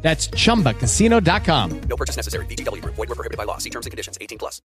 That's 0.00 0.28
chumbacasino.com. 0.28 1.80
No 1.80 1.96
purchase 1.96 2.16
necessary. 2.16 2.46
VGW 2.46 2.82
Group. 2.82 2.94
Void 2.94 3.08
were 3.08 3.14
prohibited 3.14 3.36
by 3.36 3.44
law. 3.44 3.58
See 3.58 3.70
terms 3.70 3.86
and 3.86 3.90
conditions. 3.90 4.16
18 4.20 4.38
plus. 4.38 4.62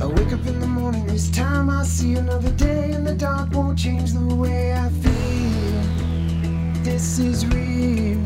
I 0.00 0.06
wake 0.06 0.32
up 0.32 0.46
in 0.46 0.60
the 0.60 0.66
morning, 0.66 1.04
this 1.06 1.28
time 1.28 1.68
I 1.68 1.82
see 1.82 2.14
another 2.14 2.52
day, 2.52 2.92
and 2.92 3.04
the 3.04 3.14
dark 3.14 3.50
won't 3.52 3.76
change 3.76 4.12
the 4.12 4.34
way 4.34 4.72
I 4.72 4.88
feel. 4.90 6.84
This 6.84 7.18
is 7.18 7.44
real. 7.46 8.18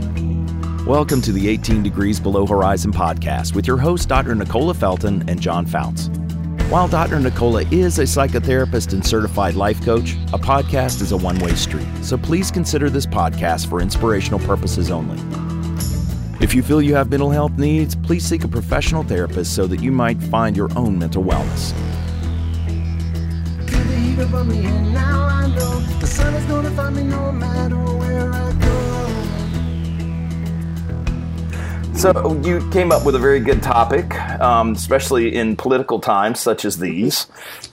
Welcome 0.87 1.23
to 1.23 1.33
the 1.33 1.49
18 1.49 1.83
Degrees 1.83 2.21
Below 2.21 2.47
Horizon 2.47 2.93
podcast 2.93 3.55
with 3.55 3.67
your 3.67 3.79
hosts, 3.79 4.05
Dr. 4.05 4.35
Nicola 4.35 4.75
Felton 4.75 5.27
and 5.31 5.41
John 5.41 5.65
Foutz. 5.65 6.11
While 6.73 6.89
Dr. 6.89 7.21
Nicola 7.21 7.65
is 7.71 7.99
a 7.99 8.05
psychotherapist 8.05 8.95
and 8.95 9.07
certified 9.07 9.57
life 9.57 9.85
coach, 9.85 10.15
a 10.33 10.39
podcast 10.39 11.03
is 11.03 11.13
a 11.13 11.17
one 11.19 11.39
way 11.41 11.55
street, 11.55 11.87
so 12.01 12.17
please 12.17 12.51
consider 12.51 12.89
this 12.89 13.05
podcast 13.05 13.69
for 13.69 13.83
inspirational 13.83 14.41
purposes 14.41 14.91
only. 14.91 15.21
If 16.43 16.55
you 16.55 16.63
feel 16.63 16.81
you 16.81 16.95
have 16.95 17.11
mental 17.11 17.29
health 17.29 17.59
needs, 17.59 17.95
please 17.95 18.25
seek 18.25 18.45
a 18.45 18.49
professional 18.49 19.03
therapist 19.03 19.55
so 19.55 19.67
that 19.67 19.83
you 19.83 19.93
might 19.93 20.19
find 20.23 20.57
your 20.57 20.71
own 20.75 20.99
mental 20.99 21.23
wellness. 21.23 21.75
The 26.01 26.07
sun 26.07 26.33
is 26.33 26.45
gonna 26.47 26.71
find 26.71 26.97
me 26.97 27.03
no 27.03 27.33
matter 27.33 27.77
where 27.77 28.32
So, 31.95 32.41
you 32.43 32.69
came 32.71 32.91
up 32.91 33.05
with 33.05 33.15
a 33.15 33.19
very 33.19 33.39
good 33.39 33.63
topic, 33.63 34.19
um, 34.41 34.73
especially 34.73 35.37
in 35.37 35.57
political 35.57 36.01
times 36.01 36.41
such 36.41 36.65
as 36.65 36.79
these. 36.79 37.27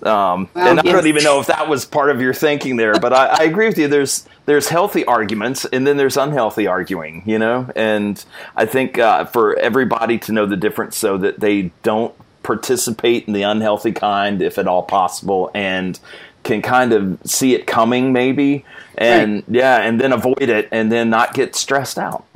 Um, 0.03 0.50
Well, 0.53 0.67
and 0.67 0.80
I 0.80 0.84
yes. 0.84 0.94
don't 0.94 1.08
even 1.08 1.23
know 1.23 1.39
if 1.39 1.48
that 1.48 1.67
was 1.67 1.86
part 1.86 2.09
of 2.09 2.22
your 2.22 2.34
thinking 2.34 2.76
there, 2.76 2.94
but 3.00 3.14
I, 3.14 3.28
I 3.28 3.44
agree 3.45 3.67
with 3.67 3.78
you. 3.78 3.88
There's 3.88 4.28
there's 4.45 4.70
healthy 4.70 5.06
arguments, 5.06 5.66
and 5.66 5.88
then 5.88 5.98
there's 5.98 6.17
unhealthy 6.17 6.67
arguing. 6.67 7.23
You 7.26 7.39
know, 7.39 7.72
and 7.76 8.23
I 8.56 8.66
think 8.66 9.00
uh, 9.00 9.26
for 9.26 9.58
everybody 9.58 10.20
to 10.20 10.31
know 10.31 10.45
the 10.45 10.58
difference, 10.58 10.98
so 10.98 11.17
that 11.17 11.39
they 11.39 11.72
don't 11.81 12.14
participate 12.44 13.26
in 13.26 13.33
the 13.33 13.44
unhealthy 13.44 13.94
kind, 13.94 14.42
if 14.42 14.58
at 14.58 14.67
all 14.67 14.83
possible, 14.83 15.50
and 15.54 16.00
can 16.44 16.61
kind 16.61 16.94
of 16.94 17.20
see 17.26 17.54
it 17.54 17.67
coming, 17.67 18.14
maybe, 18.14 18.66
and 19.00 19.44
yeah, 19.47 19.78
and 19.81 20.00
then 20.00 20.11
avoid 20.11 20.42
it, 20.42 20.67
and 20.72 20.92
then 20.92 21.09
not 21.09 21.33
get 21.33 21.55
stressed 21.55 21.97
out. 21.97 22.25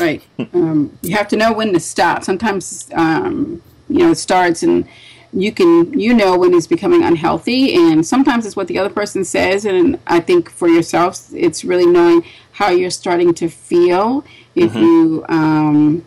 Right. 0.00 0.22
Um, 0.52 0.98
you 1.02 1.16
have 1.16 1.28
to 1.28 1.36
know 1.36 1.52
when 1.52 1.72
to 1.72 1.80
stop. 1.80 2.24
Sometimes, 2.24 2.88
um, 2.94 3.62
you 3.88 3.98
know, 4.00 4.10
it 4.10 4.16
starts 4.16 4.62
and 4.62 4.86
you 5.32 5.52
can, 5.52 5.98
you 5.98 6.14
know, 6.14 6.36
when 6.38 6.54
it's 6.54 6.66
becoming 6.66 7.02
unhealthy. 7.02 7.74
And 7.74 8.06
sometimes 8.06 8.46
it's 8.46 8.56
what 8.56 8.68
the 8.68 8.78
other 8.78 8.90
person 8.90 9.24
says. 9.24 9.64
And 9.64 9.98
I 10.06 10.20
think 10.20 10.50
for 10.50 10.68
yourself, 10.68 11.28
it's 11.32 11.64
really 11.64 11.86
knowing 11.86 12.24
how 12.52 12.70
you're 12.70 12.90
starting 12.90 13.34
to 13.34 13.48
feel. 13.48 14.24
If 14.54 14.74
you, 14.74 15.24
um, 15.28 16.04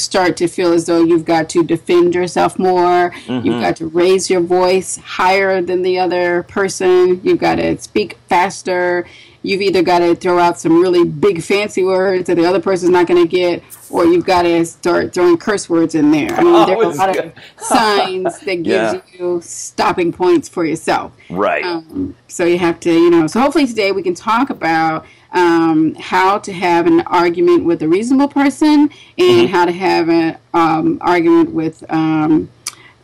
start 0.00 0.36
to 0.38 0.48
feel 0.48 0.72
as 0.72 0.86
though 0.86 1.02
you've 1.04 1.24
got 1.24 1.48
to 1.50 1.62
defend 1.62 2.14
yourself 2.14 2.58
more, 2.58 3.12
you've 3.28 3.60
got 3.60 3.76
to 3.76 3.86
raise 3.86 4.28
your 4.30 4.40
voice 4.40 4.96
higher 4.96 5.60
than 5.62 5.82
the 5.82 5.98
other 5.98 6.42
person, 6.44 7.20
you've 7.22 7.38
got 7.38 7.56
to 7.56 7.78
speak 7.80 8.18
faster, 8.28 9.06
you've 9.42 9.62
either 9.62 9.82
got 9.82 10.00
to 10.00 10.14
throw 10.14 10.38
out 10.38 10.58
some 10.60 10.80
really 10.80 11.04
big 11.04 11.42
fancy 11.42 11.82
words 11.82 12.26
that 12.26 12.34
the 12.36 12.44
other 12.44 12.60
person's 12.60 12.90
not 12.90 13.06
going 13.06 13.22
to 13.22 13.28
get, 13.28 13.62
or 13.88 14.04
you've 14.04 14.26
got 14.26 14.42
to 14.42 14.64
start 14.66 15.12
throwing 15.14 15.36
curse 15.38 15.68
words 15.68 15.94
in 15.94 16.10
there. 16.10 16.32
I 16.34 16.42
mean, 16.44 16.54
Oh, 16.54 16.66
there 16.66 16.76
are 16.76 16.82
a 16.82 16.88
lot 16.94 17.14
good. 17.14 17.24
of 17.26 17.32
signs 17.62 18.38
that 18.40 18.56
gives 18.62 18.66
Yeah. 18.66 19.00
you 19.18 19.40
stopping 19.42 20.12
points 20.12 20.48
for 20.48 20.64
yourself. 20.64 21.12
right. 21.30 21.64
Um, 21.64 22.14
so 22.28 22.44
you 22.44 22.58
have 22.58 22.78
to, 22.80 22.92
you 22.92 23.10
know. 23.10 23.26
So 23.26 23.40
hopefully 23.40 23.66
today 23.66 23.92
we 23.92 24.02
can 24.02 24.14
talk 24.14 24.50
about 24.50 25.04
um, 25.32 25.94
how 25.94 26.38
to 26.38 26.52
have 26.52 26.86
an 26.86 27.00
argument 27.02 27.64
with 27.64 27.82
a 27.82 27.88
reasonable 27.88 28.28
person 28.28 28.90
and 29.18 29.48
how 29.48 29.64
to 29.64 29.72
have 29.72 30.08
an 30.08 30.38
um, 30.54 30.98
argument 31.00 31.52
with 31.52 31.84
um, 31.90 32.50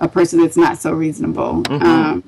a 0.00 0.08
person 0.08 0.40
that's 0.40 0.56
not 0.56 0.78
so 0.78 0.92
reasonable. 0.92 1.62
Um, 1.70 2.22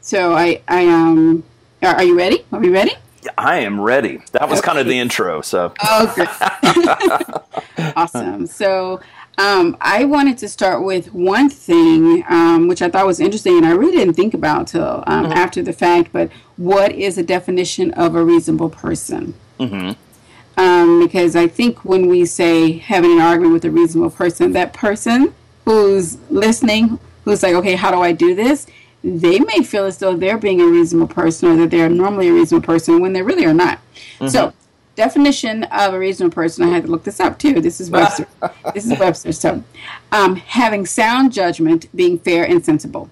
so 0.00 0.34
I, 0.34 0.60
I 0.68 0.86
um, 0.86 1.44
are, 1.82 1.94
are 1.96 2.04
you 2.04 2.16
ready? 2.16 2.44
Are 2.52 2.60
we 2.60 2.68
ready? 2.68 2.92
I 3.38 3.58
am 3.60 3.80
ready. 3.80 4.20
That 4.32 4.48
was 4.48 4.60
kind 4.60 4.78
of 4.78 4.86
the 4.86 4.98
intro. 4.98 5.40
So, 5.40 5.72
Oh, 5.82 7.42
awesome. 7.96 8.46
So, 8.46 9.00
um, 9.38 9.76
I 9.80 10.04
wanted 10.04 10.38
to 10.38 10.48
start 10.48 10.84
with 10.84 11.12
one 11.12 11.50
thing, 11.50 12.22
um, 12.28 12.68
which 12.68 12.82
I 12.82 12.88
thought 12.90 13.06
was 13.06 13.18
interesting, 13.20 13.56
and 13.56 13.66
I 13.66 13.72
really 13.72 13.96
didn't 13.96 14.14
think 14.14 14.34
about 14.34 14.68
till 14.68 15.02
um, 15.06 15.26
after 15.26 15.62
the 15.62 15.72
fact. 15.72 16.10
But 16.12 16.30
what 16.56 16.92
is 16.92 17.18
a 17.18 17.22
definition 17.22 17.90
of 17.92 18.14
a 18.14 18.22
reasonable 18.22 18.70
person? 18.70 19.34
Um, 20.56 21.02
because 21.02 21.34
I 21.34 21.48
think 21.48 21.84
when 21.84 22.06
we 22.08 22.24
say 22.26 22.72
having 22.72 23.12
an 23.12 23.20
argument 23.20 23.54
with 23.54 23.64
a 23.64 23.70
reasonable 23.70 24.10
person, 24.10 24.52
that 24.52 24.72
person 24.72 25.34
who's 25.64 26.18
listening, 26.30 26.98
who's 27.24 27.42
like, 27.42 27.54
okay, 27.54 27.74
how 27.74 27.90
do 27.90 28.00
I 28.00 28.12
do 28.12 28.34
this? 28.34 28.66
They 29.02 29.40
may 29.40 29.62
feel 29.62 29.84
as 29.84 29.98
though 29.98 30.16
they're 30.16 30.38
being 30.38 30.60
a 30.60 30.66
reasonable 30.66 31.12
person 31.12 31.48
or 31.48 31.56
that 31.56 31.70
they're 31.70 31.88
normally 31.88 32.28
a 32.28 32.32
reasonable 32.32 32.64
person 32.64 33.00
when 33.00 33.12
they 33.12 33.22
really 33.22 33.44
are 33.44 33.52
not. 33.52 33.80
So, 34.28 34.52
definition 34.94 35.64
of 35.64 35.92
a 35.92 35.98
reasonable 35.98 36.34
person, 36.34 36.64
I 36.64 36.68
had 36.68 36.84
to 36.84 36.90
look 36.90 37.04
this 37.04 37.20
up 37.20 37.38
too. 37.38 37.60
This 37.60 37.80
is 37.80 37.90
Webster. 37.90 38.26
this 38.74 38.86
is 38.90 38.98
Webster. 38.98 39.32
So, 39.32 39.62
um, 40.12 40.36
having 40.36 40.86
sound 40.86 41.32
judgment, 41.32 41.94
being 41.94 42.18
fair 42.18 42.44
and 42.44 42.64
sensible. 42.64 43.10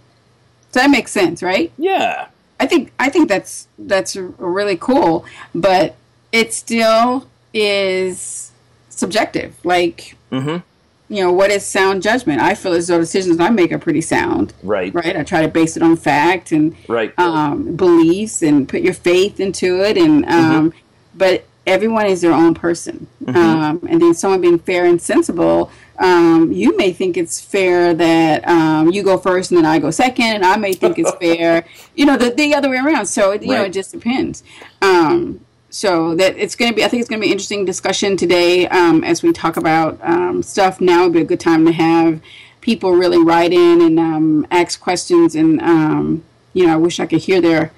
So 0.70 0.80
that 0.80 0.90
makes 0.90 1.10
sense, 1.10 1.42
right? 1.42 1.72
yeah. 1.76 2.28
I 2.58 2.66
think 2.66 2.92
I 3.00 3.08
think 3.08 3.28
that's 3.28 3.66
that's 3.76 4.14
really 4.14 4.76
cool, 4.76 5.26
but 5.52 5.96
it 6.32 6.52
still 6.54 7.28
is 7.54 8.50
subjective. 8.88 9.54
Like, 9.64 10.16
Mm-hmm. 10.30 11.14
you 11.14 11.22
know, 11.22 11.30
what 11.30 11.50
is 11.50 11.64
sound 11.66 12.02
judgment? 12.02 12.40
I 12.40 12.54
feel 12.54 12.72
as 12.72 12.88
though 12.88 12.98
decisions 12.98 13.38
I 13.38 13.50
make 13.50 13.70
are 13.70 13.78
pretty 13.78 14.00
sound. 14.00 14.54
Right. 14.62 14.94
Right. 14.94 15.14
I 15.14 15.22
try 15.24 15.42
to 15.42 15.48
base 15.48 15.76
it 15.76 15.82
on 15.82 15.94
fact 15.96 16.52
and 16.52 16.74
Right. 16.88 17.12
um, 17.18 17.76
beliefs 17.76 18.40
and 18.42 18.66
put 18.66 18.80
your 18.80 18.94
faith 18.94 19.38
into 19.38 19.82
it. 19.84 19.98
And 19.98 20.24
um, 20.24 20.72
but 21.14 21.44
everyone 21.66 22.06
is 22.06 22.22
their 22.22 22.32
own 22.32 22.54
person. 22.54 23.06
Um, 23.28 23.86
and 23.90 24.00
then 24.00 24.14
someone 24.14 24.40
being 24.40 24.58
fair 24.58 24.86
and 24.86 25.00
sensible. 25.00 25.70
Um, 25.98 26.50
you 26.50 26.74
may 26.78 26.92
think 26.92 27.16
it's 27.18 27.38
fair 27.40 27.92
that 27.92 28.48
um, 28.48 28.90
you 28.90 29.02
go 29.02 29.18
first 29.18 29.50
and 29.50 29.58
then 29.58 29.66
I 29.66 29.78
go 29.78 29.90
second, 29.90 30.24
and 30.36 30.44
I 30.46 30.56
may 30.56 30.72
think 30.72 30.98
it's 30.98 31.12
fair, 31.20 31.64
you 31.94 32.06
know, 32.06 32.16
the, 32.16 32.30
the 32.30 32.54
other 32.54 32.70
way 32.70 32.78
around. 32.78 33.04
So 33.06 33.32
it, 33.32 33.42
you 33.42 33.48
know, 33.52 33.64
it 33.64 33.72
just 33.74 33.92
depends. 33.92 34.42
Um, 34.80 35.40
so 35.72 36.14
that 36.16 36.36
it's 36.36 36.54
going 36.54 36.70
to 36.70 36.76
be, 36.76 36.84
I 36.84 36.88
think 36.88 37.00
it's 37.00 37.08
going 37.08 37.18
to 37.18 37.24
be 37.24 37.28
an 37.28 37.32
interesting 37.32 37.64
discussion 37.64 38.14
today 38.18 38.68
um, 38.68 39.02
as 39.04 39.22
we 39.22 39.32
talk 39.32 39.56
about 39.56 39.98
um, 40.02 40.42
stuff. 40.42 40.82
Now 40.82 41.04
would 41.04 41.14
be 41.14 41.22
a 41.22 41.24
good 41.24 41.40
time 41.40 41.64
to 41.64 41.72
have 41.72 42.20
people 42.60 42.92
really 42.92 43.16
write 43.22 43.52
in 43.54 43.80
and 43.80 43.98
um, 43.98 44.46
ask 44.50 44.78
questions. 44.78 45.34
And 45.34 45.60
um, 45.62 46.22
you 46.52 46.66
know, 46.66 46.74
I 46.74 46.76
wish 46.76 47.00
I 47.00 47.06
could 47.06 47.22
hear 47.22 47.40
their 47.40 47.72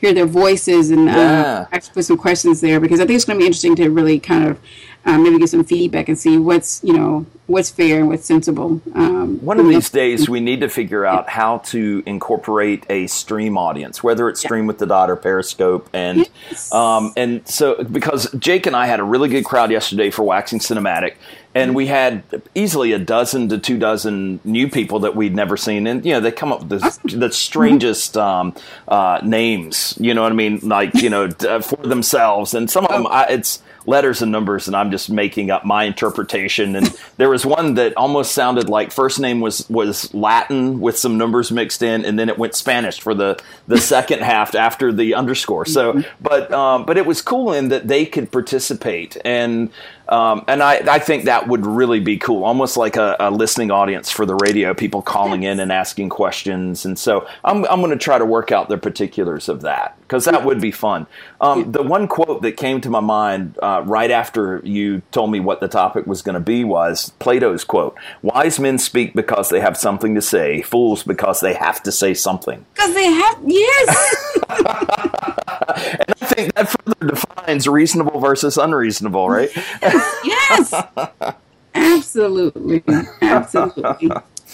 hear 0.00 0.14
their 0.14 0.26
voices 0.26 0.90
and 0.90 1.06
Yeah. 1.06 1.42
uh, 1.42 1.66
actually 1.72 1.94
put 1.94 2.04
some 2.04 2.16
questions 2.16 2.60
there 2.60 2.78
because 2.78 3.00
I 3.00 3.04
think 3.04 3.16
it's 3.16 3.24
going 3.24 3.38
to 3.38 3.42
be 3.42 3.46
interesting 3.46 3.74
to 3.76 3.90
really 3.90 4.18
kind 4.20 4.46
of 4.46 4.58
um, 5.06 5.22
maybe 5.22 5.38
get 5.38 5.48
some 5.48 5.64
feedback 5.64 6.08
and 6.08 6.18
see 6.18 6.36
what's 6.38 6.82
you 6.84 6.92
know 6.92 7.26
what's 7.46 7.70
fair 7.70 7.98
and 7.98 8.08
what's 8.08 8.24
sensible. 8.24 8.80
Um, 8.94 9.38
One 9.44 9.58
of 9.58 9.66
these 9.66 9.90
days, 9.90 10.28
we 10.28 10.38
need 10.38 10.60
to 10.60 10.68
figure 10.68 11.04
out 11.04 11.28
how 11.28 11.58
to 11.58 12.00
incorporate 12.06 12.84
a 12.88 13.08
stream 13.08 13.58
audience, 13.58 14.04
whether 14.04 14.28
it's 14.28 14.40
Stream 14.40 14.68
with 14.68 14.78
the 14.78 14.86
Dot 14.86 15.10
or 15.10 15.16
Periscope, 15.16 15.88
and 15.92 16.28
Yes. 16.50 16.72
um, 16.72 17.12
and 17.16 17.46
so 17.48 17.82
because 17.82 18.30
Jake 18.38 18.66
and 18.66 18.76
I 18.76 18.86
had 18.86 19.00
a 19.00 19.04
really 19.04 19.28
good 19.28 19.44
crowd 19.44 19.70
yesterday 19.70 20.10
for 20.10 20.22
Waxing 20.22 20.60
Cinematic, 20.60 21.14
and 21.54 21.74
we 21.74 21.86
had 21.86 22.22
easily 22.54 22.92
a 22.92 22.98
dozen 22.98 23.48
to 23.48 23.58
two 23.58 23.78
dozen 23.78 24.38
new 24.44 24.68
people 24.68 25.00
that 25.00 25.16
we'd 25.16 25.34
never 25.34 25.56
seen, 25.56 25.86
and 25.88 26.04
you 26.04 26.12
know 26.12 26.20
they 26.20 26.30
come 26.30 26.52
up 26.52 26.60
with 26.64 26.68
the, 26.68 27.16
the 27.16 27.32
strangest 27.32 28.16
um, 28.16 28.54
uh, 28.86 29.18
names, 29.24 29.96
you 29.98 30.14
know 30.14 30.22
what 30.22 30.30
I 30.30 30.36
mean, 30.36 30.60
like 30.62 30.94
you 30.94 31.10
know 31.10 31.28
uh, 31.48 31.60
for 31.62 31.76
themselves, 31.78 32.54
and 32.54 32.70
some 32.70 32.84
of 32.84 32.92
them 32.92 33.06
I, 33.08 33.26
it's 33.30 33.60
letters 33.86 34.22
and 34.22 34.30
numbers, 34.30 34.66
and 34.66 34.76
I'm 34.76 34.90
just 34.90 35.10
making 35.10 35.50
up 35.50 35.64
my 35.64 35.84
interpretation. 35.84 36.76
And 36.76 36.86
there 37.16 37.28
was 37.28 37.44
one 37.46 37.74
that 37.74 37.96
almost 37.96 38.32
sounded 38.32 38.68
like 38.68 38.92
first 38.92 39.20
name 39.20 39.40
was 39.40 39.68
was 39.68 40.12
Latin 40.14 40.80
with 40.80 40.98
some 40.98 41.18
numbers 41.18 41.50
mixed 41.50 41.82
in, 41.82 42.04
and 42.04 42.18
then 42.18 42.28
it 42.28 42.38
went 42.38 42.54
Spanish 42.54 43.00
for 43.00 43.14
the 43.14 43.40
the 43.66 43.78
second 43.80 44.22
half 44.22 44.54
after 44.54 44.92
the 44.92 45.14
underscore. 45.14 45.66
So, 45.66 46.02
but 46.20 46.52
um, 46.52 46.84
but 46.84 46.96
it 46.96 47.06
was 47.06 47.22
cool 47.22 47.52
in 47.52 47.68
that 47.68 47.88
they 47.88 48.06
could 48.06 48.30
participate 48.30 49.16
and. 49.24 49.70
Um, 50.10 50.44
and 50.48 50.60
I, 50.60 50.82
I 50.94 50.98
think 50.98 51.24
that 51.24 51.46
would 51.46 51.64
really 51.64 52.00
be 52.00 52.18
cool, 52.18 52.42
almost 52.42 52.76
like 52.76 52.96
a, 52.96 53.16
a 53.20 53.30
listening 53.30 53.70
audience 53.70 54.10
for 54.10 54.26
the 54.26 54.34
radio, 54.34 54.74
people 54.74 55.02
calling 55.02 55.44
in 55.44 55.60
and 55.60 55.70
asking 55.70 56.08
questions. 56.08 56.84
And 56.84 56.98
so 56.98 57.28
I'm, 57.44 57.64
I'm 57.66 57.80
going 57.80 57.92
to 57.92 57.96
try 57.96 58.18
to 58.18 58.24
work 58.24 58.50
out 58.50 58.68
the 58.68 58.76
particulars 58.76 59.48
of 59.48 59.62
that 59.62 59.96
because 60.00 60.24
that 60.24 60.44
would 60.44 60.60
be 60.60 60.72
fun. 60.72 61.06
Um, 61.40 61.70
the 61.70 61.84
one 61.84 62.08
quote 62.08 62.42
that 62.42 62.56
came 62.56 62.80
to 62.80 62.90
my 62.90 62.98
mind 62.98 63.56
uh, 63.62 63.84
right 63.86 64.10
after 64.10 64.60
you 64.64 65.02
told 65.12 65.30
me 65.30 65.38
what 65.38 65.60
the 65.60 65.68
topic 65.68 66.08
was 66.08 66.22
going 66.22 66.34
to 66.34 66.40
be 66.40 66.64
was 66.64 67.10
Plato's 67.20 67.62
quote 67.62 67.96
Wise 68.20 68.58
men 68.58 68.78
speak 68.78 69.14
because 69.14 69.48
they 69.48 69.60
have 69.60 69.76
something 69.76 70.16
to 70.16 70.22
say, 70.22 70.60
fools 70.62 71.04
because 71.04 71.38
they 71.40 71.54
have 71.54 71.84
to 71.84 71.92
say 71.92 72.14
something. 72.14 72.66
Because 72.74 72.94
they 72.94 73.06
have, 73.06 73.38
yes. 73.46 74.36
And 75.80 76.14
I 76.20 76.26
think 76.26 76.54
that 76.54 76.68
further 76.68 77.12
defines 77.12 77.66
reasonable 77.68 78.20
versus 78.20 78.56
unreasonable, 78.56 79.28
right? 79.28 79.50
yes. 80.24 80.74
Absolutely. 81.74 82.82
Absolutely. 83.22 84.10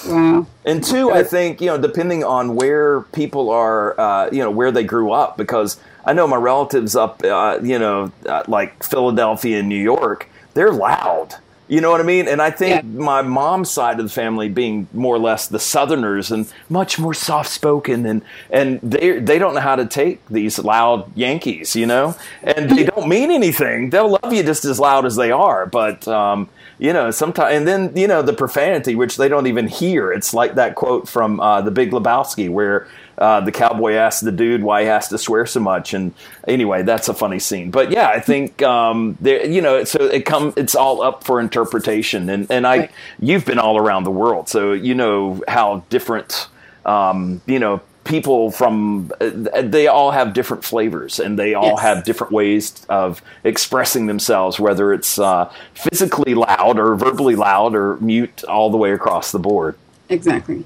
Wow. 0.06 0.46
And 0.64 0.84
two, 0.84 1.10
I 1.10 1.22
think 1.22 1.60
you 1.60 1.68
know, 1.68 1.78
depending 1.78 2.22
on 2.22 2.54
where 2.54 3.00
people 3.00 3.50
are, 3.50 3.98
uh, 3.98 4.28
you 4.30 4.40
know, 4.40 4.50
where 4.50 4.70
they 4.70 4.84
grew 4.84 5.10
up, 5.10 5.36
because 5.36 5.80
I 6.04 6.12
know 6.12 6.26
my 6.26 6.36
relatives 6.36 6.94
up, 6.94 7.22
uh, 7.24 7.58
you 7.62 7.78
know, 7.78 8.12
uh, 8.26 8.42
like 8.46 8.82
Philadelphia 8.82 9.60
and 9.60 9.68
New 9.68 9.82
York, 9.82 10.28
they're 10.54 10.72
loud. 10.72 11.36
You 11.68 11.80
know 11.80 11.90
what 11.90 12.00
I 12.00 12.04
mean? 12.04 12.28
And 12.28 12.40
I 12.40 12.50
think 12.50 12.74
Yeah. 12.76 12.82
my 12.84 13.22
mom's 13.22 13.70
side 13.70 13.98
of 13.98 14.06
the 14.06 14.12
family 14.12 14.48
being 14.48 14.86
more 14.92 15.16
or 15.16 15.18
less 15.18 15.48
the 15.48 15.58
Southerners 15.58 16.30
and 16.30 16.46
much 16.68 16.98
more 16.98 17.12
soft 17.14 17.50
spoken 17.50 18.06
and 18.06 18.22
and 18.50 18.78
they 18.82 19.18
they 19.18 19.38
don't 19.38 19.54
know 19.54 19.60
how 19.60 19.74
to 19.76 19.84
take 19.86 20.20
these 20.28 20.58
loud 20.60 21.10
Yankees, 21.16 21.74
you 21.74 21.86
know, 21.86 22.14
and 22.44 22.70
they 22.70 22.84
don't 22.84 23.08
mean 23.08 23.30
anything. 23.32 23.90
They'll 23.90 24.10
love 24.22 24.32
you 24.32 24.42
just 24.44 24.64
as 24.64 24.78
loud 24.78 25.04
as 25.06 25.16
they 25.16 25.32
are, 25.32 25.66
but 25.66 26.06
um, 26.06 26.48
you 26.78 26.92
know, 26.92 27.10
sometimes 27.10 27.52
and 27.56 27.66
then 27.66 27.92
you 27.96 28.06
know 28.06 28.22
the 28.22 28.32
profanity, 28.32 28.94
which 28.94 29.16
they 29.16 29.28
don't 29.28 29.48
even 29.48 29.66
hear. 29.66 30.12
It's 30.12 30.32
like 30.32 30.54
that 30.54 30.76
quote 30.76 31.08
from 31.08 31.40
uh, 31.40 31.62
the 31.62 31.70
Big 31.72 31.90
Lebowski 31.90 32.48
where. 32.48 32.86
Uh, 33.18 33.40
the 33.40 33.52
cowboy 33.52 33.94
asks 33.94 34.20
the 34.20 34.30
dude 34.32 34.62
why 34.62 34.82
he 34.82 34.86
has 34.88 35.08
to 35.08 35.16
swear 35.18 35.46
so 35.46 35.58
much, 35.60 35.94
and 35.94 36.12
anyway, 36.46 36.82
that's 36.82 37.08
a 37.08 37.14
funny 37.14 37.38
scene. 37.38 37.70
But 37.70 37.90
yeah, 37.90 38.08
I 38.08 38.20
think 38.20 38.60
um, 38.62 39.16
there, 39.20 39.46
you 39.46 39.62
know, 39.62 39.84
so 39.84 40.04
it 40.04 40.26
come, 40.26 40.52
it's 40.56 40.74
all 40.74 41.00
up 41.00 41.24
for 41.24 41.40
interpretation, 41.40 42.28
and 42.28 42.50
and 42.50 42.66
I, 42.66 42.76
Right. 42.78 42.90
you've 43.18 43.46
been 43.46 43.58
all 43.58 43.78
around 43.78 44.04
the 44.04 44.10
world, 44.10 44.48
so 44.48 44.72
you 44.72 44.94
know 44.94 45.42
how 45.48 45.82
different, 45.88 46.48
um, 46.84 47.40
you 47.46 47.58
know, 47.58 47.80
people 48.04 48.50
from 48.52 49.10
uh, 49.20 49.30
they 49.62 49.86
all 49.88 50.10
have 50.10 50.32
different 50.34 50.62
flavors, 50.62 51.18
and 51.18 51.38
they 51.38 51.54
all 51.54 51.70
Yes. 51.76 51.80
have 51.80 52.04
different 52.04 52.32
ways 52.34 52.84
of 52.88 53.22
expressing 53.44 54.06
themselves, 54.06 54.60
whether 54.60 54.92
it's 54.92 55.18
uh, 55.18 55.50
physically 55.74 56.34
loud 56.34 56.78
or 56.78 56.94
verbally 56.96 57.34
loud 57.34 57.74
or 57.74 57.96
mute, 57.96 58.44
all 58.44 58.70
the 58.70 58.76
way 58.76 58.92
across 58.92 59.32
the 59.32 59.38
board. 59.38 59.74
Exactly. 60.10 60.64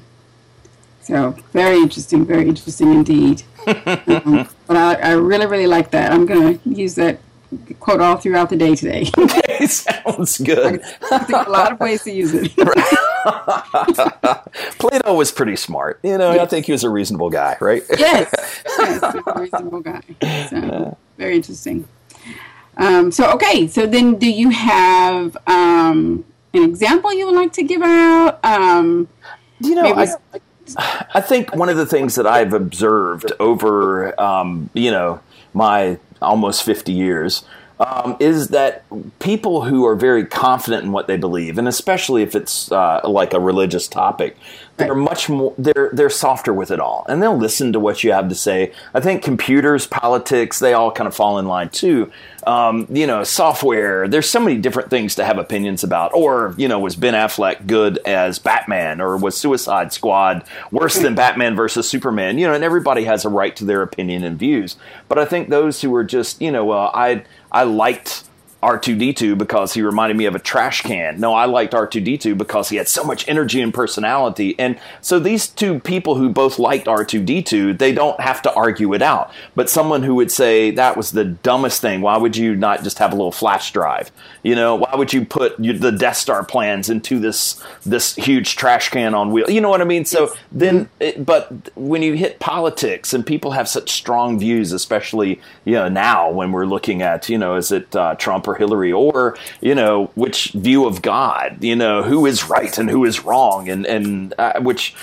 So 1.11 1.35
very 1.53 1.79
interesting, 1.79 2.25
very 2.25 2.47
interesting 2.49 2.93
indeed. 2.93 3.43
um, 3.67 4.49
but 4.69 4.77
I, 4.77 4.95
I 4.95 5.11
really, 5.15 5.47
really 5.47 5.67
like 5.67 5.91
that. 5.91 6.13
I'm 6.13 6.25
going 6.25 6.61
to 6.61 6.71
use 6.71 6.95
that 6.95 7.19
quote 7.81 8.01
all 8.01 8.17
throughout 8.17 8.49
the 8.49 8.57
day 8.57 8.77
today. 8.77 9.05
Sounds 9.67 10.39
good. 10.39 10.81
I 11.11 11.19
think 11.19 11.49
a 11.49 11.51
lot 11.51 11.73
of 11.73 11.81
ways 11.81 12.05
to 12.05 12.13
use 12.13 12.31
it. 12.33 12.55
Plato 14.79 15.15
was 15.15 15.33
pretty 15.33 15.57
smart. 15.57 15.99
You 16.05 16.17
know, 16.17 16.31
I 16.31 16.47
think 16.47 16.67
he 16.67 16.73
was 16.73 16.85
a 16.85 16.91
reasonable 16.91 17.29
guy, 17.29 17.57
right? 17.61 17.83
yes, 17.99 18.33
yes, 18.79 19.17
reasonable 19.35 19.81
guy. 19.81 20.03
So 20.49 20.97
very 21.19 21.35
interesting. 21.35 21.89
Um, 22.77 23.11
so 23.11 23.33
okay, 23.33 23.67
so 23.67 23.85
then 23.85 24.15
do 24.15 24.31
you 24.31 24.51
have 24.51 25.37
um, 25.49 26.25
an 26.55 26.63
example 26.63 27.13
you 27.13 27.27
would 27.27 27.35
like 27.35 27.53
to 27.55 27.65
give 27.65 27.83
out? 27.83 28.39
Um, 28.45 29.09
You 29.59 29.75
know, 29.75 29.93
I, 29.93 30.07
I 31.15 31.21
think 31.21 31.55
one 31.55 31.69
of 31.69 31.77
the 31.77 31.87
things 31.87 32.15
that 32.15 32.27
I've 32.27 32.53
observed 32.53 33.33
over, 33.41 34.19
um, 34.21 34.71
you 34.75 34.91
know, 34.91 35.21
my 35.55 35.99
almost 36.23 36.63
50 36.63 36.93
years 36.93 37.45
um, 37.81 38.17
is 38.21 38.49
that 38.49 38.85
people 39.21 39.63
who 39.63 39.87
are 39.87 39.97
very 39.97 40.27
confident 40.27 40.85
in 40.85 40.93
what 40.93 41.07
they 41.07 41.17
believe, 41.17 41.57
and 41.57 41.67
especially 41.67 42.23
if 42.23 42.35
it's 42.35 42.71
uh, 42.71 43.01
like 43.05 43.33
a 43.33 43.41
religious 43.41 43.89
topic, 43.89 44.37
they're 44.87 44.95
much 44.95 45.29
more 45.29 45.55
they're 45.59 45.91
they're 45.93 46.11
softer 46.11 46.53
with 46.53 46.71
it 46.71 46.81
all, 46.81 47.05
and 47.09 47.23
they'll 47.23 47.37
listen 47.37 47.73
to 47.73 47.81
what 47.81 48.03
you 48.05 48.13
have 48.13 48.29
to 48.29 48.35
say. 48.35 48.73
I 48.95 49.01
think 49.01 49.23
computers, 49.23 49.87
politics, 49.87 50.59
they 50.59 50.73
all 50.73 50.91
kind 50.93 51.07
of 51.09 51.15
fall 51.15 51.39
in 51.39 51.47
line 51.47 51.71
too. 51.71 52.11
Um, 52.47 52.87
you 52.91 53.07
know, 53.07 53.23
software. 53.23 54.09
There's 54.09 54.29
so 54.29 54.41
many 54.41 54.57
different 54.59 54.91
things 54.91 55.15
to 55.17 55.25
have 55.25 55.39
opinions 55.39 55.85
about. 55.85 56.13
Or 56.15 56.55
you 56.57 56.69
know, 56.69 56.79
was 56.79 56.97
Ben 56.97 57.15
Affleck 57.15 57.67
good 57.67 57.99
as 58.07 58.39
Batman, 58.39 59.01
or 59.01 59.17
was 59.17 59.37
Suicide 59.37 59.93
Squad 59.93 60.45
worse 60.71 60.99
than 60.99 61.15
Batman 61.15 61.55
versus 61.55 61.89
Superman? 61.89 62.39
You 62.39 62.47
know, 62.47 62.55
and 62.55 62.65
everybody 62.65 63.05
has 63.05 63.25
a 63.25 63.29
right 63.29 63.55
to 63.57 63.65
their 63.65 63.83
opinion 63.83 64.25
and 64.25 64.39
views. 64.39 64.77
But 65.09 65.19
I 65.19 65.25
think 65.25 65.49
those 65.49 65.83
who 65.83 65.95
are 65.95 66.05
just 66.05 66.41
you 66.41 66.51
know, 66.51 66.65
well, 66.65 66.91
I 66.95 67.25
I 67.53 67.65
liked 67.65 68.25
R2D2 68.63 69.39
because 69.39 69.73
he 69.73 69.81
reminded 69.81 70.17
me 70.17 70.27
of 70.27 70.35
a 70.35 70.39
trash 70.39 70.83
can. 70.83 71.19
No, 71.19 71.33
I 71.33 71.47
liked 71.47 71.73
R2D2 71.73 72.37
because 72.37 72.69
he 72.69 72.77
had 72.77 72.89
so 72.89 73.03
much 73.03 73.27
energy 73.27 73.61
and 73.63 73.73
personality. 73.73 74.55
And 74.59 74.79
so 75.01 75.19
these 75.19 75.49
two 75.49 75.81
people 75.81 76.17
who 76.17 76.29
both 76.29 76.59
liked 76.59 76.87
R2D2, 76.87 77.79
they 77.79 77.93
don't 77.93 78.21
have 78.21 78.43
to 78.43 78.53
argue 78.53 78.93
it 78.93 79.01
out. 79.01 79.33
But 79.55 79.71
someone 79.71 80.03
who 80.03 80.15
would 80.17 80.31
say 80.31 80.71
that 80.73 80.97
was 80.97 81.13
the 81.13 81.25
dumbest 81.25 81.81
thing, 81.81 82.03
why 82.03 82.19
would 82.19 82.37
you 82.37 82.55
not 82.55 82.83
just 82.83 82.99
have 82.99 83.13
a 83.13 83.17
little 83.17 83.33
flash 83.33 83.73
drive? 83.73 84.11
You 84.43 84.55
know, 84.55 84.77
why 84.77 84.95
would 84.95 85.13
you 85.13 85.25
put 85.25 85.57
the 85.57 85.93
Death 85.93 86.19
Star 86.19 86.45
plans 86.45 86.91
into 86.91 87.19
this 87.19 87.63
this 87.85 88.15
huge 88.15 88.57
trash 88.57 88.91
can 88.91 89.15
on 89.15 89.33
wheel? 89.33 89.51
You 89.51 89.63
know 89.63 89.71
what 89.71 89.81
I 89.81 89.85
mean? 89.85 90.05
So 90.05 90.33
then, 90.53 90.89
it, 90.99 91.25
but 91.25 91.71
when 91.77 92.03
you 92.03 92.15
hit 92.15 92.41
politics 92.41 93.15
and 93.15 93.25
people 93.25 93.53
have 93.53 93.69
such 93.69 93.91
strong 93.91 94.39
views, 94.39 94.73
especially 94.73 95.41
you 95.65 95.75
know 95.75 95.89
now 95.89 96.31
when 96.31 96.53
we're 96.53 96.67
looking 96.67 97.01
at 97.01 97.29
you 97.29 97.39
know 97.39 97.57
is 97.57 97.73
it 97.73 97.95
uh, 97.97 98.15
Trump 98.17 98.50
Hillary 98.55 98.93
or 98.93 99.37
you 99.61 99.75
know 99.75 100.11
which 100.15 100.53
view 100.53 100.87
of 100.87 101.03
God, 101.03 101.63
you 101.63 101.77
know 101.77 102.03
who 102.03 102.27
is 102.27 102.49
right 102.49 102.77
and 102.79 102.91
who 102.91 103.05
is 103.05 103.25
wrong, 103.25 103.69
and 103.69 103.87
and 103.87 104.35
uh, 104.39 104.61
which 104.61 104.95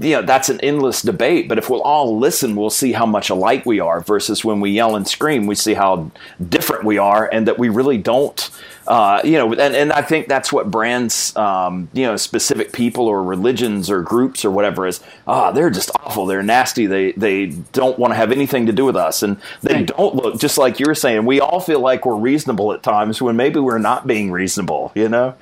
you 0.00 0.10
know 0.16 0.22
that's 0.22 0.48
an 0.48 0.60
endless 0.60 1.02
debate. 1.02 1.48
But 1.48 1.58
if 1.58 1.70
we'll 1.70 1.82
all 1.82 2.18
listen, 2.18 2.56
we'll 2.56 2.70
see 2.70 2.92
how 2.92 3.06
much 3.06 3.30
alike 3.30 3.64
we 3.64 3.80
are. 3.80 4.00
Versus 4.00 4.44
when 4.44 4.60
we 4.60 4.70
yell 4.70 4.96
and 4.96 5.06
scream, 5.06 5.46
we 5.46 5.54
see 5.54 5.74
how 5.74 6.10
different 6.48 6.84
we 6.84 6.98
are, 6.98 7.28
and 7.32 7.46
that 7.46 7.58
we 7.58 7.68
really 7.68 7.98
don't. 7.98 8.50
Uh, 8.86 9.18
you 9.24 9.32
know, 9.32 9.50
and, 9.52 9.74
and 9.74 9.92
I 9.92 10.02
think 10.02 10.28
that's 10.28 10.52
what 10.52 10.70
brands, 10.70 11.34
um, 11.36 11.88
you 11.94 12.02
know, 12.04 12.16
specific 12.16 12.70
people 12.72 13.06
or 13.06 13.22
religions 13.22 13.88
or 13.88 14.02
groups 14.02 14.44
or 14.44 14.50
whatever 14.50 14.86
is. 14.86 15.00
Ah, 15.26 15.52
they're 15.52 15.70
just 15.70 15.90
awful. 16.00 16.26
They're 16.26 16.42
nasty. 16.42 16.84
They 16.86 17.12
they 17.12 17.46
don't 17.72 17.98
want 17.98 18.10
to 18.12 18.16
have 18.16 18.30
anything 18.30 18.66
to 18.66 18.72
do 18.72 18.84
with 18.84 18.96
us, 18.96 19.22
and 19.22 19.38
they 19.62 19.74
Right. 19.74 19.86
don't 19.86 20.14
look 20.16 20.38
just 20.38 20.58
like 20.58 20.80
you 20.80 20.86
were 20.86 20.94
saying. 20.94 21.24
We 21.24 21.40
all 21.40 21.60
feel 21.60 21.80
like 21.80 22.04
we're 22.04 22.16
reasonable 22.16 22.72
at 22.74 22.82
times 22.82 23.22
when 23.22 23.36
maybe 23.36 23.58
we're 23.58 23.78
not 23.78 24.06
being 24.06 24.30
reasonable. 24.30 24.92
You 24.94 25.08
know. 25.08 25.34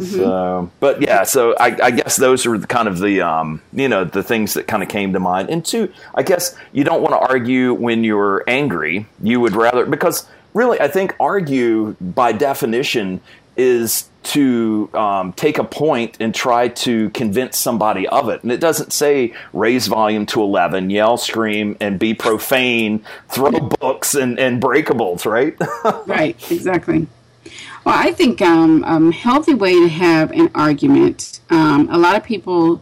So, 0.00 0.70
but 0.80 1.02
yeah, 1.02 1.24
so 1.24 1.54
I, 1.60 1.76
I 1.82 1.90
guess 1.90 2.16
those 2.16 2.46
are 2.46 2.56
the 2.56 2.66
kind 2.66 2.88
of 2.88 2.98
the 2.98 3.20
um, 3.20 3.60
you 3.72 3.88
know 3.88 4.04
the 4.04 4.22
things 4.22 4.54
that 4.54 4.66
kind 4.66 4.82
of 4.82 4.88
came 4.88 5.12
to 5.12 5.20
mind. 5.20 5.50
And 5.50 5.64
two, 5.64 5.92
I 6.14 6.22
guess 6.22 6.56
you 6.72 6.82
don't 6.82 7.02
want 7.02 7.12
to 7.12 7.18
argue 7.18 7.74
when 7.74 8.02
you're 8.02 8.42
angry. 8.46 9.06
You 9.22 9.40
would 9.40 9.54
rather 9.54 9.84
because 9.84 10.26
really, 10.54 10.80
I 10.80 10.88
think 10.88 11.14
argue 11.20 11.94
by 12.00 12.32
definition 12.32 13.20
is 13.56 14.08
to 14.22 14.88
um, 14.94 15.32
take 15.32 15.58
a 15.58 15.64
point 15.64 16.16
and 16.20 16.34
try 16.34 16.68
to 16.68 17.10
convince 17.10 17.58
somebody 17.58 18.06
of 18.08 18.28
it. 18.28 18.42
And 18.42 18.52
it 18.52 18.60
doesn't 18.60 18.92
say 18.92 19.34
raise 19.52 19.88
volume 19.88 20.26
to 20.26 20.42
11, 20.42 20.90
yell, 20.90 21.16
scream, 21.16 21.76
and 21.80 21.98
be 21.98 22.14
profane, 22.14 23.04
throw 23.28 23.50
books 23.50 24.14
and, 24.14 24.38
and 24.38 24.62
breakables, 24.62 25.26
right? 25.26 25.56
right, 26.06 26.36
exactly. 26.50 27.08
Well, 27.84 27.96
I 27.98 28.12
think 28.12 28.40
um, 28.40 28.84
a 28.84 29.12
healthy 29.12 29.54
way 29.54 29.74
to 29.74 29.88
have 29.88 30.30
an 30.30 30.50
argument. 30.54 31.40
Um, 31.50 31.88
a 31.90 31.98
lot 31.98 32.16
of 32.16 32.22
people, 32.22 32.80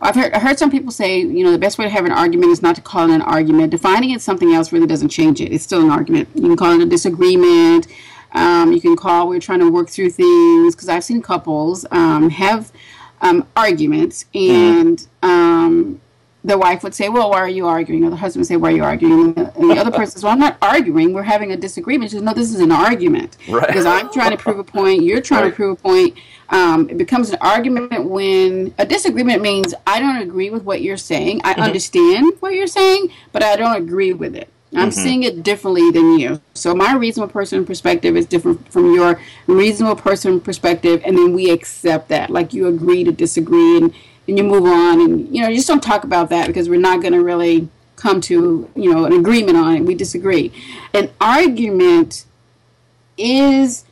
I've 0.00 0.16
heard, 0.16 0.32
I 0.32 0.40
heard 0.40 0.58
some 0.58 0.70
people 0.70 0.90
say, 0.90 1.20
you 1.20 1.44
know, 1.44 1.52
the 1.52 1.58
best 1.58 1.78
way 1.78 1.84
to 1.84 1.90
have 1.90 2.04
an 2.04 2.12
argument 2.12 2.50
is 2.50 2.60
not 2.60 2.74
to 2.74 2.82
call 2.82 3.08
it 3.08 3.14
an 3.14 3.22
argument. 3.22 3.70
Defining 3.70 4.10
it 4.10 4.20
something 4.20 4.52
else 4.52 4.72
really 4.72 4.88
doesn't 4.88 5.10
change 5.10 5.40
it. 5.40 5.52
It's 5.52 5.62
still 5.62 5.80
an 5.80 5.90
argument. 5.90 6.28
You 6.34 6.42
can 6.42 6.56
call 6.56 6.72
it 6.72 6.82
a 6.82 6.86
disagreement. 6.86 7.86
Um, 8.32 8.72
you 8.72 8.80
can 8.80 8.96
call 8.96 9.28
we're 9.28 9.40
trying 9.40 9.60
to 9.60 9.70
work 9.70 9.88
through 9.88 10.10
things 10.10 10.74
because 10.74 10.88
I've 10.88 11.04
seen 11.04 11.22
couples 11.22 11.86
um, 11.92 12.30
have 12.30 12.72
um, 13.20 13.46
arguments 13.56 14.24
and 14.34 15.06
um, 15.22 16.00
the 16.44 16.58
wife 16.58 16.82
would 16.82 16.94
say, 16.94 17.08
"Well, 17.08 17.30
why 17.30 17.38
are 17.38 17.48
you 17.48 17.66
arguing?" 17.66 18.04
Or 18.04 18.10
the 18.10 18.16
husband 18.16 18.40
would 18.42 18.48
say, 18.48 18.56
"Why 18.56 18.72
are 18.72 18.76
you 18.76 18.84
arguing?" 18.84 19.34
And 19.36 19.70
the 19.70 19.78
other 19.78 19.90
person 19.90 20.12
says, 20.12 20.22
"Well, 20.24 20.32
I'm 20.32 20.38
not 20.38 20.56
arguing. 20.60 21.12
We're 21.12 21.22
having 21.22 21.52
a 21.52 21.56
disagreement." 21.56 22.10
She 22.10 22.16
says, 22.16 22.22
"No, 22.22 22.34
this 22.34 22.52
is 22.52 22.60
an 22.60 22.72
argument 22.72 23.36
Right. 23.48 23.66
because 23.66 23.86
I'm 23.86 24.10
trying 24.12 24.32
to 24.32 24.36
prove 24.36 24.58
a 24.58 24.64
point. 24.64 25.02
You're 25.02 25.20
trying 25.20 25.42
Right. 25.44 25.50
to 25.50 25.56
prove 25.56 25.78
a 25.78 25.82
point." 25.82 26.14
Um, 26.50 26.88
it 26.90 26.98
becomes 26.98 27.30
an 27.30 27.38
argument 27.40 28.04
when 28.04 28.74
a 28.78 28.84
disagreement 28.84 29.40
means 29.40 29.72
I 29.86 30.00
don't 30.00 30.16
agree 30.18 30.50
with 30.50 30.64
what 30.64 30.82
you're 30.82 30.96
saying. 30.98 31.40
I 31.44 31.52
Mm-hmm. 31.52 31.62
understand 31.62 32.32
what 32.40 32.54
you're 32.54 32.66
saying, 32.66 33.08
but 33.32 33.42
I 33.42 33.56
don't 33.56 33.76
agree 33.76 34.12
with 34.12 34.34
it. 34.36 34.48
I'm 34.74 34.88
Mm-hmm. 34.88 35.00
seeing 35.02 35.22
it 35.22 35.42
differently 35.42 35.90
than 35.90 36.18
you. 36.18 36.40
So 36.54 36.74
my 36.74 36.94
reasonable 36.94 37.32
person 37.32 37.64
perspective 37.64 38.16
is 38.16 38.26
different 38.26 38.70
from 38.72 38.94
your 38.94 39.18
reasonable 39.46 39.96
person 39.96 40.40
perspective, 40.40 41.00
and 41.04 41.16
then 41.16 41.32
we 41.34 41.50
accept 41.50 42.08
that. 42.08 42.30
Like 42.30 42.52
you 42.52 42.66
agree 42.66 43.04
to 43.04 43.12
disagree, 43.12 43.76
and, 43.78 43.92
and 44.28 44.38
you 44.38 44.44
move 44.44 44.64
on, 44.64 45.00
and 45.00 45.34
you 45.34 45.42
know 45.42 45.48
you 45.48 45.56
just 45.56 45.68
don't 45.68 45.82
talk 45.82 46.04
about 46.04 46.30
that 46.30 46.46
because 46.46 46.68
we're 46.68 46.80
not 46.80 47.00
going 47.00 47.14
to 47.14 47.22
really 47.22 47.68
come 47.96 48.20
to 48.22 48.70
you 48.74 48.92
know 48.92 49.04
an 49.04 49.12
agreement 49.12 49.56
on 49.56 49.76
it. 49.76 49.80
We 49.84 49.94
disagree. 49.94 50.52
An 50.94 51.10
argument 51.20 52.24
is 53.16 53.84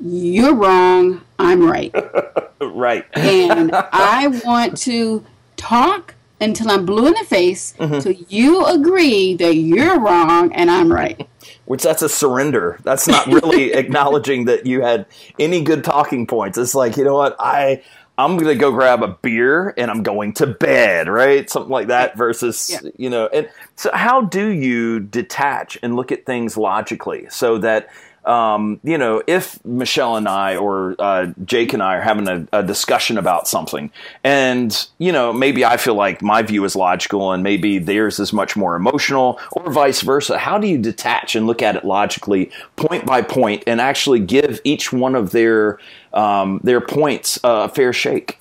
you're 0.00 0.54
wrong, 0.54 1.22
I'm 1.38 1.64
right 1.64 1.94
Right. 2.60 3.04
and 3.14 3.70
I 3.92 4.28
want 4.44 4.76
to 4.78 5.24
talk 5.56 6.14
until 6.40 6.70
I'm 6.70 6.84
blue 6.84 7.06
in 7.06 7.14
the 7.14 7.24
face 7.24 7.74
mm-hmm. 7.78 8.00
so 8.00 8.10
you 8.28 8.66
agree 8.66 9.34
that 9.36 9.54
you're 9.54 9.98
wrong 10.00 10.52
and 10.52 10.70
I'm 10.70 10.92
right. 10.92 11.28
Which 11.64 11.82
that's 11.82 12.02
a 12.02 12.08
surrender. 12.10 12.78
That's 12.82 13.08
not 13.08 13.26
really 13.26 13.72
acknowledging 13.72 14.44
that 14.46 14.66
you 14.66 14.82
had 14.82 15.06
any 15.38 15.62
good 15.62 15.82
talking 15.82 16.26
points. 16.26 16.58
It's 16.58 16.74
like, 16.74 16.98
you 16.98 17.04
know 17.04 17.14
what? 17.14 17.36
I 17.38 17.82
I'm 18.16 18.36
going 18.36 18.46
to 18.48 18.54
go 18.54 18.70
grab 18.70 19.02
a 19.02 19.08
beer 19.22 19.74
and 19.76 19.90
I'm 19.90 20.02
going 20.04 20.34
to 20.34 20.46
bed, 20.46 21.08
right? 21.08 21.48
Something 21.50 21.72
like 21.72 21.88
that 21.88 22.16
versus, 22.16 22.70
Yeah. 22.70 22.90
you 22.96 23.10
know, 23.10 23.26
and 23.28 23.48
so 23.76 23.90
how 23.92 24.22
do 24.22 24.48
you 24.48 25.00
detach 25.00 25.76
and 25.82 25.96
look 25.96 26.12
at 26.12 26.24
things 26.24 26.56
logically 26.56 27.26
so 27.30 27.58
that 27.58 27.88
um, 28.26 28.80
you 28.82 28.98
know, 28.98 29.22
if 29.26 29.64
Michelle 29.64 30.16
and 30.16 30.28
I 30.28 30.56
or 30.56 30.94
uh, 30.98 31.32
Jake 31.44 31.72
and 31.72 31.82
I 31.82 31.96
are 31.96 32.00
having 32.00 32.28
a, 32.28 32.46
a 32.52 32.62
discussion 32.62 33.18
about 33.18 33.46
something, 33.46 33.90
and 34.22 34.86
you 34.98 35.12
know, 35.12 35.32
maybe 35.32 35.64
I 35.64 35.76
feel 35.76 35.94
like 35.94 36.22
my 36.22 36.42
view 36.42 36.64
is 36.64 36.76
logical, 36.76 37.32
and 37.32 37.42
maybe 37.42 37.78
theirs 37.78 38.18
is 38.18 38.32
much 38.32 38.56
more 38.56 38.76
emotional, 38.76 39.38
or 39.52 39.70
vice 39.70 40.00
versa. 40.00 40.38
How 40.38 40.58
do 40.58 40.66
you 40.66 40.78
detach 40.78 41.36
and 41.36 41.46
look 41.46 41.62
at 41.62 41.76
it 41.76 41.84
logically, 41.84 42.50
point 42.76 43.06
by 43.06 43.22
point, 43.22 43.64
and 43.66 43.80
actually 43.80 44.20
give 44.20 44.60
each 44.64 44.92
one 44.92 45.14
of 45.14 45.30
their 45.30 45.78
um, 46.12 46.60
their 46.64 46.80
points 46.80 47.38
a 47.44 47.68
fair 47.68 47.92
shake? 47.92 48.38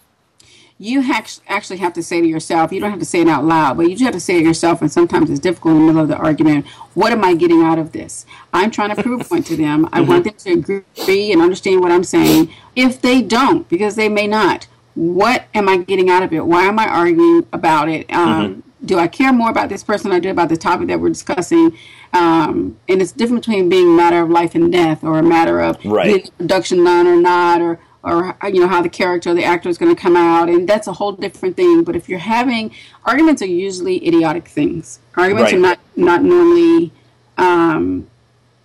You 0.83 0.99
hac- 0.99 1.39
actually 1.47 1.77
have 1.77 1.93
to 1.93 2.03
say 2.03 2.19
to 2.19 2.27
yourself, 2.27 2.73
you 2.73 2.81
don't 2.81 2.89
have 2.89 2.99
to 2.99 3.05
say 3.05 3.21
it 3.21 3.29
out 3.29 3.45
loud, 3.45 3.77
but 3.77 3.83
you 3.83 3.91
just 3.91 4.03
have 4.03 4.13
to 4.15 4.19
say 4.19 4.39
to 4.39 4.43
yourself, 4.45 4.81
and 4.81 4.91
sometimes 4.91 5.29
it's 5.29 5.39
difficult 5.39 5.75
in 5.75 5.79
the 5.79 5.85
middle 5.85 6.01
of 6.01 6.09
the 6.09 6.17
argument, 6.17 6.65
what 6.93 7.13
am 7.13 7.23
I 7.23 7.35
getting 7.35 7.61
out 7.63 7.79
of 7.79 7.93
this? 7.93 8.25
I'm 8.51 8.69
trying 8.69 8.93
to 8.93 9.01
prove 9.01 9.21
a 9.21 9.23
point 9.23 9.45
to 9.47 9.55
them. 9.55 9.87
I 9.93 10.01
want 10.01 10.25
them 10.25 10.33
to 10.39 10.51
agree 10.51 11.31
and 11.31 11.41
understand 11.41 11.79
what 11.79 11.93
I'm 11.93 12.03
saying. 12.03 12.53
If 12.75 13.01
they 13.01 13.21
don't, 13.21 13.69
because 13.69 13.95
they 13.95 14.09
may 14.09 14.27
not, 14.27 14.67
what 14.95 15.45
am 15.53 15.69
I 15.69 15.77
getting 15.77 16.09
out 16.09 16.21
of 16.21 16.33
it? 16.33 16.45
Why 16.45 16.63
am 16.65 16.77
I 16.77 16.87
arguing 16.89 17.47
about 17.53 17.87
it? 17.87 18.11
Um, 18.13 18.63
Do 18.83 18.99
I 18.99 19.07
care 19.07 19.31
more 19.31 19.49
about 19.49 19.69
this 19.69 19.85
person 19.85 20.09
than 20.09 20.17
I 20.17 20.19
do 20.19 20.31
about 20.31 20.49
the 20.49 20.57
topic 20.57 20.89
that 20.89 20.99
we're 20.99 21.07
discussing? 21.07 21.77
Um, 22.11 22.77
and 22.89 23.01
it's 23.01 23.13
different 23.13 23.45
between 23.45 23.69
being 23.69 23.87
a 23.87 23.95
matter 23.95 24.21
of 24.21 24.29
life 24.29 24.53
and 24.53 24.69
death 24.69 25.01
or 25.05 25.17
a 25.17 25.23
matter 25.23 25.61
of 25.61 25.77
Right. 25.85 26.29
production 26.37 26.85
or 26.85 27.15
not 27.15 27.61
or 27.61 27.79
or 28.03 28.37
you 28.43 28.59
know 28.59 28.67
how 28.67 28.81
the 28.81 28.89
character 28.89 29.31
or 29.31 29.33
the 29.33 29.43
actor 29.45 29.69
is 29.69 29.77
going 29.77 29.93
to 29.95 30.01
come 30.01 30.15
out 30.15 30.49
and 30.49 30.67
that's 30.67 30.87
a 30.87 30.93
whole 30.93 31.13
different 31.13 31.55
thing. 31.55 31.83
But 31.83 31.95
if 31.95 32.09
you're 32.09 32.19
having 32.19 32.71
arguments 33.05 33.41
are 33.41 33.47
usually 33.47 34.05
idiotic 34.05 34.47
things. 34.47 34.99
Arguments 35.15 35.51
Right. 35.51 35.57
are 35.57 35.61
not 35.61 35.79
not 35.95 36.23
normally 36.23 36.91
um, 37.37 38.07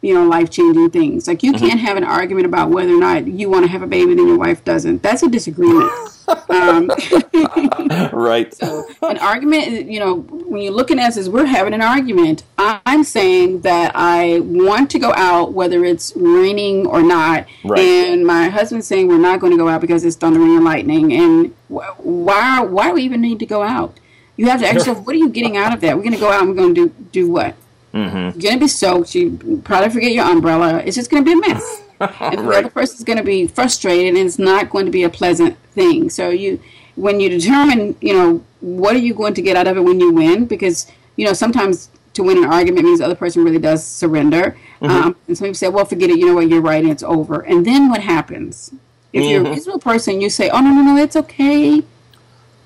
you 0.02 0.14
know 0.14 0.24
life 0.26 0.50
changing 0.50 0.90
things. 0.90 1.26
Like 1.28 1.42
you 1.42 1.52
can't 1.52 1.80
have 1.80 1.96
an 1.96 2.04
argument 2.04 2.46
about 2.46 2.70
whether 2.70 2.92
or 2.92 3.00
not 3.00 3.26
you 3.26 3.48
want 3.48 3.64
to 3.64 3.70
have 3.70 3.82
a 3.82 3.86
baby 3.86 4.12
and 4.12 4.20
your 4.20 4.38
wife 4.38 4.64
doesn't. 4.64 5.02
That's 5.02 5.22
a 5.22 5.28
disagreement 5.28 5.90
um, 6.50 6.90
Right. 8.12 8.54
an 9.02 9.18
argument 9.18 9.90
you 9.90 10.00
know 10.00 10.16
when 10.16 10.62
you're 10.62 10.72
looking 10.72 10.98
at 10.98 11.16
as 11.16 11.28
we're 11.28 11.46
having 11.46 11.74
an 11.74 11.82
argument. 11.82 12.42
I'm 12.58 13.04
saying 13.04 13.60
that 13.62 13.92
i 13.94 14.40
want 14.40 14.90
to 14.90 14.98
go 14.98 15.12
out 15.14 15.52
whether 15.52 15.84
it's 15.84 16.12
raining 16.16 16.86
or 16.86 17.02
not. 17.02 17.46
Right. 17.64 17.80
and 17.80 18.26
my 18.26 18.48
husband's 18.48 18.86
saying 18.86 19.08
we're 19.08 19.18
not 19.18 19.40
going 19.40 19.52
to 19.52 19.58
go 19.58 19.68
out 19.68 19.80
because 19.80 20.04
it's 20.04 20.16
thundering 20.16 20.56
and 20.56 20.64
lightning. 20.64 21.12
And 21.12 21.54
wh- 21.68 21.98
why 22.04 22.60
why 22.60 22.88
do 22.88 22.94
we 22.94 23.02
even 23.02 23.20
need 23.20 23.38
to 23.40 23.46
go 23.46 23.62
out? 23.62 23.98
You 24.36 24.46
have 24.48 24.60
to 24.60 24.66
ask 24.66 24.74
yourself 24.74 25.06
what 25.06 25.14
are 25.14 25.18
you 25.18 25.28
getting 25.30 25.56
out 25.56 25.72
of 25.74 25.80
that? 25.80 25.96
We're 25.96 26.02
going 26.02 26.14
to 26.14 26.20
go 26.20 26.30
out 26.30 26.40
and 26.42 26.50
we're 26.50 26.56
going 26.56 26.74
to 26.74 26.88
do 26.88 26.94
do 27.12 27.30
what? 27.30 27.54
Mm-hmm. 27.94 28.16
you're 28.38 28.50
going 28.50 28.54
to 28.54 28.60
be 28.60 28.68
soaked. 28.68 29.14
You 29.14 29.62
probably 29.64 29.88
forget 29.88 30.12
your 30.12 30.26
umbrella. 30.26 30.82
It's 30.84 30.94
just 30.94 31.10
going 31.10 31.24
to 31.24 31.26
be 31.26 31.32
a 31.32 31.40
mess 31.54 31.82
and 32.00 32.38
the 32.38 32.42
Right. 32.42 32.64
other 32.64 32.70
person's 32.70 33.04
going 33.04 33.18
to 33.18 33.24
be 33.24 33.46
frustrated 33.46 34.08
and 34.08 34.18
it's 34.18 34.38
not 34.38 34.70
going 34.70 34.86
to 34.86 34.90
be 34.90 35.02
a 35.02 35.08
pleasant 35.08 35.56
thing. 35.74 36.10
So 36.10 36.30
you 36.30 36.60
when 36.96 37.20
you 37.20 37.28
determine 37.28 37.96
you 38.00 38.12
know 38.12 38.44
what 38.60 38.96
are 38.96 39.00
you 39.00 39.14
going 39.14 39.34
to 39.34 39.42
get 39.42 39.56
out 39.56 39.66
of 39.66 39.76
it 39.76 39.80
when 39.80 40.00
you 40.00 40.12
win? 40.12 40.46
Because 40.46 40.86
you 41.16 41.24
know 41.24 41.32
sometimes 41.32 41.90
to 42.14 42.22
win 42.22 42.38
an 42.38 42.44
argument 42.44 42.86
means 42.86 42.98
the 42.98 43.04
other 43.04 43.14
person 43.14 43.44
really 43.44 43.58
does 43.58 43.84
surrender. 43.84 44.56
Mm-hmm. 44.80 44.90
Um, 44.90 45.16
and 45.26 45.36
some 45.36 45.46
people 45.46 45.54
say 45.54 45.68
well 45.68 45.84
forget 45.84 46.10
it. 46.10 46.18
You 46.18 46.26
know 46.26 46.34
what? 46.34 46.48
You're 46.48 46.60
right. 46.60 46.82
And 46.82 46.92
it's 46.92 47.02
over. 47.02 47.40
And 47.40 47.66
then 47.66 47.88
what 47.88 48.00
happens? 48.00 48.72
If 49.12 49.24
you're 49.24 49.40
a 49.40 49.44
mm-hmm. 49.44 49.54
reasonable 49.54 49.80
person 49.80 50.20
you 50.20 50.30
say 50.30 50.50
oh 50.50 50.60
no 50.60 50.70
no 50.70 50.82
no 50.82 50.96
it's 50.96 51.16
okay. 51.16 51.82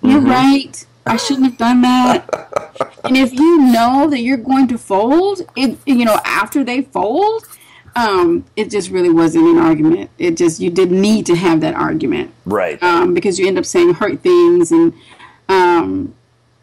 You're 0.02 0.20
mm-hmm. 0.20 0.28
right. 0.28 0.86
I 1.06 1.16
shouldn't 1.16 1.46
have 1.46 1.58
done 1.58 1.82
that. 1.82 2.92
And 3.04 3.16
if 3.16 3.32
you 3.32 3.58
know 3.58 4.08
that 4.08 4.20
you're 4.20 4.36
going 4.36 4.68
to 4.68 4.78
fold, 4.78 5.42
it 5.56 5.78
you 5.86 6.04
know 6.04 6.20
after 6.24 6.62
they 6.64 6.82
fold, 6.82 7.46
um, 7.94 8.44
it 8.56 8.70
just 8.70 8.90
really 8.90 9.10
wasn't 9.10 9.46
an 9.46 9.58
argument. 9.58 10.10
It 10.18 10.36
just 10.36 10.60
you 10.60 10.70
didn't 10.70 11.00
need 11.00 11.26
to 11.26 11.36
have 11.36 11.60
that 11.60 11.74
argument 11.74 12.32
Right. 12.44 12.82
um, 12.82 13.14
because 13.14 13.38
you 13.38 13.46
end 13.46 13.58
up 13.58 13.66
saying 13.66 13.94
hurt 13.94 14.20
things 14.20 14.72
and 14.72 14.92
um, 15.48 16.14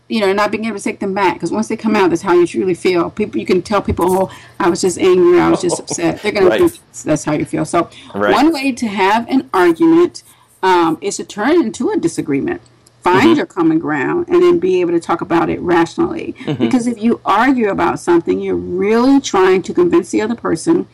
you 0.08 0.20
know 0.22 0.34
not 0.34 0.50
being 0.52 0.66
able 0.66 0.78
to 0.78 0.84
take 0.84 1.00
them 1.00 1.14
back 1.14 1.36
because 1.36 1.52
once 1.52 1.68
they 1.68 1.78
come 1.78 1.96
out, 1.96 2.10
that's 2.10 2.22
how 2.24 2.34
you 2.34 2.48
truly 2.48 2.74
feel. 2.74 3.12
People 3.12 3.40
you 3.40 3.46
can 3.46 3.62
tell 3.62 3.82
people, 3.82 4.06
oh, 4.10 4.32
I 4.60 4.70
was 4.70 4.82
just 4.82 4.98
angry, 4.98 5.40
I 5.40 5.50
was 5.50 5.62
just 5.62 5.80
upset. 5.84 6.22
They're 6.22 6.32
gonna 6.32 6.48
Right. 6.48 6.60
think 6.60 6.80
that's 7.04 7.24
how 7.24 7.34
you 7.34 7.46
feel. 7.46 7.66
So 7.66 7.90
Right. 8.16 8.34
one 8.34 8.52
way 8.52 8.72
to 8.72 8.88
have 8.88 9.28
an 9.30 9.50
argument 9.54 10.24
um, 10.64 10.98
is 11.02 11.18
to 11.18 11.24
turn 11.24 11.52
it 11.52 11.66
into 11.66 11.90
a 11.90 11.98
disagreement. 11.98 12.62
Find 13.04 13.22
Mm-hmm. 13.30 13.38
your 13.38 13.46
common 13.46 13.80
ground 13.80 14.28
and 14.28 14.42
then 14.44 14.60
be 14.60 14.82
able 14.82 14.92
to 14.92 15.00
talk 15.00 15.22
about 15.22 15.50
it 15.50 15.60
rationally. 15.62 16.36
Mm-hmm. 16.40 16.62
Because 16.66 16.86
if 16.86 17.02
you 17.02 17.22
argue 17.24 17.70
about 17.70 17.98
something, 18.00 18.42
you're 18.42 18.56
really 18.58 19.22
trying 19.22 19.62
to 19.64 19.74
convince 19.74 20.12
the 20.12 20.22
other 20.22 20.36
person 20.36 20.86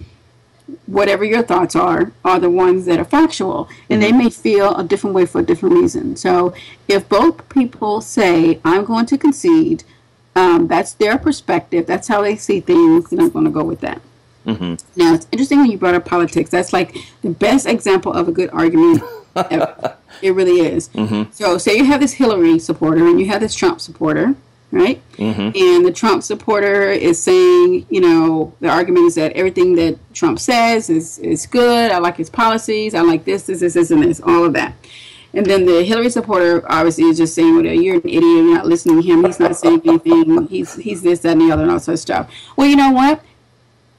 whatever 0.88 1.24
your 1.24 1.43
thoughts 1.43 1.75
are 1.75 2.12
are 2.24 2.39
the 2.39 2.50
ones 2.50 2.86
that 2.86 3.00
are 3.00 3.05
factual. 3.05 3.69
And 3.89 4.01
they 4.01 4.10
mm-hmm. 4.10 4.17
may 4.17 4.29
feel 4.29 4.75
a 4.75 4.84
different 4.84 5.15
way 5.15 5.25
for 5.25 5.41
a 5.41 5.45
different 5.45 5.75
reason. 5.75 6.15
So 6.15 6.53
if 6.88 7.07
both 7.10 7.48
people 7.50 8.01
say 8.01 8.60
i'm 8.65 8.86
going 8.86 9.05
to 9.07 9.17
concede 9.17 9.84
um, 10.38 10.67
that's 10.67 10.91
their 10.93 11.17
perspective. 11.17 11.88
That's 11.88 12.10
how 12.10 12.22
they 12.22 12.36
see 12.36 12.60
things. 12.60 13.12
And 13.12 13.22
i'm 13.22 13.29
going 13.29 13.45
to 13.45 13.51
go 13.51 13.63
with 13.63 13.81
that. 13.81 14.01
Mm-hmm. 14.45 15.00
Now 15.00 15.13
it's 15.13 15.27
interesting 15.31 15.60
when 15.60 15.72
you 15.72 15.77
brought 15.77 15.95
up 15.95 16.05
politics. 16.05 16.50
That's 16.50 16.74
like 16.74 16.95
the 17.22 17.29
best 17.29 17.65
example 17.65 18.13
of 18.13 18.27
a 18.27 18.31
good 18.31 18.50
argument 18.51 19.01
ever. 19.36 19.98
it 20.22 20.31
really 20.31 20.60
is. 20.60 20.89
Mm-hmm. 20.89 21.31
So 21.31 21.57
say 21.57 21.77
you 21.77 21.86
have 21.86 22.00
this 22.00 22.13
hillary 22.13 22.60
supporter 22.60 23.05
and 23.07 23.19
you 23.19 23.27
have 23.27 23.41
this 23.41 23.55
trump 23.55 23.81
supporter 23.81 24.36
right? 24.75 25.01
Mm-hmm. 25.13 25.58
And 25.58 25.86
the 25.86 25.91
Trump 25.94 26.22
supporter 26.22 26.91
is 26.91 27.22
saying, 27.22 27.86
you 27.89 28.01
know, 28.01 28.53
the 28.60 28.67
argument 28.67 29.05
is 29.05 29.15
that 29.15 29.32
everything 29.32 29.75
that 29.75 29.98
Trump 30.13 30.38
says 30.38 30.89
is, 30.89 31.17
is 31.20 31.48
good. 31.48 31.91
I 31.91 31.98
like 32.00 32.17
his 32.17 32.29
policies. 32.29 32.94
I 32.94 33.01
like 33.01 33.24
this, 33.24 33.44
this, 33.44 33.62
this, 33.62 33.74
this, 33.74 33.89
and 33.89 34.03
this, 34.03 34.20
all 34.20 34.44
of 34.44 34.53
that. 34.53 34.75
And 35.34 35.46
then 35.46 35.65
the 35.65 35.84
Hillary 35.84 36.10
supporter 36.10 36.62
obviously 36.70 37.05
is 37.05 37.17
just 37.17 37.34
saying, 37.36 37.55
well, 37.55 37.65
you're 37.65 37.96
an 37.96 38.01
idiot. 38.01 38.22
You're 38.22 38.53
not 38.53 38.65
listening 38.65 39.01
to 39.01 39.08
him. 39.08 39.24
He's 39.24 39.39
not 39.39 39.55
saying 39.55 39.82
anything. 39.86 40.48
He's, 40.48 40.75
he's 40.75 41.01
this, 41.01 41.20
that, 41.22 41.34
and 41.34 41.41
the 41.41 41.51
other, 41.51 41.63
and 41.63 41.72
all 41.72 41.79
sorts 41.79 42.01
of 42.01 42.03
stuff. 42.03 42.32
Well, 42.58 42.67
you 42.67 42.75
know 42.75 42.91
what? 42.91 43.24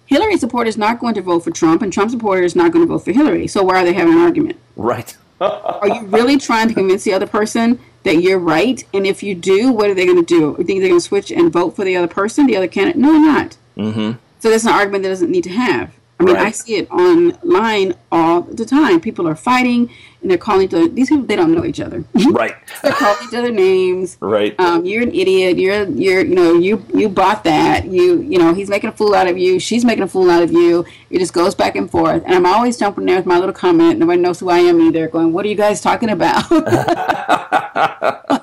Hillary 0.04 0.36
supporter 0.36 0.68
is 0.68 0.76
not 0.76 1.00
going 1.00 1.14
to 1.14 1.22
vote 1.22 1.40
for 1.40 1.50
Trump, 1.50 1.82
and 1.82 1.92
Trump 1.92 2.10
supporter 2.10 2.42
is 2.42 2.54
not 2.54 2.70
going 2.70 2.86
to 2.86 2.92
vote 2.92 3.04
for 3.04 3.12
Hillary. 3.12 3.48
So 3.48 3.62
why 3.62 3.82
are 3.82 3.84
they 3.84 3.94
having 3.94 4.14
an 4.14 4.20
argument? 4.20 4.58
Right. 4.76 5.16
Are 5.40 5.88
you 5.88 6.02
really 6.06 6.38
trying 6.38 6.68
to 6.68 6.74
convince 6.74 7.04
the 7.04 7.12
other 7.12 7.26
person 7.26 7.78
that 8.04 8.22
you're 8.22 8.38
right? 8.38 8.82
And 8.94 9.06
if 9.06 9.22
you 9.22 9.34
do, 9.34 9.72
what 9.72 9.90
are 9.90 9.94
they 9.94 10.06
going 10.06 10.24
to 10.24 10.24
do? 10.24 10.56
You 10.58 10.64
think 10.64 10.80
they're 10.80 10.88
going 10.88 11.00
to 11.00 11.06
switch 11.06 11.30
and 11.30 11.52
vote 11.52 11.76
for 11.76 11.84
the 11.84 11.96
other 11.96 12.08
person, 12.08 12.46
the 12.46 12.56
other 12.56 12.68
candidate? 12.68 13.00
No, 13.00 13.12
they're 13.12 13.20
not. 13.20 13.56
Mm-hmm. 13.76 14.18
So 14.40 14.50
that's 14.50 14.64
an 14.64 14.72
argument 14.72 15.02
that 15.02 15.10
doesn't 15.10 15.30
need 15.30 15.44
to 15.44 15.50
have. 15.50 15.94
I 16.18 16.24
mean, 16.24 16.36
I 16.36 16.50
see 16.50 16.76
it 16.76 16.90
online 16.90 17.94
all 18.10 18.42
the 18.42 18.64
time. 18.64 19.00
People 19.00 19.28
are 19.28 19.34
fighting 19.34 19.90
and 20.22 20.30
they're 20.30 20.38
calling 20.38 20.62
each 20.62 20.74
other. 20.74 20.88
These 20.88 21.10
people, 21.10 21.24
they 21.24 21.36
don't 21.36 21.52
know 21.52 21.64
each 21.64 21.80
other. 21.80 22.04
Right. 22.36 22.54
they're 22.82 22.92
calling 22.92 23.16
each 23.28 23.34
other 23.34 23.50
names. 23.50 24.16
Right. 24.20 24.58
Um, 24.58 24.84
you're 24.84 25.02
an 25.02 25.14
idiot. 25.14 25.58
You're, 25.58 25.88
you're, 25.88 26.24
you 26.24 26.34
know, 26.34 26.54
you, 26.54 26.84
you 26.94 27.08
bought 27.08 27.44
that. 27.44 27.86
You, 27.86 28.20
you 28.20 28.38
know, 28.38 28.52
he's 28.54 28.68
making 28.68 28.90
a 28.90 28.92
fool 28.92 29.14
out 29.14 29.26
of 29.28 29.38
you. 29.38 29.58
She's 29.58 29.84
making 29.84 30.04
a 30.04 30.08
fool 30.08 30.30
out 30.30 30.42
of 30.42 30.52
you. 30.52 30.84
It 31.10 31.18
just 31.18 31.32
goes 31.32 31.54
back 31.54 31.76
and 31.76 31.90
forth. 31.90 32.22
And 32.24 32.34
I'm 32.34 32.46
always 32.46 32.78
jumping 32.78 33.06
there 33.06 33.16
with 33.16 33.26
my 33.26 33.38
little 33.38 33.54
comment. 33.54 33.98
Nobody 33.98 34.20
knows 34.20 34.40
who 34.40 34.50
I 34.50 34.58
am 34.58 34.80
either. 34.80 35.08
Going, 35.08 35.32
what 35.32 35.44
are 35.44 35.48
you 35.48 35.54
guys 35.54 35.80
talking 35.80 36.10
about? 36.10 36.44
Why 36.50 38.42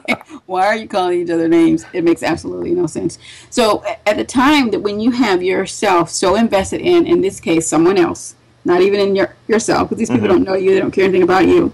Why 0.54 0.68
are 0.68 0.76
you 0.76 0.88
calling 0.88 1.22
each 1.22 1.32
other 1.32 1.48
names? 1.48 1.84
It 1.94 2.04
makes 2.04 2.22
absolutely 2.22 2.76
no 2.76 2.86
sense. 2.86 3.18
So 3.50 3.84
at 4.06 4.18
the 4.18 4.24
time 4.24 4.70
that 4.70 4.82
when 4.82 5.00
you 5.00 5.10
have 5.10 5.42
yourself 5.42 6.12
so 6.12 6.36
invested 6.36 6.80
in, 6.80 7.08
in 7.08 7.22
this 7.22 7.40
case, 7.40 7.68
someone 7.68 7.98
else, 7.98 8.36
not 8.64 8.82
even 8.82 9.00
in 9.00 9.16
your 9.16 9.36
yourself, 9.48 9.90
because 9.90 9.98
these 9.98 10.12
people 10.12 10.28
don't 10.28 10.44
know 10.44 10.54
you, 10.54 10.76
they 10.76 10.80
don't 10.80 10.92
care 10.92 11.06
anything 11.06 11.24
about 11.24 11.48
you. 11.48 11.74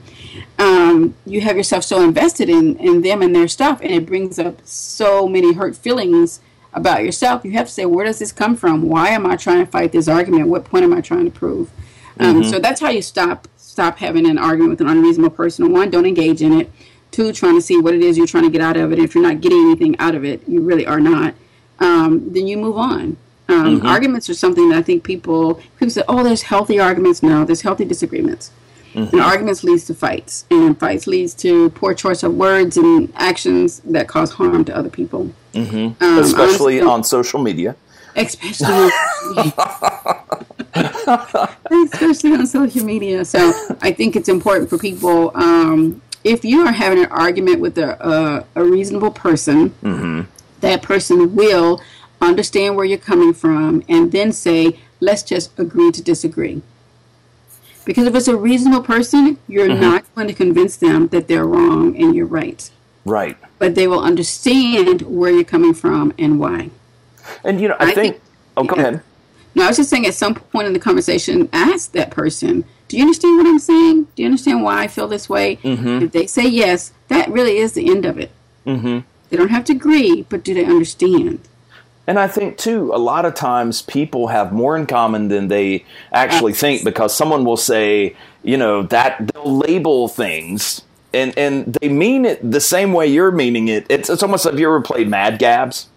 Um, 0.58 1.14
you 1.26 1.42
have 1.42 1.58
yourself 1.58 1.84
so 1.84 2.02
invested 2.02 2.48
in 2.48 2.78
in 2.78 3.02
them 3.02 3.22
and 3.22 3.36
their 3.36 3.50
stuff, 3.50 3.82
and 3.82 3.92
it 3.92 4.06
brings 4.06 4.40
up 4.40 4.62
so 4.64 5.28
many 5.28 5.52
hurt 5.52 5.76
feelings 5.76 6.40
about 6.72 7.04
yourself. 7.04 7.44
You 7.44 7.52
have 7.52 7.68
to 7.68 7.74
say, 7.74 7.86
where 7.86 8.06
does 8.06 8.20
this 8.20 8.32
come 8.32 8.56
from? 8.56 8.84
Why 8.84 9.10
am 9.10 9.26
I 9.26 9.36
trying 9.36 9.66
to 9.66 9.70
fight 9.70 9.92
this 9.92 10.08
argument? 10.08 10.48
What 10.48 10.64
point 10.64 10.86
am 10.86 10.94
I 10.94 11.02
trying 11.02 11.26
to 11.26 11.32
prove? 11.32 11.70
Um, 12.18 12.46
so 12.46 12.60
that's 12.60 12.80
how 12.80 12.90
you 12.90 13.02
stop 13.02 13.50
stop 13.58 13.98
having 13.98 14.26
an 14.26 14.38
argument 14.38 14.72
with 14.72 14.82
an 14.82 14.88
unreasonable 14.88 15.36
person. 15.36 15.74
One, 15.74 15.90
don't 15.90 16.06
engage 16.06 16.42
in 16.42 16.54
it. 16.54 16.72
Two, 17.12 17.34
trying 17.34 17.56
to 17.56 17.62
see 17.62 17.78
what 17.80 17.94
it 17.94 18.02
is 18.02 18.18
you're 18.18 18.28
trying 18.28 18.44
to 18.44 18.50
get 18.52 18.62
out 18.62 18.78
of 18.78 18.92
it. 18.92 19.00
If 19.00 19.16
you're 19.16 19.24
not 19.24 19.42
getting 19.42 19.60
anything 19.60 19.98
out 20.00 20.16
of 20.16 20.24
it, 20.24 20.42
you 20.48 20.62
really 20.62 20.86
are 20.86 21.00
not. 21.00 21.34
Um, 21.80 22.32
then 22.34 22.48
you 22.48 22.58
move 22.58 22.78
on. 22.78 23.18
Um, 23.48 23.86
Arguments 23.86 24.30
are 24.30 24.36
something 24.36 24.70
that 24.70 24.78
I 24.78 24.82
think 24.84 25.04
people 25.04 25.56
people 25.80 25.90
say, 25.90 26.04
oh, 26.08 26.24
there's 26.24 26.44
healthy 26.44 26.80
arguments. 26.80 27.24
No, 27.24 27.46
there's 27.46 27.62
healthy 27.62 27.86
disagreements. 27.86 28.52
And 28.96 29.22
arguments 29.22 29.64
leads 29.64 29.86
to 29.86 29.94
fights, 29.94 30.46
and 30.50 30.78
fights 30.78 31.06
leads 31.08 31.34
to 31.36 31.70
poor 31.70 31.94
choice 31.94 32.22
of 32.24 32.34
words 32.36 32.76
and 32.76 33.12
actions 33.16 33.80
that 33.82 34.08
cause 34.08 34.32
harm 34.34 34.66
to 34.66 34.76
other 34.76 34.90
people. 34.90 35.32
Um, 35.56 35.96
especially 36.02 36.80
honestly- 36.80 36.82
on 36.82 37.04
social 37.04 37.40
media. 37.42 37.76
especially 38.16 38.68
especially 41.86 42.34
on 42.34 42.48
social 42.48 42.84
media. 42.84 43.26
So 43.26 43.54
I 43.82 43.92
think 43.92 44.16
it's 44.16 44.30
important 44.30 44.70
for 44.70 44.78
people. 44.78 45.32
Um, 45.36 46.02
if 46.24 46.44
you 46.44 46.66
are 46.66 46.72
having 46.72 47.04
an 47.04 47.12
argument 47.12 47.60
with 47.60 47.78
a, 47.78 48.06
a, 48.06 48.46
a 48.62 48.64
reasonable 48.64 49.12
person, 49.12 49.70
mm-hmm. 49.82 50.22
that 50.62 50.82
person 50.82 51.36
will 51.36 51.82
understand 52.22 52.76
where 52.76 52.86
you're 52.86 52.98
coming 52.98 53.34
from 53.34 53.84
and 53.88 54.12
then 54.12 54.32
say, 54.32 54.80
let's 55.00 55.24
just 55.24 55.58
agree 55.58 55.92
to 55.92 56.02
disagree. 56.02 56.62
Because 57.86 58.06
if 58.06 58.14
it's 58.14 58.28
a 58.28 58.36
reasonable 58.36 58.84
person, 58.84 59.40
you're 59.48 59.70
mm-hmm. 59.70 59.82
not 59.82 60.16
going 60.16 60.28
to 60.28 60.34
convince 60.34 60.76
them 60.78 61.08
that 61.08 61.28
they're 61.28 61.46
wrong 61.46 61.96
and 61.96 62.16
you're 62.16 62.26
right. 62.26 62.70
Right. 63.06 63.38
But 63.58 63.76
they 63.76 63.88
will 63.88 64.02
understand 64.02 65.02
where 65.04 65.32
you're 65.32 65.44
coming 65.44 65.74
from 65.74 66.14
and 66.20 66.40
why. 66.40 66.70
And, 67.44 67.62
you 67.62 67.70
know, 67.70 67.78
I, 67.80 67.92
I 67.92 67.94
think, 67.94 68.16
think- 68.16 68.22
oh, 68.58 68.64
go 68.64 68.76
yeah. 68.76 68.82
ahead. 68.82 69.02
No, 69.56 69.64
I 69.64 69.68
was 69.68 69.78
just 69.78 69.90
saying 69.90 70.06
at 70.06 70.14
some 70.14 70.36
point 70.36 70.68
in 70.68 70.74
the 70.74 70.80
conversation, 70.80 71.50
ask 71.52 71.92
that 71.94 72.12
person, 72.12 72.66
do 72.90 72.98
you 72.98 73.04
understand 73.04 73.38
what 73.38 73.48
I'm 73.48 73.60
saying? 73.60 74.08
Do 74.16 74.24
you 74.24 74.26
understand 74.26 74.64
why 74.64 74.84
I 74.84 74.88
feel 74.88 75.08
this 75.08 75.30
way? 75.30 75.56
Mm-hmm. 75.58 76.04
If 76.04 76.12
they 76.12 76.28
say 76.28 76.48
yes, 76.48 76.92
that 77.08 77.30
really 77.30 77.58
is 77.58 77.74
the 77.74 77.90
end 77.90 78.06
of 78.06 78.18
it. 78.18 78.32
Mm-hmm. 78.66 79.00
They 79.30 79.38
don't 79.38 79.50
have 79.50 79.64
to 79.66 79.74
agree, 79.74 80.24
but 80.24 80.44
do 80.44 80.54
they 80.54 80.66
understand? 80.66 81.40
And 82.08 82.18
I 82.18 82.28
think 82.28 82.58
too, 82.58 82.92
a 82.92 82.98
lot 82.98 83.26
of 83.26 83.36
times 83.36 83.84
people 83.84 84.28
have 84.28 84.52
more 84.52 84.76
in 84.76 84.88
common 84.88 85.28
than 85.28 85.48
they 85.48 85.86
actually 86.12 86.54
think 86.54 86.84
because 86.84 87.16
someone 87.16 87.46
will 87.46 87.58
say, 87.58 88.16
you 88.42 88.58
know, 88.58 88.82
that 88.84 89.32
they'll 89.32 89.56
label 89.56 90.08
things 90.08 90.82
and 91.14 91.38
and 91.38 91.78
they 91.80 91.90
mean 91.90 92.26
it 92.26 92.40
the 92.52 92.60
same 92.60 92.94
way 92.94 93.06
you're 93.06 93.32
meaning 93.32 93.68
it. 93.68 93.86
It's 93.90 94.10
it's 94.10 94.24
almost 94.24 94.46
like 94.46 94.56
you 94.56 94.68
ever 94.68 94.82
played 94.82 95.08
Mad 95.08 95.38
Gabs? 95.38 95.88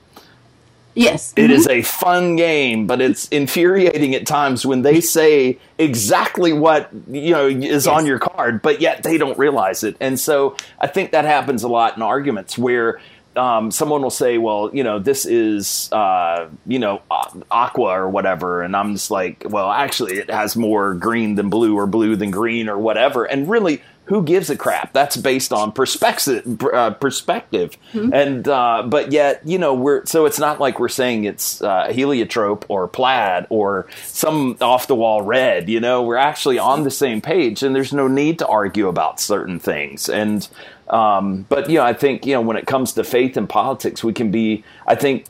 Yes. 0.94 1.32
It 1.36 1.50
is 1.50 1.66
a 1.68 1.82
fun 1.82 2.36
game, 2.36 2.86
but 2.86 3.00
it's 3.00 3.28
infuriating 3.28 4.14
at 4.14 4.26
times 4.26 4.66
when 4.66 4.82
they 4.82 5.00
say 5.00 5.58
exactly 5.78 6.52
what 6.52 6.90
you 7.08 7.30
know 7.32 7.46
is 7.46 7.86
on 7.86 8.06
your 8.06 8.18
card, 8.18 8.62
but 8.62 8.80
yet 8.80 9.02
they 9.02 9.16
don't 9.18 9.38
realize 9.38 9.84
it. 9.84 9.96
And 10.00 10.20
so 10.20 10.56
I 10.80 10.86
think 10.86 11.12
that 11.12 11.24
happens 11.24 11.62
a 11.62 11.68
lot 11.68 11.96
in 11.96 12.02
arguments 12.02 12.58
where 12.58 13.00
um, 13.36 13.70
someone 13.70 14.02
will 14.02 14.10
say, 14.10 14.38
"Well, 14.38 14.70
you 14.72 14.84
know, 14.84 14.98
this 14.98 15.24
is 15.24 15.90
uh, 15.92 16.48
you 16.66 16.78
know 16.78 17.02
aqua 17.50 18.00
or 18.00 18.08
whatever," 18.08 18.62
and 18.62 18.76
I'm 18.76 18.92
just 18.92 19.10
like, 19.10 19.44
"Well, 19.48 19.70
actually, 19.70 20.18
it 20.18 20.30
has 20.30 20.56
more 20.56 20.94
green 20.94 21.36
than 21.36 21.48
blue 21.48 21.76
or 21.76 21.86
blue 21.86 22.16
than 22.16 22.30
green 22.30 22.68
or 22.68 22.78
whatever." 22.78 23.24
And 23.24 23.48
really, 23.48 23.82
who 24.06 24.22
gives 24.22 24.50
a 24.50 24.56
crap? 24.56 24.92
That's 24.92 25.16
based 25.16 25.52
on 25.52 25.72
perspective, 25.72 26.62
uh, 26.62 26.90
perspective, 26.90 27.76
and 28.12 28.46
uh, 28.48 28.82
but 28.86 29.12
yet 29.12 29.40
you 29.44 29.58
know 29.58 29.74
we're 29.74 30.04
so 30.06 30.26
it's 30.26 30.38
not 30.38 30.60
like 30.60 30.80
we're 30.80 30.88
saying 30.88 31.24
it's 31.24 31.62
uh, 31.62 31.88
heliotrope 31.92 32.64
or 32.68 32.88
plaid 32.88 33.46
or 33.48 33.86
some 34.04 34.56
off 34.60 34.86
the 34.86 34.96
wall 34.96 35.22
red. 35.22 35.68
You 35.68 35.80
know, 35.80 36.02
we're 36.02 36.16
actually 36.16 36.58
on 36.58 36.82
the 36.82 36.90
same 36.90 37.20
page, 37.20 37.62
and 37.62 37.74
there's 37.74 37.92
no 37.92 38.08
need 38.08 38.38
to 38.40 38.46
argue 38.46 38.88
about 38.88 39.20
certain 39.20 39.58
things. 39.58 40.08
And 40.08 40.46
um, 40.88 41.46
but 41.48 41.70
you 41.70 41.78
know, 41.78 41.84
I 41.84 41.94
think 41.94 42.26
you 42.26 42.34
know 42.34 42.40
when 42.42 42.56
it 42.56 42.66
comes 42.66 42.92
to 42.94 43.04
faith 43.04 43.36
and 43.36 43.48
politics, 43.48 44.02
we 44.02 44.12
can 44.12 44.30
be. 44.30 44.64
I 44.86 44.94
think 44.94 45.26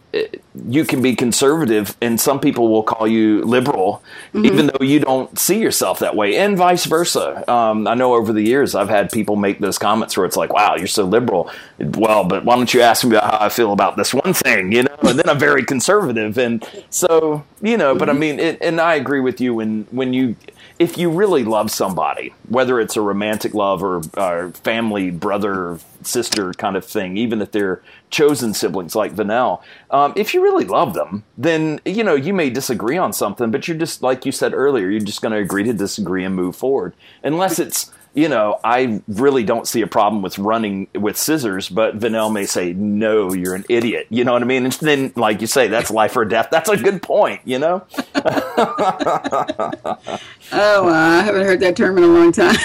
you 0.68 0.84
can 0.84 1.00
be 1.00 1.16
conservative, 1.16 1.96
and 2.02 2.20
some 2.20 2.38
people 2.38 2.68
will 2.68 2.82
call 2.82 3.08
you 3.08 3.42
liberal, 3.44 4.02
even 4.34 4.66
though 4.66 4.84
you 4.84 5.00
don't 5.00 5.38
see 5.38 5.58
yourself 5.58 6.00
that 6.00 6.14
way, 6.14 6.36
and 6.36 6.56
vice 6.56 6.84
versa. 6.84 7.50
Um, 7.50 7.86
I 7.86 7.94
know 7.94 8.14
over 8.14 8.32
the 8.32 8.42
years 8.42 8.74
I've 8.74 8.90
had 8.90 9.10
people 9.10 9.36
make 9.36 9.60
those 9.60 9.78
comments 9.78 10.16
where 10.16 10.26
it's 10.26 10.36
like, 10.36 10.52
"Wow, 10.52 10.76
you're 10.76 10.86
so 10.86 11.04
liberal." 11.04 11.50
Well, 11.78 12.24
but 12.24 12.44
why 12.44 12.56
don't 12.56 12.72
you 12.74 12.82
ask 12.82 13.04
me 13.04 13.16
about 13.16 13.30
how 13.30 13.46
I 13.46 13.48
feel 13.48 13.72
about 13.72 13.96
this 13.96 14.12
one 14.12 14.34
thing? 14.34 14.72
You 14.72 14.82
know, 14.84 14.96
and 15.02 15.18
then 15.18 15.28
I'm 15.28 15.38
very 15.38 15.64
conservative, 15.64 16.36
and 16.36 16.66
so 16.90 17.44
you 17.62 17.76
know. 17.76 17.94
But 17.94 18.10
I 18.10 18.12
mean, 18.12 18.38
it, 18.38 18.58
and 18.60 18.80
I 18.80 18.94
agree 18.96 19.20
with 19.20 19.40
you 19.40 19.54
when 19.54 19.86
when 19.90 20.12
you 20.12 20.36
if 20.78 20.98
you 20.98 21.10
really 21.10 21.44
love 21.44 21.70
somebody, 21.70 22.34
whether 22.48 22.80
it's 22.80 22.96
a 22.96 23.00
romantic 23.00 23.54
love 23.54 23.82
or, 23.82 24.02
or 24.16 24.50
family, 24.50 25.10
brother, 25.10 25.78
sister 26.06 26.52
kind 26.52 26.76
of 26.76 26.84
thing, 26.84 27.16
even 27.16 27.40
if 27.42 27.52
they're 27.52 27.82
chosen 28.10 28.54
siblings 28.54 28.94
like 28.94 29.14
Vanel. 29.14 29.62
um, 29.90 30.12
if 30.16 30.34
you 30.34 30.42
really 30.42 30.64
love 30.64 30.94
them, 30.94 31.24
then 31.36 31.80
you 31.84 32.04
know 32.04 32.14
you 32.14 32.32
may 32.32 32.50
disagree 32.50 32.98
on 32.98 33.12
something, 33.12 33.50
but 33.50 33.66
you're 33.68 33.76
just 33.76 34.02
like 34.02 34.26
you 34.26 34.32
said 34.32 34.54
earlier, 34.54 34.88
you're 34.90 35.00
just 35.00 35.22
going 35.22 35.32
to 35.32 35.38
agree 35.38 35.62
to 35.64 35.72
disagree 35.72 36.24
and 36.24 36.34
move 36.34 36.56
forward, 36.56 36.94
unless 37.22 37.58
it's 37.58 37.90
you 38.14 38.28
know, 38.28 38.60
I 38.62 39.00
really 39.08 39.42
don't 39.42 39.66
see 39.66 39.80
a 39.80 39.86
problem 39.86 40.20
with 40.22 40.38
running 40.38 40.88
with 40.94 41.16
scissors, 41.16 41.68
but 41.68 41.98
Vanel 41.98 42.30
may 42.32 42.44
say, 42.44 42.74
no, 42.74 43.32
you're 43.32 43.54
an 43.54 43.64
idiot. 43.70 44.06
You 44.10 44.24
know 44.24 44.34
what 44.34 44.42
I 44.42 44.44
mean? 44.44 44.64
And 44.64 44.72
then, 44.74 45.12
like 45.16 45.40
you 45.40 45.46
say, 45.46 45.68
that's 45.68 45.90
life 45.90 46.14
or 46.16 46.26
death. 46.26 46.48
That's 46.50 46.68
a 46.68 46.76
good 46.76 47.02
point, 47.02 47.40
you 47.44 47.58
know? 47.58 47.86
Oh, 50.54 50.86
uh, 50.86 50.92
I 50.92 51.22
haven't 51.22 51.46
heard 51.46 51.60
that 51.60 51.76
term 51.76 51.96
in 51.96 52.04
a 52.04 52.08
long 52.08 52.30
time. 52.30 52.56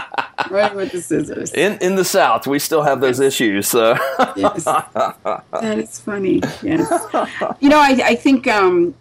right 0.51 0.75
with 0.75 0.91
the 0.91 1.01
scissors. 1.01 1.53
In, 1.53 1.77
in 1.79 1.95
the 1.95 2.05
South, 2.05 2.45
we 2.47 2.59
still 2.59 2.83
have 2.83 3.01
those 3.01 3.19
issues. 3.19 3.67
So. 3.67 3.95
Yes. 4.35 4.63
that 4.65 5.77
is 5.77 5.99
funny. 5.99 6.41
Yes. 6.61 6.89
You 7.59 7.69
know, 7.69 7.79
I, 7.79 8.01
I 8.03 8.15
think 8.15 8.47
um, 8.47 8.93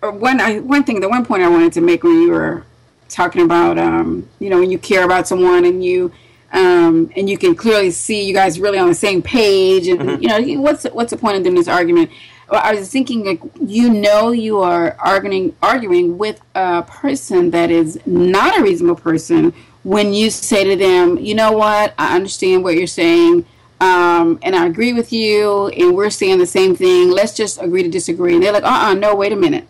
one 0.00 0.40
I, 0.40 0.60
one 0.60 0.84
thing, 0.84 1.00
the 1.00 1.08
one 1.08 1.24
point 1.24 1.42
I 1.42 1.48
wanted 1.48 1.72
to 1.74 1.80
make 1.80 2.02
when 2.02 2.20
you 2.22 2.30
were 2.30 2.64
talking 3.08 3.42
about, 3.42 3.78
um, 3.78 4.28
you 4.38 4.50
know, 4.50 4.58
when 4.58 4.70
you 4.70 4.78
care 4.78 5.04
about 5.04 5.28
someone 5.28 5.64
and 5.64 5.84
you 5.84 6.12
um, 6.52 7.10
and 7.16 7.28
you 7.28 7.36
can 7.36 7.54
clearly 7.54 7.90
see 7.90 8.24
you 8.24 8.32
guys 8.32 8.60
really 8.60 8.78
on 8.78 8.88
the 8.88 8.94
same 8.94 9.22
page, 9.22 9.88
and 9.88 10.22
you 10.22 10.28
know, 10.28 10.60
what's 10.60 10.84
what's 10.84 11.10
the 11.10 11.16
point 11.16 11.36
of 11.36 11.44
them 11.44 11.56
this 11.56 11.68
argument? 11.68 12.10
Well, 12.48 12.60
I 12.62 12.74
was 12.74 12.90
thinking, 12.90 13.24
like, 13.24 13.40
you 13.60 13.90
know, 13.90 14.30
you 14.30 14.60
are 14.60 14.96
arguing 15.00 15.56
arguing 15.62 16.16
with 16.16 16.40
a 16.54 16.82
person 16.82 17.50
that 17.50 17.70
is 17.70 17.98
not 18.06 18.58
a 18.58 18.62
reasonable 18.62 19.00
person 19.00 19.52
when 19.84 20.12
you 20.12 20.30
say 20.30 20.64
to 20.64 20.76
them, 20.76 21.18
you 21.18 21.34
know 21.34 21.52
what, 21.52 21.94
I 21.98 22.16
understand 22.16 22.64
what 22.64 22.74
you're 22.74 22.86
saying 22.86 23.46
um, 23.80 24.38
and 24.42 24.56
I 24.56 24.66
agree 24.66 24.92
with 24.92 25.12
you, 25.12 25.68
and 25.68 25.94
we're 25.94 26.08
saying 26.10 26.38
the 26.38 26.46
same 26.46 26.74
thing. 26.74 27.10
Let's 27.10 27.34
just 27.34 27.60
agree 27.60 27.82
to 27.82 27.90
disagree. 27.90 28.34
And 28.34 28.42
they're 28.42 28.52
like, 28.52 28.64
uh 28.64 28.68
uh 28.68 28.94
no, 28.94 29.14
wait 29.14 29.32
a 29.32 29.36
minute. 29.36 29.68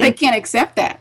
They 0.00 0.12
can't 0.12 0.36
accept 0.36 0.76
that. 0.76 1.00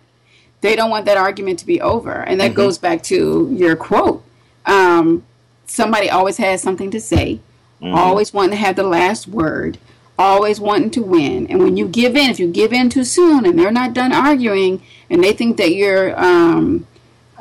They 0.61 0.75
don't 0.75 0.89
want 0.89 1.05
that 1.05 1.17
argument 1.17 1.59
to 1.59 1.65
be 1.65 1.79
over. 1.81 2.11
And 2.11 2.39
that 2.41 2.53
goes 2.55 2.77
back 2.79 3.03
to 3.03 3.49
your 3.51 3.75
quote. 3.75 4.23
Um, 4.65 5.23
somebody 5.67 6.09
always 6.09 6.37
has 6.37 6.61
something 6.61 6.89
to 6.91 6.99
say, 6.99 7.39
always 7.81 8.33
wanting 8.33 8.51
to 8.51 8.55
have 8.57 8.75
the 8.75 8.83
last 8.83 9.27
word, 9.27 9.77
always 10.17 10.59
wanting 10.59 10.89
to 10.91 11.03
win. 11.03 11.45
And 11.47 11.59
when 11.59 11.77
you 11.77 11.87
give 11.87 12.15
in, 12.15 12.31
if 12.31 12.39
you 12.39 12.47
give 12.47 12.73
in 12.73 12.89
too 12.89 13.03
soon 13.03 13.45
and 13.45 13.59
they're 13.59 13.71
not 13.71 13.93
done 13.93 14.13
arguing 14.13 14.81
and 15.09 15.23
they 15.23 15.33
think 15.33 15.57
that 15.57 15.75
you're, 15.75 16.19
um, 16.19 16.87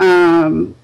um, 0.02 0.74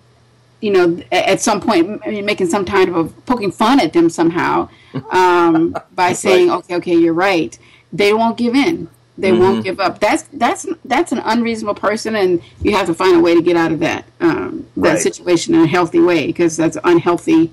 you 0.61 0.70
know, 0.72 1.00
at 1.12 1.40
some 1.40 1.61
point 1.61 2.02
m- 2.04 2.24
making 2.24 2.48
some 2.48 2.64
kind 2.64 2.88
of 2.88 2.96
a 2.96 3.04
poking 3.22 3.52
fun 3.52 3.78
at 3.81 3.92
them 3.92 4.09
somehow 4.11 4.68
um, 5.11 5.76
by 5.94 6.12
saying, 6.12 6.50
"Okay, 6.50 6.74
okay, 6.76 6.94
you're 6.94 7.14
right," 7.14 7.59
they 7.92 8.12
won't 8.12 8.37
give 8.37 8.54
in. 8.54 8.88
They 9.16 9.33
won't 9.33 9.64
give 9.64 9.81
up. 9.81 9.98
That's 9.98 10.22
that's 10.33 10.66
that's 10.85 11.11
an 11.12 11.18
unreasonable 11.24 11.74
person, 11.74 12.14
and 12.16 12.40
you 12.62 12.72
have 12.76 12.87
to 12.87 12.94
find 12.94 13.16
a 13.16 13.20
way 13.20 13.35
to 13.35 13.42
get 13.42 13.57
out 13.57 13.72
of 13.72 13.81
that 13.81 14.04
um, 14.20 14.66
that 14.76 14.92
Right. 14.94 15.00
situation 15.00 15.54
in 15.54 15.61
a 15.62 15.66
healthy 15.66 16.00
way 16.00 16.26
because 16.28 16.57
that's 16.57 16.76
an 16.76 16.83
unhealthy 16.85 17.50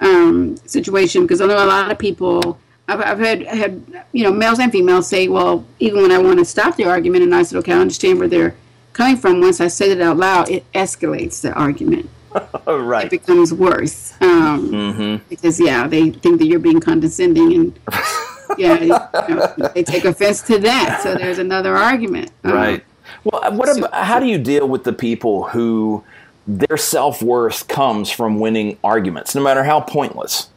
um, 0.00 0.56
situation. 0.66 1.22
Because 1.22 1.40
I 1.40 1.46
know 1.46 1.62
a 1.62 1.66
lot 1.66 1.90
of 1.90 1.98
people. 1.98 2.58
I've, 2.88 3.00
I've 3.00 3.18
had 3.18 3.42
had 3.46 3.82
you 4.12 4.22
know 4.24 4.30
males 4.32 4.58
and 4.60 4.70
females 4.70 5.08
say, 5.08 5.26
"Well, 5.28 5.64
even 5.80 6.02
when 6.02 6.12
I 6.12 6.18
want 6.18 6.38
to 6.38 6.44
stop 6.44 6.76
the 6.76 6.84
argument, 6.84 7.24
and 7.24 7.34
I 7.34 7.42
said, 7.42 7.58
okay, 7.58 7.72
I 7.72 7.78
understand 7.78 8.18
where 8.18 8.28
they're 8.28 8.54
coming 8.96 9.16
from. 9.16 9.40
Once 9.40 9.60
I 9.60 9.68
said 9.68 9.90
it 9.90 10.00
out 10.00 10.16
loud, 10.16 10.50
it 10.50 10.70
escalates 10.72 11.40
the 11.40 11.52
argument." 11.52 12.08
right. 12.66 13.06
it 13.06 13.10
becomes 13.10 13.52
worse. 13.52 14.12
Um, 14.20 14.70
Mm-hmm. 14.70 15.24
Because 15.28 15.60
yeah, 15.60 15.86
they 15.86 16.10
think 16.10 16.38
that 16.38 16.46
you're 16.46 16.58
being 16.58 16.80
condescending, 16.80 17.52
and 17.54 17.78
yeah, 18.58 18.80
you 18.80 19.34
know, 19.34 19.70
they 19.74 19.82
take 19.82 20.04
offense 20.04 20.42
to 20.42 20.58
that. 20.58 21.00
So 21.02 21.14
there's 21.14 21.38
another 21.38 21.76
argument. 21.76 22.30
Um, 22.44 22.52
Right. 22.52 22.84
Well, 23.24 23.52
what 23.52 23.76
about 23.76 23.94
how 23.94 24.18
do 24.18 24.26
you 24.26 24.38
deal 24.38 24.68
with 24.68 24.84
the 24.84 24.92
people 24.92 25.48
who 25.48 26.04
their 26.46 26.76
self 26.76 27.22
worth 27.22 27.68
comes 27.68 28.10
from 28.10 28.38
winning 28.38 28.78
arguments, 28.84 29.34
no 29.34 29.42
matter 29.42 29.64
how 29.64 29.80
pointless? 29.80 30.48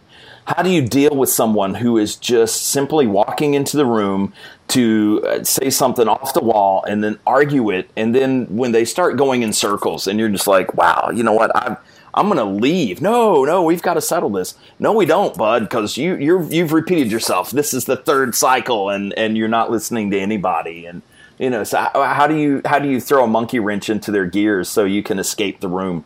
How 0.50 0.64
do 0.64 0.72
you 0.72 0.82
deal 0.82 1.16
with 1.16 1.30
someone 1.30 1.76
who 1.76 2.00
is 2.00 2.16
just 2.16 2.64
simply 2.64 3.06
walking 3.06 3.54
into 3.54 3.78
the 3.78 3.86
room 3.86 4.34
to 4.70 5.24
uh, 5.28 5.44
say 5.44 5.70
something 5.70 6.08
off 6.08 6.34
the 6.34 6.44
wall 6.44 6.84
and 6.86 7.04
then 7.04 7.20
argue 7.28 7.70
it, 7.70 7.88
and 7.96 8.16
then 8.16 8.48
when 8.58 8.72
they 8.72 8.84
start 8.84 9.16
going 9.16 9.44
in 9.44 9.54
circles, 9.54 10.08
and 10.08 10.20
you're 10.20 10.28
just 10.28 10.48
like, 10.48 10.74
"Wow, 10.74 11.12
you 11.14 11.22
know 11.22 11.34
what? 11.34 11.52
I'm 11.56 11.78
I'm 12.16 12.26
going 12.26 12.40
to 12.40 12.46
leave." 12.46 13.00
No, 13.00 13.46
no, 13.46 13.62
we've 13.62 13.84
got 13.84 13.94
to 13.94 14.02
settle 14.02 14.32
this. 14.32 14.56
No, 14.80 14.92
we 14.92 15.06
don't, 15.06 15.38
bud, 15.38 15.60
because 15.60 15.98
you 15.98 16.16
you're 16.16 16.42
you've 16.42 16.74
repeated 16.74 17.12
yourself. 17.12 17.52
This 17.52 17.72
is 17.72 17.86
the 17.86 17.98
third 17.98 18.34
cycle, 18.34 18.90
and 18.90 19.14
and 19.14 19.38
you're 19.38 19.48
not 19.48 19.70
listening 19.70 20.10
to 20.10 20.20
anybody, 20.20 20.88
and 20.88 21.04
you 21.38 21.52
know. 21.52 21.64
So 21.64 21.78
how 21.94 22.26
do 22.26 22.36
you 22.36 22.64
how 22.66 22.80
do 22.80 22.90
you 22.90 23.00
throw 23.00 23.24
a 23.24 23.28
monkey 23.28 23.60
wrench 23.60 23.88
into 23.88 24.10
their 24.10 24.26
gears 24.26 24.68
so 24.68 24.84
you 24.84 25.04
can 25.04 25.20
escape 25.20 25.60
the 25.60 25.70
room? 25.70 26.06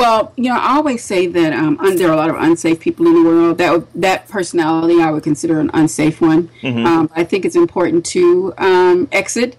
Well, 0.00 0.32
you 0.36 0.44
know, 0.50 0.58
I 0.58 0.76
always 0.76 1.04
say 1.04 1.26
that 1.26 1.52
um, 1.52 1.76
there 1.98 2.08
are 2.08 2.12
a 2.14 2.16
lot 2.16 2.30
of 2.30 2.36
unsafe 2.36 2.80
people 2.80 3.06
in 3.06 3.14
the 3.14 3.22
world. 3.28 3.58
That 3.58 3.86
that 3.96 4.28
personality 4.28 5.00
I 5.02 5.10
would 5.10 5.22
consider 5.22 5.60
an 5.60 5.70
unsafe 5.74 6.20
one. 6.20 6.48
Um, 6.86 7.10
I 7.14 7.22
think 7.24 7.44
it's 7.44 7.56
important 7.56 8.06
to 8.06 8.54
um, 8.56 9.08
exit, 9.12 9.56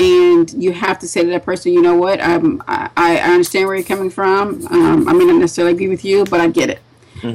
and 0.00 0.52
you 0.52 0.72
have 0.72 0.98
to 0.98 1.06
say 1.06 1.22
to 1.22 1.30
that 1.30 1.44
person, 1.44 1.72
you 1.72 1.80
know 1.80 1.94
what, 1.94 2.20
um, 2.20 2.62
I, 2.66 2.90
I 2.96 3.16
understand 3.32 3.66
where 3.66 3.76
you're 3.76 3.84
coming 3.84 4.10
from. 4.10 4.66
Um, 4.66 5.08
I 5.08 5.12
may 5.12 5.24
not 5.26 5.36
necessarily 5.36 5.74
agree 5.74 5.88
with 5.88 6.04
you, 6.04 6.24
but 6.24 6.40
I 6.40 6.48
get 6.48 6.70
it. 6.70 6.80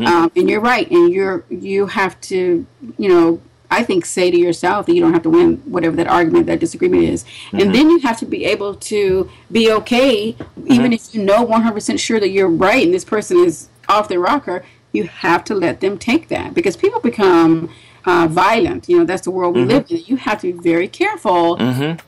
Um, 0.05 0.31
and 0.35 0.49
you're 0.49 0.61
right, 0.61 0.87
and 0.91 1.11
you're 1.11 1.43
you 1.49 1.87
have 1.87 2.19
to, 2.21 2.65
you 2.97 3.09
know, 3.09 3.41
I 3.71 3.83
think 3.83 4.05
say 4.05 4.31
to 4.31 4.37
yourself 4.37 4.85
that 4.87 4.93
you 4.95 5.01
don't 5.01 5.13
have 5.13 5.23
to 5.23 5.29
win 5.29 5.57
whatever 5.65 5.95
that 5.97 6.07
argument, 6.07 6.47
that 6.47 6.59
disagreement 6.59 7.03
is, 7.03 7.25
and 7.53 7.73
then 7.73 7.89
you 7.89 7.99
have 7.99 8.17
to 8.19 8.25
be 8.25 8.45
able 8.45 8.75
to 8.75 9.29
be 9.51 9.71
okay, 9.71 10.35
even 10.65 10.91
if 10.93 11.13
you 11.13 11.23
know 11.23 11.45
100% 11.45 11.99
sure 11.99 12.19
that 12.19 12.29
you're 12.29 12.49
right 12.49 12.83
and 12.83 12.93
this 12.93 13.05
person 13.05 13.37
is 13.37 13.69
off 13.87 14.07
the 14.07 14.17
rocker. 14.19 14.63
You 14.91 15.03
have 15.03 15.43
to 15.45 15.53
let 15.55 15.81
them 15.81 15.99
take 15.99 16.29
that 16.29 16.55
because 16.55 16.75
people 16.75 16.99
become 16.99 17.69
uh, 18.05 18.27
violent. 18.29 18.89
You 18.89 18.97
know 18.99 19.05
that's 19.05 19.21
the 19.21 19.29
world 19.31 19.55
we 19.55 19.61
live 19.65 19.85
in. 19.89 19.97
You 20.05 20.15
have 20.17 20.41
to 20.41 20.51
be 20.51 20.59
very 20.59 20.87
careful 20.87 21.57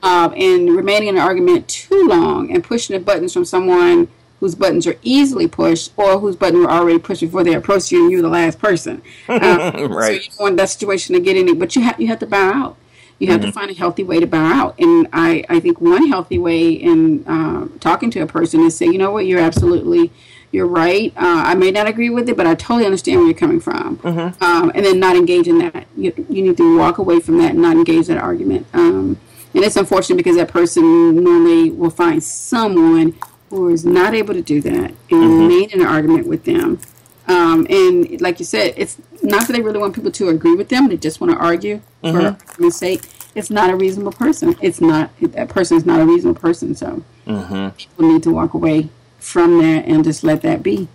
um, 0.01 0.33
in 0.33 0.75
remaining 0.75 1.09
in 1.09 1.15
an 1.17 1.21
argument 1.21 1.67
too 1.67 2.07
long 2.07 2.51
and 2.51 2.63
pushing 2.63 2.95
the 2.95 2.99
buttons 3.03 3.33
from 3.33 3.45
someone 3.45 4.07
whose 4.41 4.55
buttons 4.55 4.85
are 4.87 4.95
easily 5.03 5.47
pushed 5.47 5.93
or 5.95 6.19
whose 6.19 6.35
buttons 6.35 6.65
were 6.65 6.71
already 6.71 6.99
pushed 6.99 7.21
before 7.21 7.43
they 7.45 7.53
approached 7.53 7.91
you 7.91 8.01
and 8.03 8.11
you're 8.11 8.21
the 8.21 8.27
last 8.27 8.59
person. 8.59 9.01
Um, 9.29 9.39
So 9.39 10.23
you 10.23 10.29
don't 10.31 10.39
want 10.39 10.57
that 10.57 10.69
situation 10.69 11.15
to 11.15 11.21
get 11.21 11.37
any, 11.37 11.53
but 11.53 11.75
you 11.75 11.83
have 11.83 12.01
you 12.01 12.07
have 12.07 12.19
to 12.19 12.25
bow 12.27 12.51
out. 12.51 12.77
You 13.19 13.27
have 13.31 13.41
to 13.41 13.51
find 13.51 13.69
a 13.69 13.75
healthy 13.75 14.03
way 14.03 14.19
to 14.19 14.25
bow 14.25 14.43
out. 14.51 14.79
And 14.79 15.07
I, 15.13 15.45
I 15.47 15.59
think 15.59 15.79
one 15.79 16.07
healthy 16.07 16.39
way 16.39 16.71
in 16.71 17.23
uh, 17.27 17.67
talking 17.79 18.09
to 18.11 18.19
a 18.21 18.25
person 18.25 18.61
is 18.61 18.75
say, 18.75 18.87
you 18.87 18.97
know 18.97 19.11
what, 19.11 19.27
you're 19.27 19.39
absolutely, 19.39 20.11
you're 20.51 20.65
right. 20.65 21.13
Uh, 21.15 21.43
I 21.45 21.53
may 21.53 21.69
not 21.69 21.85
agree 21.87 22.09
with 22.09 22.27
it, 22.29 22.35
but 22.35 22.47
I 22.47 22.55
totally 22.55 22.85
understand 22.85 23.19
where 23.19 23.27
you're 23.27 23.37
coming 23.37 23.59
from. 23.59 23.99
Um, 24.41 24.71
and 24.73 24.83
then 24.83 24.99
not 24.99 25.15
engage 25.15 25.47
in 25.47 25.59
that. 25.59 25.85
You, 25.95 26.11
you 26.29 26.41
need 26.41 26.57
to 26.57 26.77
walk 26.79 26.97
away 26.97 27.19
from 27.19 27.37
that 27.37 27.51
and 27.51 27.61
not 27.61 27.75
engage 27.77 28.07
that 28.07 28.17
argument. 28.17 28.65
Um, 28.73 29.19
and 29.53 29.63
it's 29.63 29.75
unfortunate 29.75 30.15
because 30.17 30.37
that 30.37 30.47
person 30.47 31.23
normally 31.23 31.69
will 31.69 31.91
find 31.91 32.23
someone 32.23 33.13
who 33.51 33.67
is 33.69 33.85
not 33.85 34.15
able 34.15 34.33
to 34.33 34.41
do 34.41 34.61
that 34.61 34.71
and 34.71 34.95
mm-hmm. 35.09 35.39
remain 35.41 35.69
in 35.69 35.81
an 35.81 35.87
argument 35.87 36.25
with 36.25 36.45
them. 36.45 36.79
Um, 37.27 37.67
and 37.69 38.19
like 38.19 38.39
you 38.39 38.45
said, 38.45 38.73
it's 38.77 38.97
not 39.21 39.45
that 39.45 39.53
they 39.53 39.61
really 39.61 39.77
want 39.77 39.93
people 39.93 40.11
to 40.11 40.29
agree 40.29 40.55
with 40.55 40.69
them; 40.69 40.87
they 40.87 40.97
just 40.97 41.21
want 41.21 41.31
to 41.31 41.37
argue 41.37 41.81
for 42.01 42.07
mm-hmm. 42.07 42.49
argument's 42.49 42.77
sake. 42.77 43.03
It's 43.35 43.49
not 43.49 43.69
a 43.69 43.75
reasonable 43.75 44.13
person. 44.13 44.55
It's 44.61 44.81
not 44.81 45.11
that 45.21 45.49
person 45.49 45.77
is 45.77 45.85
not 45.85 46.01
a 46.01 46.05
reasonable 46.05 46.39
person. 46.39 46.73
So 46.75 47.03
mm-hmm. 47.27 47.75
people 47.77 48.11
need 48.11 48.23
to 48.23 48.31
walk 48.31 48.53
away 48.53 48.89
from 49.19 49.59
that 49.59 49.85
and 49.85 50.03
just 50.03 50.23
let 50.23 50.41
that 50.41 50.63
be. 50.63 50.87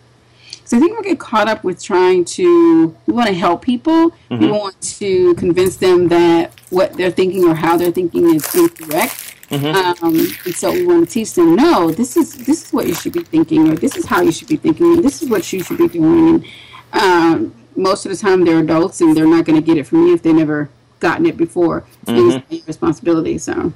So 0.64 0.76
I 0.76 0.80
think 0.80 0.98
we 0.98 1.04
get 1.04 1.20
caught 1.20 1.46
up 1.46 1.62
with 1.62 1.80
trying 1.80 2.24
to 2.24 2.96
we 3.06 3.12
want 3.12 3.28
to 3.28 3.34
help 3.34 3.62
people. 3.62 4.12
We 4.30 4.50
want 4.50 4.80
to 4.98 5.34
convince 5.36 5.76
them 5.76 6.08
that 6.08 6.52
what 6.70 6.94
they're 6.94 7.12
thinking 7.12 7.44
or 7.44 7.54
how 7.54 7.76
they're 7.76 7.92
thinking 7.92 8.34
is 8.34 8.52
incorrect. 8.54 9.25
Um, 9.50 10.16
and 10.44 10.54
so 10.54 10.72
we 10.72 10.84
want 10.86 11.06
to 11.06 11.12
teach 11.12 11.34
them, 11.34 11.54
no, 11.54 11.90
this 11.90 12.16
is 12.16 12.34
this 12.46 12.66
is 12.66 12.72
what 12.72 12.86
you 12.88 12.94
should 12.94 13.12
be 13.12 13.22
thinking, 13.22 13.68
or 13.70 13.76
this 13.76 13.96
is 13.96 14.04
how 14.04 14.20
you 14.20 14.32
should 14.32 14.48
be 14.48 14.56
thinking, 14.56 14.94
and 14.94 15.04
this 15.04 15.22
is 15.22 15.28
what 15.28 15.52
you 15.52 15.62
should 15.62 15.78
be 15.78 15.88
doing. 15.88 16.28
And 16.28 16.44
um, 16.92 17.54
most 17.76 18.06
of 18.06 18.10
the 18.10 18.16
time, 18.16 18.44
they're 18.44 18.58
adults, 18.58 19.00
and 19.00 19.16
they're 19.16 19.26
not 19.26 19.44
going 19.44 19.60
to 19.60 19.64
get 19.64 19.76
it 19.76 19.86
from 19.86 20.06
you 20.06 20.14
if 20.14 20.22
they 20.22 20.32
never 20.32 20.68
gotten 20.98 21.26
it 21.26 21.36
before. 21.36 21.84
So 22.06 22.30
it's 22.30 22.48
their 22.48 22.60
responsibility. 22.66 23.38
So 23.38 23.72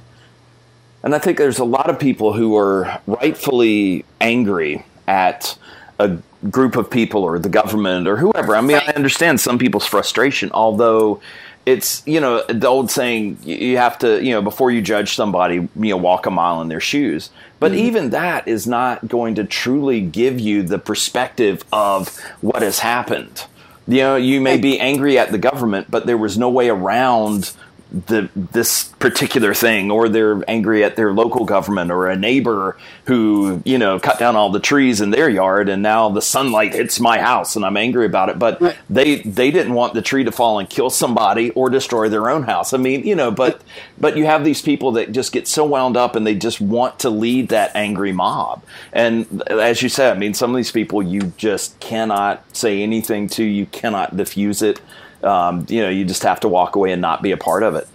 And 1.03 1.15
I 1.15 1.19
think 1.19 1.37
there's 1.37 1.59
a 1.59 1.63
lot 1.65 1.89
of 1.89 1.99
people 1.99 2.33
who 2.33 2.57
are 2.57 3.01
rightfully 3.07 4.05
angry 4.19 4.85
at 5.07 5.57
a 5.99 6.17
group 6.49 6.75
of 6.75 6.89
people 6.89 7.23
or 7.23 7.39
the 7.39 7.49
government 7.49 8.07
or 8.07 8.17
whoever. 8.17 8.55
I 8.55 8.61
mean, 8.61 8.77
I 8.77 8.91
understand 8.93 9.39
some 9.39 9.57
people's 9.57 9.85
frustration, 9.85 10.51
although 10.53 11.21
it's, 11.65 12.05
you 12.07 12.19
know, 12.19 12.43
the 12.47 12.67
old 12.67 12.89
saying, 12.89 13.37
you 13.43 13.77
have 13.77 13.99
to, 13.99 14.23
you 14.23 14.31
know, 14.31 14.41
before 14.41 14.71
you 14.71 14.81
judge 14.81 15.13
somebody, 15.13 15.55
you 15.55 15.69
know, 15.75 15.97
walk 15.97 16.25
a 16.25 16.31
mile 16.31 16.61
in 16.61 16.67
their 16.67 16.79
shoes. 16.79 17.29
But 17.59 17.71
mm-hmm. 17.71 17.85
even 17.85 18.09
that 18.11 18.47
is 18.47 18.65
not 18.65 19.07
going 19.07 19.35
to 19.35 19.43
truly 19.43 20.01
give 20.01 20.39
you 20.39 20.63
the 20.63 20.79
perspective 20.79 21.63
of 21.71 22.17
what 22.41 22.61
has 22.61 22.79
happened. 22.79 23.45
You 23.87 23.97
know, 23.97 24.15
you 24.15 24.41
may 24.41 24.57
be 24.57 24.79
angry 24.79 25.17
at 25.17 25.31
the 25.31 25.37
government, 25.37 25.89
but 25.89 26.05
there 26.05 26.17
was 26.17 26.37
no 26.37 26.49
way 26.49 26.69
around 26.69 27.53
the 27.91 28.29
this 28.35 28.85
particular 28.99 29.53
thing 29.53 29.91
or 29.91 30.09
they're 30.09 30.43
angry 30.49 30.83
at 30.83 30.95
their 30.95 31.13
local 31.13 31.45
government 31.45 31.91
or 31.91 32.07
a 32.07 32.15
neighbor 32.15 32.77
who 33.05 33.61
you 33.65 33.77
know 33.77 33.99
cut 33.99 34.19
down 34.19 34.35
all 34.35 34.51
the 34.51 34.59
trees 34.61 35.01
in 35.01 35.11
their 35.11 35.29
yard 35.29 35.69
and 35.69 35.81
now 35.83 36.09
the 36.09 36.21
sunlight 36.21 36.73
hits 36.73 36.99
my 36.99 37.19
house 37.19 37.55
and 37.55 37.65
I'm 37.65 37.77
angry 37.77 38.05
about 38.05 38.29
it. 38.29 38.39
But 38.39 38.61
Right. 38.61 38.77
they 38.89 39.17
they 39.23 39.51
didn't 39.51 39.73
want 39.73 39.93
the 39.93 40.01
tree 40.03 40.23
to 40.23 40.31
fall 40.31 40.59
and 40.59 40.69
kill 40.69 40.89
somebody 40.89 41.51
or 41.51 41.69
destroy 41.69 42.09
their 42.09 42.29
own 42.29 42.43
house. 42.43 42.73
I 42.73 42.77
mean 42.77 43.05
you 43.05 43.15
know 43.15 43.31
but 43.31 43.63
but 43.99 44.17
you 44.17 44.25
have 44.25 44.45
these 44.45 44.61
people 44.61 44.93
that 44.93 45.11
just 45.11 45.31
get 45.33 45.47
so 45.47 45.65
wound 45.65 45.97
up 45.97 46.15
and 46.15 46.27
they 46.27 46.35
just 46.35 46.61
want 46.61 46.99
to 46.99 47.09
lead 47.09 47.49
that 47.49 47.71
angry 47.75 48.13
mob. 48.13 48.63
And 48.93 49.43
as 49.49 49.81
you 49.81 49.89
said 49.89 50.15
I 50.15 50.19
mean 50.19 50.33
some 50.33 50.51
of 50.51 50.57
these 50.57 50.71
people 50.71 51.03
you 51.03 51.33
just 51.37 51.79
cannot 51.81 52.45
say 52.55 52.83
anything 52.83 53.27
to 53.29 53.43
you 53.43 53.65
cannot 53.67 54.17
diffuse 54.17 54.61
it 54.61 54.81
um, 55.23 55.65
you 55.69 55.81
know, 55.81 55.89
you 55.89 56.05
just 56.05 56.23
have 56.23 56.39
to 56.41 56.47
walk 56.47 56.75
away 56.75 56.91
and 56.91 57.01
not 57.01 57.21
be 57.21 57.31
a 57.31 57.37
part 57.37 57.63
of 57.63 57.75
it. 57.75 57.87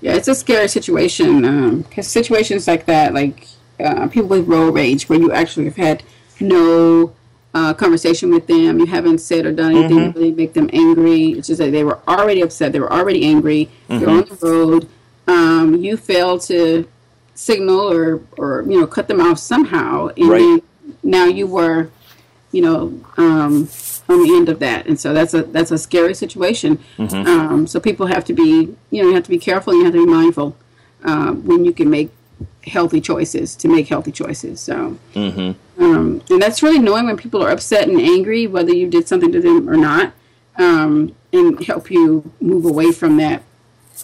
Yeah, 0.00 0.12
it's 0.14 0.28
a 0.28 0.34
scary 0.34 0.68
situation 0.68 1.82
because 1.82 2.06
situations 2.06 2.66
like 2.68 2.86
that, 2.86 3.14
like 3.14 3.48
uh, 3.80 4.06
people 4.08 4.28
with 4.28 4.46
road 4.46 4.74
rage, 4.74 5.08
where 5.08 5.18
you 5.18 5.32
actually 5.32 5.64
have 5.64 5.76
had 5.76 6.02
no 6.40 7.12
uh, 7.54 7.72
conversation 7.74 8.30
with 8.30 8.46
them, 8.46 8.78
you 8.78 8.86
haven't 8.86 9.18
said 9.18 9.46
or 9.46 9.52
done 9.52 9.74
anything 9.74 10.12
to 10.12 10.18
really 10.18 10.32
make 10.32 10.52
them 10.52 10.68
angry. 10.72 11.30
It's 11.30 11.48
just 11.48 11.58
that 11.58 11.70
they 11.72 11.82
were 11.82 11.98
already 12.06 12.42
upset, 12.42 12.72
they 12.72 12.80
were 12.80 12.92
already 12.92 13.24
angry. 13.24 13.70
You're 13.88 14.10
on 14.10 14.24
the 14.28 14.38
road. 14.42 14.88
Um, 15.26 15.76
you 15.82 15.96
failed 15.96 16.42
to 16.42 16.86
signal 17.34 17.92
or 17.92 18.20
or 18.36 18.62
you 18.68 18.78
know 18.80 18.86
cut 18.86 19.08
them 19.08 19.20
off 19.20 19.38
somehow, 19.38 20.08
and 20.16 20.28
Right. 20.28 20.38
then 20.38 20.62
now 21.02 21.24
you 21.24 21.46
were, 21.46 21.90
you 22.52 22.62
know. 22.62 23.00
Um, 23.16 23.66
on 24.08 24.22
the 24.22 24.36
end 24.36 24.48
of 24.48 24.58
that, 24.60 24.86
and 24.86 24.98
so 25.00 25.12
that's 25.12 25.34
a 25.34 25.42
that's 25.42 25.70
a 25.70 25.78
scary 25.78 26.14
situation. 26.14 26.78
Um, 27.26 27.66
so 27.66 27.80
people 27.80 28.06
have 28.06 28.24
to 28.26 28.32
be, 28.32 28.74
you 28.90 29.02
know, 29.02 29.08
you 29.08 29.14
have 29.14 29.24
to 29.24 29.30
be 29.30 29.38
careful. 29.38 29.72
and 29.72 29.80
You 29.80 29.84
have 29.86 29.94
to 29.94 30.04
be 30.06 30.10
mindful 30.12 30.56
uh, 31.04 31.32
when 31.32 31.64
you 31.64 31.72
can 31.72 31.90
make 31.90 32.10
healthy 32.66 33.00
choices 33.00 33.56
to 33.56 33.68
make 33.68 33.88
healthy 33.88 34.12
choices. 34.12 34.60
So, 34.60 34.98
um, 35.78 36.22
and 36.30 36.42
that's 36.42 36.62
really 36.62 36.78
knowing 36.78 37.06
when 37.06 37.16
people 37.16 37.42
are 37.42 37.50
upset 37.50 37.88
and 37.88 38.00
angry, 38.00 38.46
whether 38.46 38.72
you 38.74 38.88
did 38.88 39.06
something 39.08 39.32
to 39.32 39.40
them 39.40 39.68
or 39.68 39.76
not, 39.76 40.12
um, 40.56 41.14
and 41.32 41.62
help 41.64 41.90
you 41.90 42.30
move 42.40 42.64
away 42.64 42.92
from 42.92 43.16
that 43.18 43.42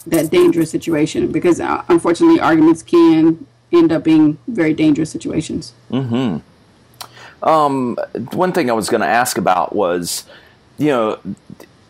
that 0.07 0.29
dangerous 0.31 0.69
situation. 0.71 1.31
Because 1.31 1.59
uh, 1.61 1.83
unfortunately, 1.87 2.39
arguments 2.39 2.83
can 2.83 3.45
end 3.71 3.91
up 3.91 4.03
being 4.03 4.37
very 4.47 4.73
dangerous 4.73 5.09
situations. 5.11 5.73
Um, 7.43 7.97
one 8.31 8.51
thing 8.51 8.69
I 8.69 8.73
was 8.73 8.89
going 8.89 9.01
to 9.01 9.07
ask 9.07 9.37
about 9.37 9.75
was, 9.75 10.25
you 10.77 10.87
know, 10.87 11.19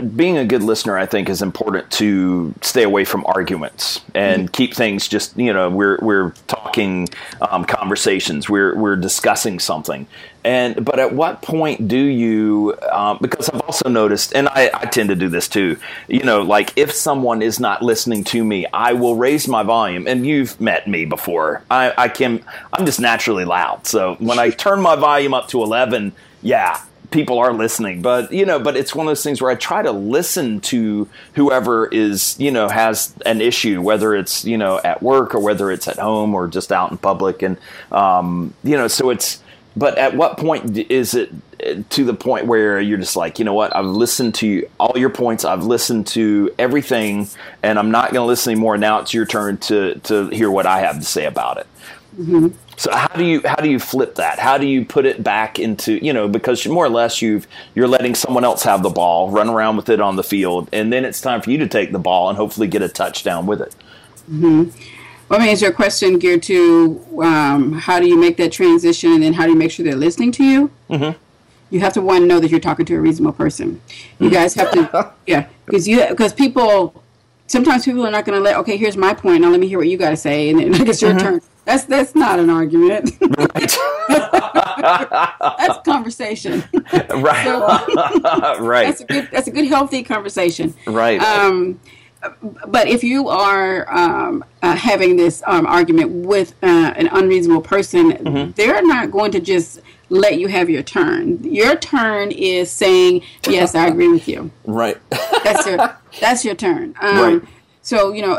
being 0.03 0.37
a 0.37 0.45
good 0.45 0.63
listener, 0.63 0.97
I 0.97 1.05
think, 1.05 1.29
is 1.29 1.41
important 1.41 1.91
to 1.91 2.53
stay 2.61 2.83
away 2.83 3.05
from 3.05 3.25
arguments 3.25 4.01
and 4.13 4.51
keep 4.51 4.73
things 4.73 5.07
just 5.07 5.37
you 5.37 5.53
know 5.53 5.69
we're 5.69 5.97
we're 6.01 6.31
talking 6.47 7.09
um, 7.41 7.65
conversations, 7.65 8.49
we're 8.49 8.75
we're 8.75 8.95
discussing 8.95 9.59
something, 9.59 10.07
and 10.43 10.83
but 10.83 10.99
at 10.99 11.13
what 11.13 11.41
point 11.41 11.87
do 11.87 11.97
you? 11.97 12.75
Um, 12.91 13.17
because 13.21 13.49
I've 13.49 13.61
also 13.61 13.89
noticed, 13.89 14.35
and 14.35 14.49
I, 14.49 14.69
I 14.73 14.85
tend 14.85 15.09
to 15.09 15.15
do 15.15 15.29
this 15.29 15.47
too. 15.47 15.77
You 16.07 16.23
know, 16.23 16.41
like 16.41 16.73
if 16.77 16.91
someone 16.91 17.41
is 17.41 17.59
not 17.59 17.81
listening 17.81 18.23
to 18.25 18.43
me, 18.43 18.65
I 18.73 18.93
will 18.93 19.15
raise 19.15 19.47
my 19.47 19.63
volume, 19.63 20.07
and 20.07 20.25
you've 20.25 20.59
met 20.59 20.87
me 20.87 21.05
before. 21.05 21.63
I, 21.69 21.93
I 21.97 22.07
can 22.09 22.43
I'm 22.71 22.85
just 22.85 22.99
naturally 22.99 23.45
loud, 23.45 23.87
so 23.87 24.15
when 24.19 24.39
I 24.39 24.49
turn 24.49 24.81
my 24.81 24.95
volume 24.95 25.33
up 25.33 25.47
to 25.49 25.63
eleven, 25.63 26.13
yeah, 26.41 26.81
people 27.13 27.39
are 27.39 27.53
listening. 27.53 28.01
But 28.01 28.33
you 28.33 28.45
know 28.45 28.59
but 28.59 28.75
it's 28.75 28.93
one 28.93 29.07
of 29.07 29.11
those 29.11 29.23
things 29.23 29.41
where 29.41 29.51
i 29.51 29.55
try 29.55 29.81
to 29.81 29.91
listen 29.91 30.59
to 30.61 31.07
whoever 31.35 31.87
is 31.87 32.35
you 32.39 32.51
know 32.51 32.67
has 32.67 33.13
an 33.25 33.39
issue 33.39 33.81
whether 33.81 34.15
it's 34.15 34.43
you 34.43 34.57
know 34.57 34.81
at 34.83 35.01
work 35.01 35.33
or 35.35 35.39
whether 35.39 35.71
it's 35.71 35.87
at 35.87 35.99
home 35.99 36.35
or 36.35 36.47
just 36.47 36.71
out 36.71 36.91
in 36.91 36.97
public. 36.97 37.41
And 37.41 37.57
um, 37.91 38.53
you 38.63 38.75
know 38.75 38.87
so 38.87 39.09
it's 39.09 39.41
but 39.75 39.97
at 39.97 40.15
what 40.15 40.37
point 40.37 40.77
is 40.77 41.13
it 41.15 41.31
uh, 41.65 41.81
to 41.89 42.03
the 42.03 42.13
point 42.13 42.45
where 42.45 42.79
you're 42.79 42.97
just 42.97 43.15
like 43.15 43.39
you 43.39 43.45
know 43.45 43.53
what? 43.53 43.75
I've 43.75 43.85
listened 43.85 44.35
to 44.35 44.67
all 44.79 44.97
your 44.97 45.09
points. 45.09 45.45
I've 45.45 45.63
listened 45.63 46.07
to 46.07 46.53
everything 46.59 47.29
and 47.61 47.79
i'm 47.79 47.91
not 47.91 48.11
going 48.11 48.23
to 48.23 48.27
listen 48.27 48.51
anymore. 48.51 48.77
Now 48.77 48.99
it's 48.99 49.13
your 49.13 49.25
turn 49.25 49.57
to 49.57 49.99
to 49.99 50.27
hear 50.29 50.49
what 50.51 50.65
i 50.65 50.79
have 50.79 50.97
to 50.99 51.05
say 51.05 51.25
about 51.25 51.57
it 51.57 51.67
so 52.77 52.91
how 52.91 53.07
do 53.15 53.23
you 53.23 53.41
how 53.45 53.55
do 53.55 53.69
you 53.69 53.79
flip 53.79 54.15
that? 54.15 54.39
How 54.39 54.57
do 54.57 54.65
you 54.65 54.85
put 54.85 55.05
it 55.05 55.23
back 55.23 55.59
into 55.59 56.03
you 56.03 56.13
know 56.13 56.27
because 56.27 56.65
more 56.67 56.85
or 56.85 56.89
less 56.89 57.21
you've 57.21 57.47
you're 57.75 57.87
letting 57.87 58.15
someone 58.15 58.43
else 58.43 58.63
have 58.63 58.83
the 58.83 58.89
ball, 58.89 59.29
run 59.29 59.49
around 59.49 59.77
with 59.77 59.89
it 59.89 59.99
on 59.99 60.15
the 60.15 60.23
field, 60.23 60.69
and 60.71 60.91
then 60.91 61.05
it's 61.05 61.21
time 61.21 61.41
for 61.41 61.51
you 61.51 61.57
to 61.59 61.67
take 61.67 61.91
the 61.91 61.99
ball 61.99 62.29
and 62.29 62.37
hopefully 62.37 62.67
get 62.67 62.81
a 62.81 62.89
touchdown 62.89 63.45
with 63.45 63.61
it. 63.61 63.75
Well, 65.29 65.39
I 65.41 65.45
mean, 65.45 65.53
is 65.53 65.61
your 65.61 65.71
question 65.71 66.19
geared 66.19 66.43
to 66.43 67.03
um, 67.21 67.73
how 67.73 67.99
do 67.99 68.07
you 68.07 68.17
make 68.17 68.37
that 68.37 68.51
transition, 68.51 69.13
and 69.13 69.23
then 69.23 69.33
how 69.33 69.45
do 69.45 69.51
you 69.51 69.57
make 69.57 69.71
sure 69.71 69.83
they're 69.83 69.95
listening 69.95 70.31
to 70.33 70.43
you? 70.43 70.71
Mm-hmm. 70.89 71.17
You 71.69 71.79
have 71.79 71.93
to 71.93 72.01
one 72.01 72.27
know 72.27 72.39
that 72.39 72.51
you're 72.51 72.59
talking 72.59 72.85
to 72.85 72.95
a 72.95 72.99
reasonable 72.99 73.33
person. 73.33 73.81
You 74.19 74.29
guys 74.29 74.53
have 74.53 74.71
to, 74.71 75.11
yeah, 75.27 75.47
because 75.65 75.87
you 75.87 76.05
because 76.07 76.33
people 76.33 77.03
sometimes 77.47 77.85
people 77.85 78.05
are 78.05 78.11
not 78.11 78.25
going 78.25 78.37
to 78.37 78.43
let. 78.43 78.57
Okay, 78.57 78.77
here's 78.77 78.97
my 78.97 79.13
point. 79.13 79.41
Now 79.41 79.49
let 79.49 79.59
me 79.59 79.67
hear 79.67 79.79
what 79.79 79.87
you 79.87 79.97
got 79.97 80.11
to 80.11 80.17
say, 80.17 80.49
and 80.49 80.59
then 80.59 80.87
it's 80.87 81.01
your 81.01 81.17
turn. 81.17 81.41
That's 81.65 81.85
that's 81.85 82.13
not 82.15 82.39
an 82.39 82.49
argument. 82.49 83.11
that's 83.19 83.77
a 85.77 85.81
conversation. 85.85 86.63
right, 86.73 87.47
right, 88.59 88.85
That's 88.87 89.01
a 89.01 89.05
good. 89.05 89.29
That's 89.31 89.47
a 89.47 89.51
good, 89.51 89.65
healthy 89.67 90.03
conversation. 90.03 90.73
right. 90.87 91.21
Um, 91.21 91.79
but 92.67 92.87
if 92.87 93.03
you 93.03 93.27
are 93.27 93.85
um, 93.93 94.45
uh, 94.61 94.75
having 94.77 95.17
this 95.17 95.43
um, 95.45 95.65
argument 95.65 96.09
with 96.25 96.53
uh, 96.63 96.93
an 96.95 97.07
unreasonable 97.11 97.61
person, 97.61 98.11
Mm-hmm. 98.13 98.51
they're 98.51 98.81
not 98.85 99.11
going 99.11 99.31
to 99.33 99.39
just 99.41 99.81
let 100.09 100.37
you 100.39 100.47
have 100.47 100.69
your 100.69 100.83
turn. 100.83 101.43
Your 101.43 101.75
turn 101.75 102.31
is 102.31 102.71
saying, 102.71 103.23
"Yes, 103.47 103.75
I 103.75 103.87
agree 103.87 104.07
with 104.07 104.27
you." 104.27 104.51
right. 104.65 104.97
That's 105.43 105.65
your 105.67 105.97
that's 106.21 106.45
your 106.45 106.55
turn. 106.55 106.95
Um, 107.01 107.17
Right. 107.17 107.41
So 107.81 108.13
you 108.13 108.21
know, 108.21 108.37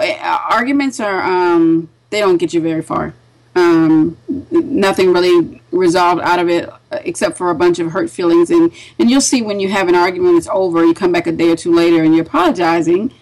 arguments 0.50 1.00
are 1.00 1.22
um, 1.22 1.90
they 2.14 2.20
don't 2.20 2.38
get 2.38 2.54
you 2.54 2.60
very 2.60 2.82
far. 2.82 3.12
Um, 3.56 4.16
nothing 4.50 5.12
really 5.12 5.60
resolved 5.70 6.22
out 6.22 6.38
of 6.38 6.48
it 6.48 6.68
uh, 6.68 6.78
except 7.04 7.36
for 7.36 7.50
a 7.50 7.54
bunch 7.54 7.78
of 7.78 7.92
hurt 7.92 8.10
feelings, 8.10 8.50
and 8.50 8.72
and 8.98 9.10
you'll 9.10 9.20
see 9.20 9.42
when 9.42 9.60
you 9.60 9.68
have 9.68 9.88
an 9.88 9.94
argument, 9.94 10.38
it's 10.38 10.48
over. 10.48 10.84
You 10.84 10.94
come 10.94 11.12
back 11.12 11.26
a 11.26 11.32
day 11.32 11.50
or 11.50 11.56
two 11.56 11.72
later, 11.74 12.02
and 12.02 12.14
you're 12.14 12.24
apologizing. 12.24 13.12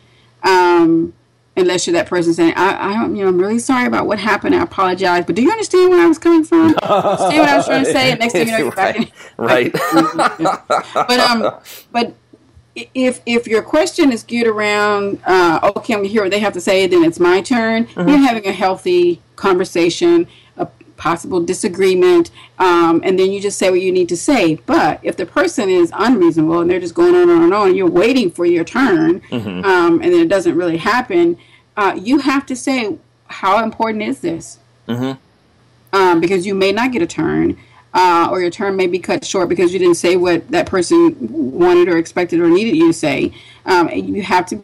Um, 0.42 1.12
unless 1.56 1.86
you're 1.86 1.92
that 1.94 2.06
person 2.06 2.32
saying, 2.34 2.54
I, 2.56 2.90
I 2.90 2.94
don't, 2.94 3.14
you 3.14 3.22
know, 3.22 3.28
I'm 3.28 3.38
really 3.38 3.58
sorry 3.58 3.86
about 3.86 4.06
what 4.06 4.18
happened. 4.18 4.54
I 4.54 4.62
apologize, 4.62 5.24
but 5.26 5.36
do 5.36 5.42
you 5.42 5.50
understand 5.50 5.90
where 5.90 6.02
I 6.02 6.06
was 6.06 6.18
coming 6.18 6.44
from? 6.44 6.70
See 6.70 6.76
what 6.80 7.48
I 7.48 7.56
was 7.56 7.66
trying 7.66 7.84
to 7.84 7.92
say? 7.92 8.10
And 8.10 8.20
next 8.20 8.32
thing 8.32 8.46
you 8.46 8.52
know, 8.52 8.58
you're 8.58 8.72
back. 8.72 8.96
in- 8.96 9.10
right. 9.36 9.72
but 10.94 11.20
um, 11.20 11.50
but 11.92 12.14
if 12.74 13.20
if 13.26 13.46
your 13.46 13.62
question 13.62 14.12
is 14.12 14.22
geared 14.22 14.46
around, 14.46 15.20
uh, 15.26 15.72
okay, 15.76 15.94
I'm 15.94 16.00
gonna 16.00 16.08
hear 16.08 16.22
what 16.22 16.30
they 16.30 16.40
have 16.40 16.52
to 16.54 16.60
say, 16.60 16.86
then 16.86 17.04
it's 17.04 17.20
my 17.20 17.40
turn. 17.42 17.86
Mm-hmm. 17.86 18.08
You're 18.08 18.18
having 18.18 18.46
a 18.46 18.52
healthy 18.52 19.20
conversation, 19.36 20.26
a 20.56 20.66
possible 20.96 21.40
disagreement, 21.42 22.30
um, 22.58 23.02
and 23.04 23.18
then 23.18 23.30
you 23.32 23.40
just 23.40 23.58
say 23.58 23.70
what 23.70 23.80
you 23.82 23.92
need 23.92 24.08
to 24.08 24.16
say. 24.16 24.54
But 24.66 25.00
if 25.02 25.16
the 25.16 25.26
person 25.26 25.68
is 25.68 25.92
unreasonable 25.94 26.60
and 26.60 26.70
they're 26.70 26.80
just 26.80 26.94
going 26.94 27.14
on 27.14 27.22
and 27.22 27.30
on 27.32 27.42
and 27.44 27.54
on, 27.54 27.74
you're 27.74 27.90
waiting 27.90 28.30
for 28.30 28.46
your 28.46 28.64
turn, 28.64 29.20
Mm-hmm. 29.22 29.64
um, 29.64 30.00
and 30.02 30.12
then 30.12 30.20
it 30.20 30.28
doesn't 30.28 30.56
really 30.56 30.78
happen. 30.78 31.36
Uh, 31.76 31.98
you 32.00 32.18
have 32.20 32.46
to 32.46 32.56
say, 32.56 32.96
how 33.26 33.62
important 33.62 34.02
is 34.04 34.20
this? 34.20 34.58
um, 34.88 36.20
because 36.20 36.46
you 36.46 36.54
may 36.54 36.72
not 36.72 36.92
get 36.92 37.02
a 37.02 37.06
turn, 37.06 37.58
uh, 37.94 38.28
or 38.30 38.40
your 38.40 38.50
turn 38.50 38.76
may 38.76 38.86
be 38.86 38.98
cut 38.98 39.24
short 39.24 39.48
because 39.48 39.72
you 39.72 39.78
didn't 39.78 39.96
say 39.96 40.16
what 40.16 40.48
that 40.50 40.66
person 40.66 41.16
wanted 41.58 41.88
or 41.88 41.98
expected 41.98 42.40
or 42.40 42.48
needed 42.48 42.76
you 42.76 42.88
to 42.88 42.92
say. 42.92 43.32
Um, 43.66 43.88
you 43.90 44.22
have 44.22 44.46
to 44.46 44.62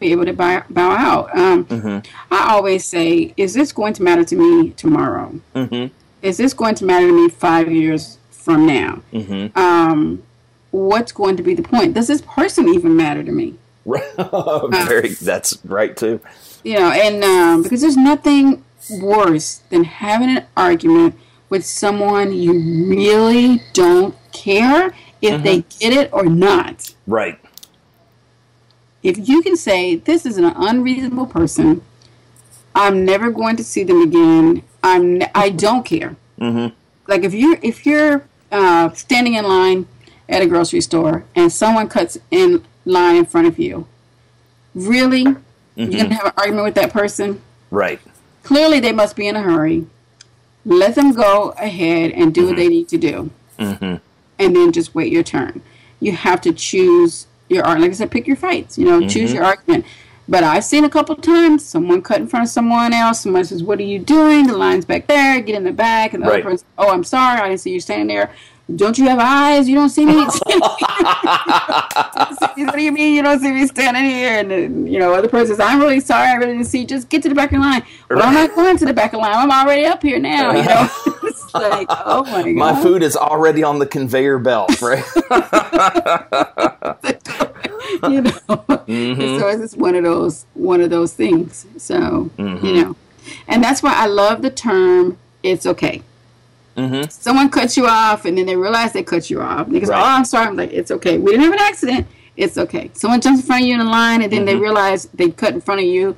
be 0.00 0.10
able 0.12 0.24
to 0.24 0.32
bow, 0.32 0.64
bow 0.70 0.90
out. 0.92 1.36
Um, 1.36 2.02
I 2.30 2.52
always 2.52 2.84
say, 2.84 3.34
is 3.36 3.54
this 3.54 3.72
going 3.72 3.92
to 3.94 4.02
matter 4.02 4.24
to 4.24 4.36
me 4.36 4.70
tomorrow? 4.70 5.38
Is 6.22 6.36
this 6.38 6.52
going 6.54 6.74
to 6.76 6.84
matter 6.84 7.06
to 7.06 7.12
me 7.12 7.28
five 7.28 7.70
years 7.70 8.18
from 8.30 8.66
now? 8.66 9.02
Um, 9.54 10.22
what's 10.70 11.12
going 11.12 11.36
to 11.36 11.42
be 11.42 11.54
the 11.54 11.62
point? 11.62 11.94
Does 11.94 12.08
this 12.08 12.22
person 12.22 12.68
even 12.68 12.96
matter 12.96 13.22
to 13.22 13.30
me? 13.32 13.56
Very. 13.86 15.10
That's 15.14 15.58
right 15.64 15.96
too. 15.96 16.20
you 16.64 16.74
know, 16.78 16.90
and 16.90 17.22
um, 17.24 17.62
because 17.62 17.80
there's 17.80 17.96
nothing 17.96 18.64
worse 19.00 19.58
than 19.70 19.84
having 19.84 20.36
an 20.36 20.46
argument 20.56 21.16
with 21.52 21.66
someone 21.66 22.32
you 22.32 22.88
really 22.88 23.60
don't 23.74 24.14
care 24.32 24.94
if 25.20 25.42
they 25.42 25.60
get 25.78 25.92
it 25.92 26.10
or 26.10 26.24
not. 26.24 26.94
Right. 27.06 27.38
If 29.02 29.28
you 29.28 29.42
can 29.42 29.58
say 29.58 29.96
this 29.96 30.24
is 30.24 30.38
an 30.38 30.46
unreasonable 30.46 31.26
person, 31.26 31.82
I'm 32.74 33.04
never 33.04 33.30
going 33.30 33.56
to 33.56 33.64
see 33.64 33.84
them 33.84 34.00
again. 34.00 34.62
I'm 34.82 35.18
ne- 35.18 35.30
I 35.34 35.50
don't 35.50 35.84
care. 35.84 36.16
Mm-hmm. 36.40 36.74
Like 37.06 37.22
if 37.22 37.34
you 37.34 37.58
if 37.60 37.84
you're 37.84 38.24
uh, 38.50 38.88
standing 38.92 39.34
in 39.34 39.44
line 39.44 39.86
at 40.30 40.40
a 40.40 40.46
grocery 40.46 40.80
store 40.80 41.24
and 41.34 41.52
someone 41.52 41.86
cuts 41.86 42.16
in 42.30 42.64
line 42.86 43.16
in 43.16 43.26
front 43.26 43.46
of 43.46 43.58
you, 43.58 43.86
really, 44.74 45.26
you're 45.76 46.02
gonna 46.02 46.14
have 46.14 46.28
an 46.28 46.32
argument 46.38 46.64
with 46.64 46.74
that 46.76 46.94
person? 46.94 47.42
Right. 47.70 48.00
clearly 48.42 48.80
they 48.80 48.92
must 48.92 49.16
be 49.16 49.28
in 49.28 49.36
a 49.36 49.42
hurry. 49.42 49.86
Let 50.64 50.94
them 50.94 51.12
go 51.12 51.50
ahead 51.58 52.12
and 52.12 52.32
do 52.32 52.46
what 52.46 52.56
they 52.56 52.66
mm-hmm. 52.66 52.70
need 52.70 52.88
to 52.88 52.98
do, 52.98 53.30
mm-hmm. 53.58 53.96
and 54.38 54.56
then 54.56 54.72
just 54.72 54.94
wait 54.94 55.12
your 55.12 55.24
turn. 55.24 55.60
You 56.00 56.12
have 56.12 56.40
to 56.42 56.52
choose 56.52 57.26
your 57.48 57.64
art. 57.64 57.80
Like 57.80 57.90
I 57.90 57.94
said, 57.94 58.10
pick 58.10 58.26
your 58.26 58.36
fights. 58.36 58.78
You 58.78 58.84
know, 58.84 59.00
choose 59.00 59.30
mm-hmm. 59.30 59.36
your 59.36 59.44
argument. 59.44 59.86
But 60.28 60.44
I've 60.44 60.64
seen 60.64 60.84
a 60.84 60.88
couple 60.88 61.16
times 61.16 61.64
someone 61.64 62.00
cut 62.00 62.20
in 62.20 62.28
front 62.28 62.44
of 62.44 62.50
someone 62.50 62.92
else. 62.92 63.20
Someone 63.20 63.44
says, 63.44 63.62
"What 63.62 63.80
are 63.80 63.84
you 63.84 63.98
doing?" 63.98 64.46
The 64.46 64.56
line's 64.56 64.84
back 64.84 65.08
there. 65.08 65.40
Get 65.40 65.56
in 65.56 65.64
the 65.64 65.72
back, 65.72 66.14
and 66.14 66.22
the 66.22 66.28
Right. 66.28 66.40
other 66.40 66.50
person, 66.50 66.66
"Oh, 66.78 66.90
I'm 66.90 67.04
sorry, 67.04 67.40
I 67.40 67.48
didn't 67.48 67.60
see 67.60 67.72
you 67.72 67.80
standing 67.80 68.06
there." 68.06 68.30
Don't 68.74 68.96
you 68.96 69.06
have 69.08 69.18
eyes? 69.18 69.68
You 69.68 69.74
don't 69.74 69.90
see 69.90 70.06
me. 70.06 70.14
what 70.14 70.40
do 72.76 72.82
you 72.82 72.92
mean 72.92 73.14
you 73.14 73.22
don't 73.22 73.40
see 73.40 73.50
me 73.50 73.66
standing 73.66 74.04
here? 74.04 74.38
And 74.38 74.88
you 74.90 75.00
know, 75.00 75.12
other 75.14 75.28
person 75.28 75.56
says, 75.56 75.60
"I'm 75.60 75.80
really 75.80 76.00
sorry. 76.00 76.28
I 76.28 76.34
really 76.34 76.52
didn't 76.52 76.68
see. 76.68 76.80
you. 76.80 76.86
Just 76.86 77.08
get 77.08 77.22
to 77.24 77.28
the 77.28 77.34
back 77.34 77.52
of 77.52 77.60
the 77.60 77.66
line." 77.66 77.82
Well, 78.08 78.22
I'm 78.22 78.34
not 78.34 78.54
going 78.54 78.76
to 78.78 78.84
the 78.84 78.94
back 78.94 79.12
of 79.12 79.18
the 79.18 79.18
line. 79.18 79.34
I'm 79.34 79.50
already 79.50 79.84
up 79.84 80.02
here 80.02 80.18
now. 80.18 80.52
You 80.52 80.62
know, 80.62 80.88
it's 81.24 81.54
like, 81.54 81.88
oh 81.90 82.24
my 82.24 82.42
god. 82.42 82.54
My 82.54 82.82
food 82.82 83.02
is 83.02 83.16
already 83.16 83.64
on 83.64 83.80
the 83.80 83.86
conveyor 83.86 84.38
belt. 84.38 84.80
Right. 84.80 85.04
you 88.08 88.22
know. 88.22 88.30
So 88.46 89.48
it's 89.48 89.60
just 89.60 89.76
one 89.76 89.96
of 89.96 90.04
those 90.04 90.46
one 90.54 90.80
of 90.80 90.90
those 90.90 91.12
things. 91.12 91.66
So 91.78 92.30
you 92.38 92.44
mm-hmm. 92.44 92.80
know, 92.80 92.96
and 93.48 93.62
that's 93.62 93.82
why 93.82 93.94
I 93.94 94.06
love 94.06 94.42
the 94.42 94.50
term 94.50 95.18
"it's 95.42 95.66
okay." 95.66 96.02
Mm-hmm. 96.76 97.10
Someone 97.10 97.50
cuts 97.50 97.76
you 97.76 97.86
off, 97.86 98.24
and 98.24 98.36
then 98.36 98.46
they 98.46 98.56
realize 98.56 98.92
they 98.92 99.02
cut 99.02 99.28
you 99.30 99.40
off. 99.40 99.70
Go, 99.70 99.78
Right. 99.78 99.90
"Oh, 99.90 99.94
I'm 99.94 100.24
sorry." 100.24 100.46
I'm 100.46 100.56
like, 100.56 100.72
"It's 100.72 100.90
okay. 100.90 101.18
We 101.18 101.32
didn't 101.32 101.44
have 101.44 101.52
an 101.52 101.60
accident. 101.60 102.06
It's 102.36 102.56
okay." 102.56 102.90
Someone 102.94 103.20
jumps 103.20 103.40
in 103.40 103.46
front 103.46 103.62
of 103.62 103.68
you 103.68 103.74
in 103.74 103.80
a 103.80 103.90
line, 103.90 104.22
and 104.22 104.32
then 104.32 104.44
they 104.44 104.54
mm-hmm. 104.54 104.62
realize 104.62 105.06
they 105.14 105.30
cut 105.30 105.54
in 105.54 105.60
front 105.60 105.80
of 105.80 105.86
you. 105.86 106.16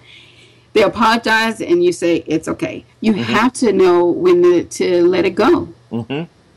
They 0.72 0.82
apologize, 0.82 1.60
and 1.60 1.84
you 1.84 1.92
say, 1.92 2.22
"It's 2.26 2.48
okay." 2.48 2.84
You 3.00 3.12
mm-hmm. 3.12 3.22
have 3.22 3.52
to 3.54 3.72
know 3.72 4.06
when 4.06 4.42
to, 4.42 4.64
to 4.64 5.06
let 5.06 5.24
it 5.24 5.34
go. 5.34 5.68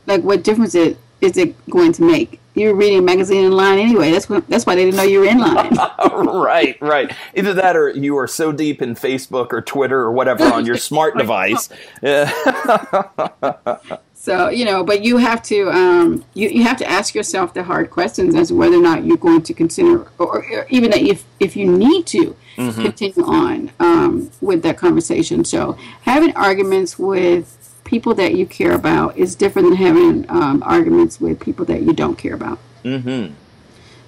Like, 0.05 0.23
what 0.23 0.43
difference 0.43 0.75
it 0.75 0.97
is 1.21 1.37
it 1.37 1.55
going 1.69 1.91
to 1.93 2.03
make? 2.03 2.39
You 2.57 2.69
were 2.69 2.75
reading 2.75 2.99
a 2.99 3.01
magazine 3.01 3.45
in 3.45 3.51
line 3.51 3.79
anyway. 3.79 4.11
That's 4.11 4.29
what, 4.29 4.47
that's 4.47 4.65
why 4.65 4.75
they 4.75 4.85
didn't 4.85 4.97
know 4.97 5.03
you 5.03 5.19
were 5.19 5.25
in 5.25 5.39
line. 5.39 5.75
right, 6.11 6.77
right. 6.81 7.13
Either 7.35 7.53
that 7.53 7.75
or 7.75 7.89
you 7.89 8.17
are 8.17 8.27
so 8.27 8.51
deep 8.51 8.81
in 8.81 8.95
Facebook 8.95 9.53
or 9.53 9.61
Twitter 9.61 9.99
or 9.99 10.11
whatever 10.11 10.45
on 10.45 10.65
your 10.65 10.77
smart 10.77 11.17
device. 11.17 11.69
So 14.19 14.49
you 14.49 14.65
know, 14.65 14.83
but 14.83 15.05
you 15.05 15.17
have 15.17 15.41
to 15.43 15.69
um, 15.69 16.25
you, 16.33 16.49
you 16.49 16.63
have 16.63 16.75
to 16.77 16.89
ask 16.89 17.15
yourself 17.15 17.53
the 17.53 17.63
hard 17.63 17.91
questions 17.91 18.35
as 18.35 18.49
to 18.49 18.55
whether 18.55 18.75
or 18.75 18.81
not 18.81 19.05
you're 19.05 19.15
going 19.15 19.41
to 19.43 19.53
consider, 19.53 20.01
or, 20.17 20.43
or 20.43 20.67
even 20.69 20.91
if 20.91 21.23
if 21.39 21.55
you 21.55 21.65
need 21.65 22.07
to 22.07 22.35
continue 22.57 23.23
on 23.23 23.71
um, 23.79 24.29
with 24.41 24.63
that 24.63 24.77
conversation. 24.77 25.45
So 25.45 25.77
having 26.01 26.35
arguments 26.35 26.99
with 26.99 27.66
people 27.87 28.13
that 28.13 28.35
you 28.35 28.45
care 28.45 28.73
about 28.73 29.17
is 29.17 29.33
different 29.33 29.69
than 29.69 29.77
having 29.77 30.29
um, 30.29 30.61
arguments 30.63 31.19
with 31.19 31.39
people 31.39 31.65
that 31.65 31.81
you 31.81 31.93
don't 31.93 32.17
care 32.17 32.35
about. 32.35 32.59
mm-hmm. 32.83 33.33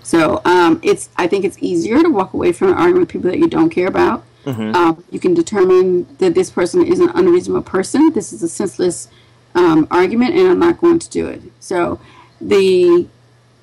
So 0.03 0.41
um, 0.45 0.79
it's 0.83 1.09
I 1.17 1.27
think 1.27 1.45
it's 1.45 1.57
easier 1.59 2.01
to 2.01 2.09
walk 2.09 2.33
away 2.33 2.51
from 2.51 2.69
an 2.69 2.73
argument 2.75 3.01
with 3.01 3.09
people 3.09 3.29
that 3.31 3.39
you 3.39 3.47
don't 3.47 3.69
care 3.69 3.87
about. 3.87 4.23
Um, 4.73 5.03
you 5.11 5.19
can 5.19 5.33
determine 5.33 6.07
that 6.17 6.33
this 6.33 6.49
person 6.49 6.83
is 6.83 6.99
an 6.99 7.09
unreasonable 7.13 7.61
person. 7.61 8.11
This 8.13 8.33
is 8.33 8.41
a 8.41 8.49
senseless 8.49 9.07
um, 9.53 9.87
argument, 9.91 10.35
and 10.35 10.47
I'm 10.47 10.59
not 10.59 10.81
going 10.81 10.99
to 10.99 11.09
do 11.09 11.27
it. 11.27 11.41
So 11.59 11.99
the 12.41 13.07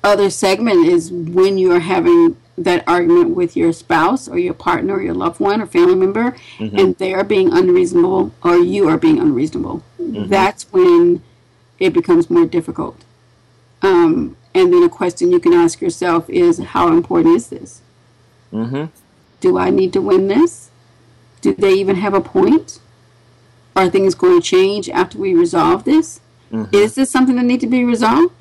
other 0.03 0.29
segment 0.29 0.87
is 0.87 1.11
when 1.11 1.57
you 1.57 1.73
are 1.73 1.79
having 1.79 2.37
that 2.57 2.83
argument 2.87 3.35
with 3.35 3.55
your 3.55 3.71
spouse 3.71 4.27
or 4.27 4.39
your 4.39 4.53
partner 4.53 4.95
or 4.95 5.01
your 5.01 5.13
loved 5.13 5.39
one 5.39 5.61
or 5.61 5.67
family 5.67 5.95
member, 5.95 6.35
and 6.77 6.95
they 6.97 7.13
are 7.13 7.23
being 7.23 7.51
unreasonable 7.53 8.31
or 8.43 8.57
you 8.57 8.87
are 8.89 8.97
being 8.97 9.19
unreasonable. 9.19 9.83
That's 10.27 10.63
when 10.71 11.21
it 11.79 11.93
becomes 11.93 12.29
more 12.29 12.45
difficult. 12.45 13.03
Um, 13.83 14.35
and 14.55 14.73
then 14.73 14.81
a 14.81 14.89
question 14.89 15.31
you 15.31 15.39
can 15.39 15.53
ask 15.53 15.81
yourself 15.81 16.27
is 16.29 16.57
how 16.57 16.87
important 16.87 17.35
is 17.35 17.49
this? 17.49 17.81
Mm-hmm. 18.51 18.85
Do 19.39 19.57
I 19.59 19.69
need 19.69 19.93
to 19.93 20.01
win 20.01 20.27
this? 20.27 20.71
Do 21.41 21.53
they 21.53 21.73
even 21.73 21.97
have 21.97 22.15
a 22.15 22.21
point? 22.21 22.79
Are 23.75 23.87
things 23.87 24.15
going 24.15 24.41
to 24.41 24.47
change 24.47 24.89
after 24.89 25.19
we 25.19 25.35
resolve 25.35 25.83
this? 25.83 26.19
Is 26.71 26.95
this 26.95 27.11
something 27.11 27.35
that 27.35 27.43
needs 27.45 27.61
to 27.61 27.69
be 27.69 27.83
resolved? 27.83 28.33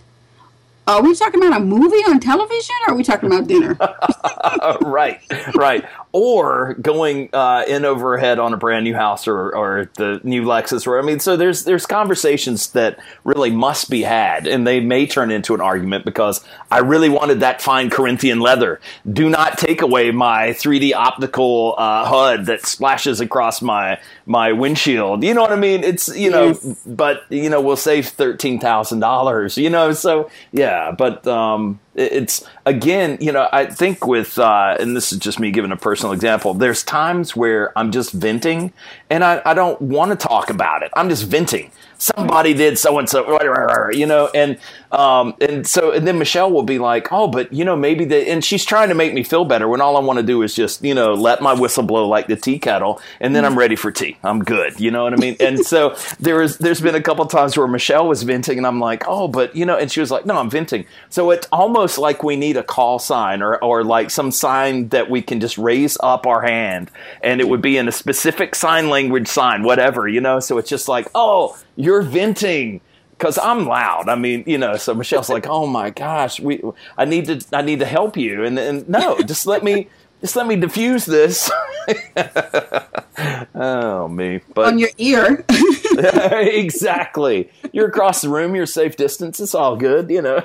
Are 0.89 1.03
we 1.03 1.15
talking 1.17 1.45
about 1.45 1.61
a 1.61 1.65
movie 1.65 1.97
on 2.09 2.21
television 2.21 2.77
or 2.87 2.93
are 2.93 2.97
we 2.97 3.03
talking 3.03 3.27
about 3.29 3.49
dinner? 3.49 3.77
right, 4.83 5.21
right. 5.57 5.85
Or 6.13 6.75
going 6.75 7.29
uh, 7.35 7.65
in 7.69 7.85
overhead 7.85 8.39
on 8.39 8.55
a 8.55 8.57
brand 8.57 8.85
new 8.85 8.95
house 8.95 9.29
or, 9.29 9.55
or 9.55 9.91
the 9.97 10.19
new 10.25 10.45
Lexus. 10.45 10.87
Or 10.87 10.99
I 10.99 11.03
mean, 11.03 11.21
so 11.21 11.37
there's 11.37 11.65
there's 11.65 11.85
conversations 11.85 12.71
that 12.71 12.99
really 13.25 13.51
must 13.51 13.91
be 13.91 14.01
had, 14.03 14.47
and 14.47 14.67
they 14.67 14.81
may 14.81 15.07
turn 15.07 15.31
into 15.31 15.55
an 15.55 15.61
argument 15.61 16.05
because 16.07 16.43
I 16.71 16.79
really 16.79 17.11
wanted 17.11 17.41
that 17.41 17.61
fine 17.61 17.91
Corinthian 17.91 18.41
leather. 18.41 18.81
Do 19.11 19.29
not 19.29 19.59
take 19.59 19.83
away 19.83 20.11
my 20.11 20.49
3D 20.51 20.95
optical 20.95 21.75
uh, 21.77 22.07
HUD 22.07 22.47
that 22.47 22.65
splashes 22.65 23.21
across 23.21 23.61
my 23.61 24.01
my 24.25 24.53
windshield. 24.53 25.23
You 25.23 25.35
know 25.35 25.43
what 25.43 25.53
I 25.53 25.57
mean? 25.57 25.85
It's 25.85 26.09
you 26.17 26.31
know, 26.31 26.47
Yes. 26.49 26.77
but 26.87 27.25
you 27.29 27.51
know, 27.51 27.61
we'll 27.61 27.77
save 27.77 28.09
thirteen 28.09 28.59
thousand 28.59 29.01
dollars. 29.01 29.59
You 29.59 29.69
know, 29.69 29.93
so 29.93 30.31
yeah, 30.53 30.93
but 30.93 31.27
um, 31.27 31.79
it's 31.97 32.47
again, 32.67 33.17
you 33.21 33.33
know, 33.33 33.49
I 33.53 33.67
think 33.67 34.07
with 34.07 34.39
uh, 34.39 34.77
and 34.79 34.95
this 34.95 35.13
is 35.13 35.19
just 35.19 35.41
me 35.41 35.51
giving 35.51 35.73
a 35.73 35.77
personal 35.77 36.13
example. 36.13 36.55
There's 36.55 36.85
times 36.85 37.35
where 37.35 37.77
I'm 37.77 37.91
just 37.91 38.13
venting, 38.13 38.73
and 39.11 39.25
I, 39.25 39.43
I 39.45 39.55
don't 39.55 39.81
want 39.81 40.11
to 40.19 40.29
talk 40.29 40.51
about 40.51 40.83
it. 40.83 40.91
I'm 40.95 41.09
just 41.09 41.25
venting. 41.25 41.73
Somebody 41.99 42.55
did 42.55 42.79
so 42.79 42.99
and 42.99 43.09
so, 43.09 43.91
you 43.91 44.07
know, 44.07 44.31
and 44.35 44.59
um, 44.93 45.35
and 45.41 45.67
so 45.67 45.93
and 45.93 46.07
then 46.07 46.19
Michelle 46.19 46.51
will 46.51 46.63
be 46.63 46.79
like, 46.79 47.13
oh, 47.13 47.29
but 47.29 47.53
you 47.53 47.65
know, 47.65 47.77
maybe 47.77 48.05
the 48.05 48.29
and 48.29 48.45
she's 48.45 48.65
trying 48.65 48.89
to 48.89 48.95
make 48.95 49.13
me 49.15 49.23
feel 49.23 49.45
better 49.45 49.69
when 49.69 49.81
all 49.81 49.97
I 49.97 50.01
want 50.01 50.19
to 50.19 50.23
do 50.23 50.43
is 50.43 50.55
just 50.55 50.85
you 50.85 50.95
know 50.95 51.15
let 51.15 51.43
my 51.43 51.53
whistle 51.53 51.83
blow 51.83 52.09
like 52.09 52.27
the 52.27 52.37
tea 52.37 52.59
kettle, 52.59 53.01
and 53.21 53.35
then 53.35 53.45
I'm 53.45 53.59
ready 53.59 53.77
for 53.77 53.91
tea. 53.91 54.17
I'm 54.23 54.45
good. 54.45 54.79
You 54.81 54.91
know 54.91 55.05
what 55.05 55.13
I 55.13 55.17
mean? 55.17 55.37
And 55.47 55.65
so 55.65 55.95
there 56.19 56.43
is 56.43 56.59
there's 56.59 56.81
been 56.81 56.97
a 56.97 57.01
couple 57.01 57.25
times 57.27 57.57
where 57.57 57.69
Michelle 57.69 58.09
was 58.09 58.25
venting, 58.25 58.59
and 58.59 58.67
I'm 58.67 58.81
like, 58.81 59.05
oh, 59.07 59.29
but 59.29 59.55
you 59.55 59.65
know, 59.65 59.77
and 59.77 59.91
she 59.93 60.01
was 60.01 60.11
like, 60.11 60.27
no, 60.27 60.37
I'm 60.37 60.51
venting. 60.51 60.87
So 61.09 61.31
it's 61.31 61.47
almost 61.53 61.99
like 61.99 62.25
we 62.25 62.35
need 62.35 62.57
a 62.57 62.65
call 62.65 62.99
sign 62.99 63.43
or 63.43 63.63
or 63.63 63.85
like 63.85 64.11
some 64.11 64.33
sign 64.33 64.89
that 64.89 65.09
we 65.09 65.23
can 65.23 65.41
just 65.41 65.57
raise 65.57 65.97
up 66.03 66.27
our 66.27 66.43
hand, 66.43 66.91
and 67.23 67.41
it 67.41 67.49
would 67.49 67.63
be 67.63 67.77
in 67.77 67.87
a 67.87 67.93
specific 67.93 68.55
sign 68.55 68.89
language 68.89 69.29
sign, 69.29 69.63
whatever, 69.63 70.09
you 70.09 70.21
know. 70.21 70.41
So 70.41 70.59
it's 70.59 70.69
just 70.69 70.89
like, 70.89 71.07
oh, 71.15 71.57
you're 71.77 72.03
venting 72.03 72.81
because 73.17 73.39
I'm 73.39 73.67
loud. 73.67 74.09
I 74.09 74.15
mean, 74.15 74.45
you 74.47 74.59
know. 74.59 74.77
So 74.77 74.95
Michelle's 74.95 75.29
like, 75.29 75.47
"Oh 75.47 75.67
my 75.67 75.91
gosh, 75.91 76.41
we, 76.41 76.63
I 76.97 77.05
need 77.05 77.27
to, 77.27 77.41
I 77.53 77.63
need 77.63 77.81
to 77.81 77.87
help 77.87 78.17
you." 78.17 78.45
And, 78.45 78.59
and 78.59 78.89
no, 78.89 79.21
just 79.27 79.47
let 79.47 79.63
me, 79.63 79.89
just 80.21 80.37
let 80.37 80.47
me 80.47 80.57
diffuse 80.57 81.05
this. 81.05 81.51
oh 83.55 84.09
me, 84.09 84.41
but 84.55 84.67
on 84.67 84.79
your 84.79 84.91
ear. 84.99 85.45
exactly. 85.99 87.51
You're 87.73 87.89
across 87.89 88.23
the 88.23 88.29
room. 88.29 88.55
You're 88.55 88.67
safe 88.67 88.97
distance. 88.97 89.41
It's 89.41 89.55
all 89.55 89.77
good, 89.77 90.11
you 90.11 90.23
know. 90.23 90.43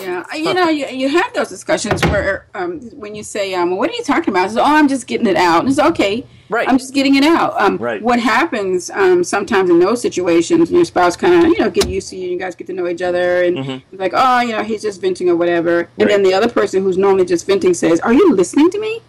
Yeah, 0.00 0.24
you 0.34 0.54
know, 0.54 0.68
you, 0.68 0.86
you 0.86 1.08
have 1.08 1.32
those 1.34 1.48
discussions 1.48 2.02
where 2.06 2.46
um, 2.54 2.80
when 2.92 3.14
you 3.14 3.22
say, 3.24 3.54
um, 3.54 3.76
"What 3.76 3.90
are 3.90 3.94
you 3.94 4.04
talking 4.04 4.28
about?" 4.32 4.46
It's, 4.46 4.56
"Oh, 4.56 4.62
I'm 4.64 4.86
just 4.88 5.06
getting 5.06 5.26
it 5.26 5.36
out." 5.36 5.60
And 5.60 5.68
it's 5.68 5.78
okay. 5.78 6.24
Right. 6.48 6.68
I'm 6.68 6.76
just 6.78 6.92
getting 6.94 7.14
it 7.16 7.24
out. 7.24 7.58
Um, 7.60 7.78
Right. 7.78 8.00
What 8.02 8.20
happens 8.20 8.90
um, 8.90 9.24
sometimes 9.24 9.70
in 9.70 9.78
those 9.78 10.00
situations, 10.02 10.70
your 10.70 10.84
spouse 10.84 11.16
kind 11.16 11.34
of, 11.34 11.50
you 11.50 11.58
know, 11.58 11.70
get 11.70 11.88
used 11.88 12.10
to 12.10 12.16
you, 12.16 12.24
and 12.24 12.32
you 12.32 12.38
guys 12.38 12.54
get 12.54 12.66
to 12.68 12.72
know 12.74 12.86
each 12.86 13.00
other, 13.02 13.42
and 13.42 13.58
it's 13.58 13.84
like, 14.00 14.12
oh, 14.14 14.40
you 14.40 14.52
know, 14.52 14.62
he's 14.62 14.82
just 14.82 15.00
venting 15.00 15.28
or 15.30 15.36
whatever. 15.36 15.80
And 15.80 15.88
Mm-hmm. 15.88 16.02
Right. 16.02 16.08
then 16.10 16.22
the 16.22 16.34
other 16.34 16.48
person 16.48 16.82
who's 16.82 16.98
normally 16.98 17.24
just 17.24 17.46
venting 17.46 17.74
says, 17.74 17.98
"Are 18.00 18.12
you 18.12 18.34
listening 18.34 18.70
to 18.70 18.78
me?" 18.78 19.00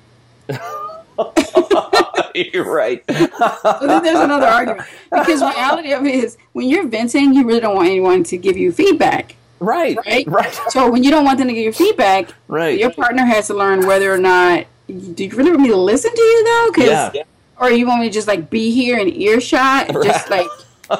you're 2.36 2.66
right. 2.72 3.04
So 3.08 3.78
then 3.88 4.04
there's 4.04 4.20
another 4.20 4.48
argument 4.48 4.88
because 5.12 5.42
reality 5.42 5.92
of 5.94 6.06
it 6.06 6.16
is 6.16 6.38
when 6.54 6.68
you're 6.68 6.88
venting, 6.88 7.34
you 7.34 7.46
really 7.46 7.60
don't 7.60 7.76
want 7.76 7.88
anyone 7.88 8.24
to 8.26 8.38
give 8.38 8.58
you 8.58 8.72
feedback. 8.72 9.36
Right. 9.64 9.98
right? 10.06 10.28
Right. 10.28 10.60
So 10.70 10.90
when 10.92 11.04
you 11.04 11.12
don't 11.12 11.26
want 11.26 11.38
them 11.40 11.48
to 11.48 11.54
give 11.54 11.64
you 11.64 11.72
feedback, 11.74 12.30
Right. 12.48 12.78
your 12.80 12.92
partner 12.92 13.26
has 13.26 13.48
to 13.48 13.54
learn 13.54 13.86
whether 13.88 14.14
or 14.14 14.18
not 14.18 14.66
do 14.88 15.24
you 15.24 15.30
really 15.32 15.52
want 15.52 15.62
me 15.64 15.70
to 15.70 15.78
listen 15.78 16.14
to 16.14 16.22
you 16.22 16.44
though? 16.44 16.72
'Cause- 16.74 16.86
Yeah. 17.16 17.24
Or 17.60 17.72
you 17.72 17.88
want 17.88 18.02
me 18.02 18.08
to 18.08 18.14
just 18.14 18.28
like 18.28 18.50
be 18.50 18.72
here 18.72 18.98
in 18.98 19.08
earshot, 19.10 19.90
and 19.90 20.04
just 20.04 20.30
like 20.30 20.48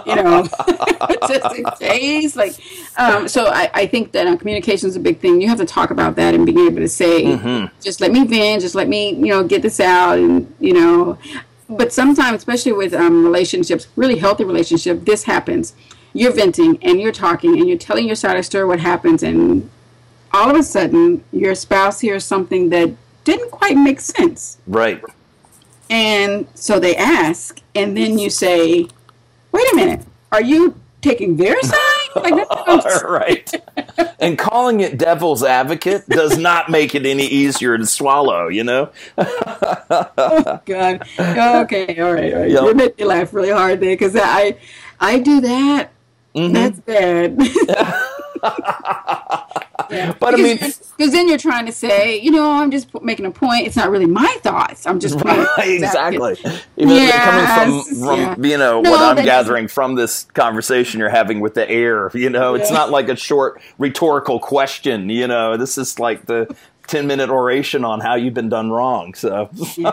you 0.08 0.16
know, 0.16 0.48
just 1.28 1.56
in 1.58 1.66
case. 1.80 2.36
Like, 2.36 2.54
um, 2.98 3.28
so 3.28 3.48
I, 3.48 3.70
I 3.74 3.86
think 3.88 4.12
that 4.14 4.26
uh, 4.28 4.36
communication 4.38 4.88
is 4.88 4.96
a 4.96 5.00
big 5.00 5.20
thing. 5.20 5.42
You 5.42 5.48
have 5.50 5.58
to 5.58 5.66
talk 5.66 5.92
about 5.92 6.16
that 6.16 6.34
and 6.34 6.46
being 6.46 6.60
able 6.60 6.78
to 6.78 6.88
say, 6.88 7.24
Mm-hmm. 7.26 7.66
just 7.82 8.00
let 8.02 8.12
me 8.12 8.26
vent, 8.26 8.62
just 8.62 8.76
let 8.76 8.88
me 8.88 9.10
you 9.10 9.26
know 9.28 9.44
get 9.44 9.62
this 9.62 9.80
out, 9.80 10.18
and 10.20 10.52
you 10.60 10.74
know. 10.74 11.18
But 11.70 11.92
sometimes, 11.92 12.38
especially 12.38 12.72
with 12.74 12.94
um, 12.94 13.24
relationships, 13.26 13.88
really 13.96 14.18
healthy 14.18 14.46
relationship, 14.46 15.04
this 15.06 15.24
happens. 15.24 15.74
You're 16.14 16.32
venting 16.32 16.78
and 16.84 17.02
you're 17.02 17.12
talking 17.12 17.58
and 17.58 17.68
you're 17.68 17.78
telling 17.78 18.06
your 18.06 18.16
side 18.16 18.32
of 18.32 18.38
the 18.38 18.44
story 18.44 18.66
what 18.66 18.80
happens, 18.80 19.24
and 19.24 19.70
all 20.32 20.50
of 20.50 20.56
a 20.56 20.64
sudden 20.64 21.24
your 21.32 21.56
spouse 21.56 22.00
hears 22.00 22.26
something 22.26 22.70
that 22.70 22.92
didn't 23.24 23.52
quite 23.52 23.78
make 23.78 24.00
sense. 24.00 24.58
Right. 24.68 25.02
And 25.90 26.48
so 26.56 26.80
they 26.80 26.96
ask, 26.96 27.62
and 27.76 27.96
then 27.96 28.18
you 28.18 28.30
say, 28.30 28.88
wait 29.52 29.74
a 29.74 29.76
minute, 29.76 30.06
are 30.32 30.42
you 30.42 30.76
taking 31.02 31.38
their 31.38 31.62
side? 31.64 31.78
Like, 32.16 32.50
right. 33.04 33.52
And 34.20 34.38
calling 34.38 34.80
it 34.80 34.98
devil's 34.98 35.44
advocate 35.44 36.08
does 36.08 36.38
not 36.38 36.70
make 36.70 36.96
it 36.96 37.06
any 37.06 37.26
easier 37.26 37.78
to 37.78 37.86
swallow, 37.86 38.48
you 38.48 38.64
know? 38.64 38.90
oh, 39.18 40.62
God. 40.66 41.08
Okay, 41.20 42.00
all 42.00 42.14
right, 42.14 42.34
all 42.34 42.40
right. 42.42 42.52
Yep. 42.52 42.64
You 42.64 42.74
made 42.74 42.98
me 42.98 43.06
laugh 43.06 43.34
really 43.34 43.52
hard 43.52 43.80
there 43.80 43.94
because 43.94 44.16
I, 44.16 44.58
I 45.00 45.20
do 45.20 45.42
that. 45.42 45.92
Mm-hmm. 46.36 46.54
That's 46.54 46.80
bad. 46.80 47.38
yeah. 49.90 50.14
But 50.20 50.34
I 50.34 50.38
mean- 50.38 50.58
because 50.58 51.12
then 51.12 51.28
you're 51.28 51.38
trying 51.38 51.66
to 51.66 51.72
say, 51.72 52.20
you 52.20 52.32
know, 52.32 52.52
I'm 52.52 52.72
just 52.72 52.90
making 53.04 53.26
a 53.26 53.32
point. 53.32 53.68
It's 53.68 53.76
not 53.76 53.90
really 53.92 54.06
my 54.06 54.38
thoughts. 54.42 54.86
I'm 54.88 55.00
just 55.00 55.18
playing 55.20 55.46
exactly. 55.58 56.36
Even 56.78 56.96
Yes, 56.96 57.56
coming 57.60 57.84
from, 57.84 57.96
from 58.00 58.20
yeah. 58.20 58.50
you 58.52 58.58
know 58.58 58.82
No, 58.82 58.92
what 58.92 59.18
I'm 59.18 59.24
gathering 59.26 59.68
from 59.68 59.96
this 59.96 60.24
conversation 60.34 61.00
you're 61.00 61.10
having 61.10 61.40
with 61.42 61.54
the 61.56 61.70
air. 61.70 62.10
You 62.14 62.30
know, 62.30 62.56
it's 62.56 62.72
not 62.72 62.90
like 62.92 63.10
a 63.10 63.16
short 63.16 63.62
rhetorical 63.78 64.40
question. 64.40 65.10
You 65.10 65.28
know, 65.28 65.58
this 65.58 65.78
is 65.78 66.00
like 66.00 66.26
the 66.26 66.56
ten 66.88 67.08
minute 67.08 67.30
oration 67.30 67.84
on 67.84 68.00
how 68.00 68.16
you've 68.16 68.34
been 68.34 68.50
done 68.50 68.72
wrong. 68.72 69.14
So 69.14 69.50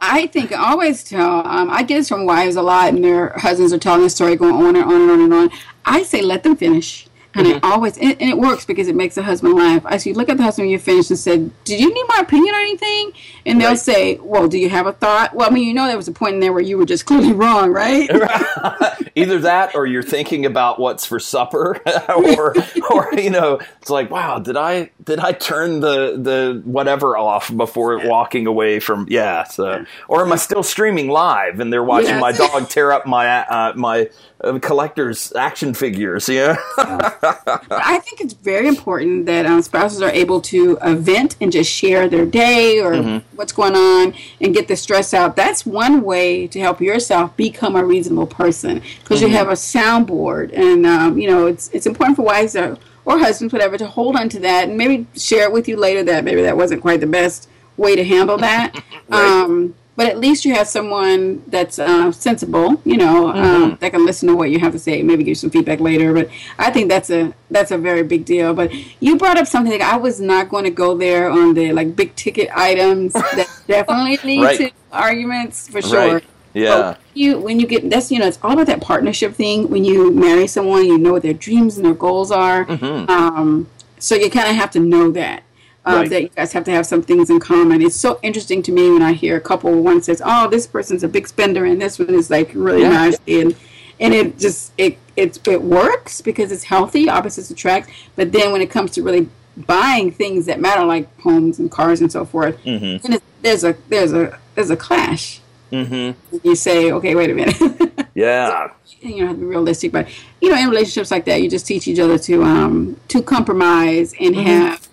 I 0.00 0.28
think 0.32 0.52
I 0.52 0.70
always 0.70 1.02
tell, 1.04 1.46
um, 1.46 1.70
I 1.70 1.82
get 1.82 1.96
this 1.96 2.08
from 2.08 2.26
wives 2.26 2.56
a 2.56 2.62
lot, 2.62 2.88
and 2.88 3.02
their 3.02 3.30
husbands 3.36 3.72
are 3.72 3.78
telling 3.78 4.04
a 4.04 4.10
story 4.10 4.36
going 4.36 4.54
on 4.54 4.76
and 4.76 4.84
on 4.84 5.00
and 5.00 5.10
on 5.10 5.20
and 5.20 5.34
on. 5.34 5.50
I 5.84 6.02
say, 6.02 6.22
let 6.22 6.42
them 6.42 6.56
finish. 6.56 7.07
And 7.34 7.46
I 7.46 7.60
always, 7.62 7.96
and, 7.98 8.16
and 8.20 8.30
it 8.30 8.38
works 8.38 8.64
because 8.64 8.88
it 8.88 8.96
makes 8.96 9.14
the 9.14 9.22
husband 9.22 9.54
laugh. 9.54 9.82
I 9.84 9.98
see, 9.98 10.12
look 10.12 10.28
at 10.28 10.38
the 10.38 10.42
husband 10.42 10.64
when 10.66 10.72
you 10.72 10.78
finish 10.78 11.08
and 11.10 11.18
said, 11.18 11.52
Did 11.64 11.78
you 11.78 11.92
need 11.92 12.04
my 12.08 12.18
opinion 12.20 12.54
or 12.54 12.58
anything? 12.58 13.12
And 13.46 13.60
they'll 13.60 13.68
Right. 13.70 13.78
say, 13.78 14.16
Well, 14.16 14.48
do 14.48 14.58
you 14.58 14.68
have 14.70 14.86
a 14.86 14.92
thought? 14.92 15.34
Well, 15.34 15.46
I 15.48 15.52
mean, 15.52 15.68
you 15.68 15.74
know, 15.74 15.86
there 15.86 15.96
was 15.96 16.08
a 16.08 16.12
point 16.12 16.34
in 16.34 16.40
there 16.40 16.52
where 16.52 16.62
you 16.62 16.78
were 16.78 16.86
just 16.86 17.04
clearly 17.06 17.32
wrong, 17.32 17.70
right? 17.70 18.08
Either 19.14 19.38
that, 19.40 19.74
or 19.74 19.86
you're 19.86 20.02
thinking 20.02 20.46
about 20.46 20.80
what's 20.80 21.04
for 21.04 21.20
supper, 21.20 21.80
or 22.08 22.54
or 22.90 23.08
you 23.18 23.30
know, 23.30 23.60
it's 23.80 23.90
like, 23.90 24.10
wow, 24.10 24.38
did 24.38 24.56
I 24.56 24.90
did 25.04 25.18
I 25.18 25.32
turn 25.32 25.80
the 25.80 26.16
the 26.18 26.62
whatever 26.64 27.16
off 27.16 27.54
before 27.54 28.06
walking 28.08 28.46
away 28.46 28.80
from? 28.80 29.06
Yeah, 29.10 29.44
so 29.44 29.84
or 30.08 30.22
am 30.22 30.32
I 30.32 30.36
still 30.36 30.62
streaming 30.62 31.08
live 31.08 31.60
and 31.60 31.72
they're 31.72 31.84
watching 31.84 32.08
Yes. 32.08 32.20
my 32.20 32.32
dog 32.32 32.68
tear 32.68 32.90
up 32.92 33.06
my 33.06 33.28
uh, 33.46 33.72
my 33.76 34.08
uh, 34.42 34.58
collector's 34.60 35.32
action 35.34 35.74
figures? 35.74 36.28
Yeah, 36.28 36.56
I 36.78 38.00
think 38.04 38.20
it's 38.20 38.34
very 38.34 38.68
important 38.68 39.26
that 39.26 39.46
um, 39.46 39.62
spouses 39.62 40.00
are 40.02 40.10
able 40.10 40.40
to 40.42 40.78
uh, 40.80 40.94
vent 40.94 41.36
and 41.40 41.50
just 41.52 41.70
share 41.70 42.08
their 42.08 42.26
day 42.26 42.80
or 42.80 42.92
Mm-hmm. 42.92 43.36
what's 43.36 43.52
going 43.52 43.74
on 43.76 44.14
and 44.40 44.54
get 44.54 44.66
the 44.68 44.76
stress 44.76 45.12
out. 45.14 45.36
That's 45.36 45.64
one 45.66 46.02
way 46.02 46.46
to 46.48 46.58
help 46.60 46.80
yourself 46.80 47.36
become 47.36 47.76
a 47.76 47.84
reasonable 47.84 48.26
person 48.26 48.82
because 49.02 49.20
Mm-hmm. 49.20 49.30
you 49.30 49.36
have 49.36 49.48
a 49.48 49.52
soundboard, 49.52 50.52
and 50.56 50.86
um, 50.86 51.18
you 51.18 51.28
know 51.28 51.46
it's 51.46 51.68
it's 51.72 51.86
important 51.86 52.16
for 52.16 52.22
wives 52.22 52.54
or, 52.56 52.76
or 53.04 53.18
husbands, 53.18 53.52
whatever, 53.52 53.76
to 53.78 53.86
hold 53.86 54.16
on 54.16 54.28
to 54.30 54.38
that 54.40 54.68
and 54.68 54.76
maybe 54.78 55.06
share 55.16 55.44
it 55.44 55.52
with 55.52 55.66
you 55.68 55.76
later 55.76 56.02
that 56.04 56.24
maybe 56.24 56.42
that 56.42 56.56
wasn't 56.56 56.80
quite 56.80 57.00
the 57.00 57.06
best 57.06 57.48
way 57.76 57.94
to 57.96 58.04
handle 58.04 58.36
that. 58.38 58.74
um, 59.10 59.74
but 59.98 60.06
at 60.06 60.16
least 60.20 60.44
you 60.44 60.54
have 60.54 60.68
someone 60.68 61.42
that's 61.48 61.76
uh, 61.80 62.12
sensible, 62.12 62.80
you 62.84 62.96
know, 62.96 63.30
um, 63.30 63.76
that 63.80 63.90
can 63.90 64.06
listen 64.06 64.28
to 64.28 64.36
what 64.36 64.48
you 64.48 64.60
have 64.60 64.70
to 64.70 64.78
say, 64.78 65.02
maybe 65.02 65.24
give 65.24 65.30
you 65.30 65.34
some 65.34 65.50
feedback 65.50 65.80
later. 65.80 66.14
But 66.14 66.30
I 66.56 66.70
think 66.70 66.88
that's 66.88 67.10
a 67.10 67.34
that's 67.50 67.72
a 67.72 67.78
very 67.78 68.04
big 68.04 68.24
deal. 68.24 68.54
But 68.54 68.72
you 69.00 69.16
brought 69.16 69.36
up 69.38 69.48
something 69.48 69.76
that 69.76 69.82
I 69.92 69.96
was 69.96 70.20
not 70.20 70.50
going 70.50 70.62
to 70.62 70.70
go 70.70 70.96
there 70.96 71.28
on 71.28 71.54
the 71.54 71.72
like 71.72 71.96
big 71.96 72.14
ticket 72.14 72.48
items 72.54 73.12
that 73.38 73.48
definitely 73.66 74.18
lead 74.22 74.44
Right. 74.44 74.58
to 74.58 74.70
arguments 74.92 75.66
for 75.68 75.82
sure. 75.82 76.14
right. 76.14 76.24
Yeah, 76.54 76.76
But 76.76 77.00
you 77.14 77.40
when 77.40 77.58
you 77.58 77.66
get 77.66 77.90
that's 77.90 78.12
you 78.12 78.20
know 78.20 78.28
it's 78.28 78.38
all 78.44 78.52
about 78.52 78.68
that 78.68 78.80
partnership 78.80 79.34
thing. 79.34 79.68
When 79.68 79.84
you 79.84 80.12
marry 80.12 80.46
someone, 80.46 80.84
you 80.84 80.96
know 80.96 81.10
what 81.14 81.22
their 81.22 81.34
dreams 81.34 81.76
and 81.76 81.84
their 81.84 81.94
goals 81.94 82.30
are. 82.30 82.66
Mm-hmm. 82.66 83.10
Um, 83.10 83.66
so 83.98 84.14
you 84.14 84.30
kind 84.30 84.48
of 84.48 84.54
have 84.54 84.70
to 84.70 84.80
know 84.80 85.10
that. 85.10 85.42
Uh, 85.88 85.96
Right. 86.00 86.10
That 86.10 86.22
you 86.22 86.28
guys 86.36 86.52
have 86.52 86.64
to 86.64 86.70
have 86.70 86.84
some 86.86 87.02
things 87.02 87.30
in 87.30 87.40
common. 87.40 87.80
It's 87.80 87.96
so 87.96 88.18
interesting 88.22 88.62
to 88.64 88.72
me 88.72 88.90
when 88.90 89.00
I 89.02 89.12
hear 89.14 89.36
a 89.36 89.40
couple. 89.40 89.72
One 89.82 90.02
says, 90.02 90.20
"Oh, 90.24 90.46
this 90.48 90.66
person's 90.66 91.02
a 91.02 91.08
big 91.08 91.26
spender," 91.26 91.64
and 91.64 91.80
this 91.80 91.98
one 91.98 92.14
is 92.14 92.28
like 92.30 92.50
really 92.54 92.82
Yeah. 92.82 92.90
nice, 92.90 93.16
and 93.26 93.54
and 93.98 94.12
it 94.14 94.38
just 94.38 94.72
it 94.76 94.98
it 95.16 95.38
it 95.48 95.62
works 95.62 96.20
because 96.20 96.52
it's 96.52 96.64
healthy. 96.64 97.08
Opposites 97.08 97.50
attract. 97.50 97.90
But 98.16 98.32
then 98.32 98.52
when 98.52 98.60
it 98.60 98.70
comes 98.70 98.90
to 98.92 99.02
really 99.02 99.28
buying 99.66 100.10
things 100.12 100.44
that 100.46 100.60
matter, 100.60 100.84
like 100.84 101.08
homes 101.20 101.58
and 101.58 101.70
cars 101.70 102.00
and 102.02 102.12
so 102.12 102.24
forth, 102.24 102.56
Mm-hmm. 102.64 103.14
there's 103.42 103.64
a 103.64 103.74
there's 103.88 104.12
a 104.12 104.38
there's 104.54 104.70
a 104.70 104.76
clash. 104.76 105.40
mm-hmm. 105.72 106.36
You 106.46 106.54
say, 106.54 106.92
"Okay, 106.92 107.14
wait 107.14 107.30
a 107.30 107.34
minute." 107.34 107.58
yeah, 108.14 108.68
you 109.00 109.20
know, 109.22 109.26
have 109.28 109.36
to 109.36 109.40
be 109.40 109.46
realistic, 109.46 109.90
but 109.92 110.06
you 110.40 110.50
know, 110.50 110.56
in 110.58 110.68
relationships 110.68 111.10
like 111.10 111.24
that, 111.24 111.40
you 111.42 111.48
just 111.48 111.66
teach 111.66 111.88
each 111.88 111.98
other 111.98 112.18
to 112.18 112.42
um 112.42 112.96
to 113.08 113.22
compromise 113.22 114.14
and 114.20 114.36
have 114.36 114.87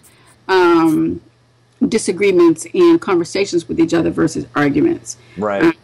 um 0.48 1.22
disagreements 1.88 2.66
and 2.74 3.00
conversations 3.02 3.68
with 3.68 3.80
each 3.80 3.93
other 3.93 4.10
versus 4.10 4.46
arguments. 4.56 5.18
right. 5.38 5.76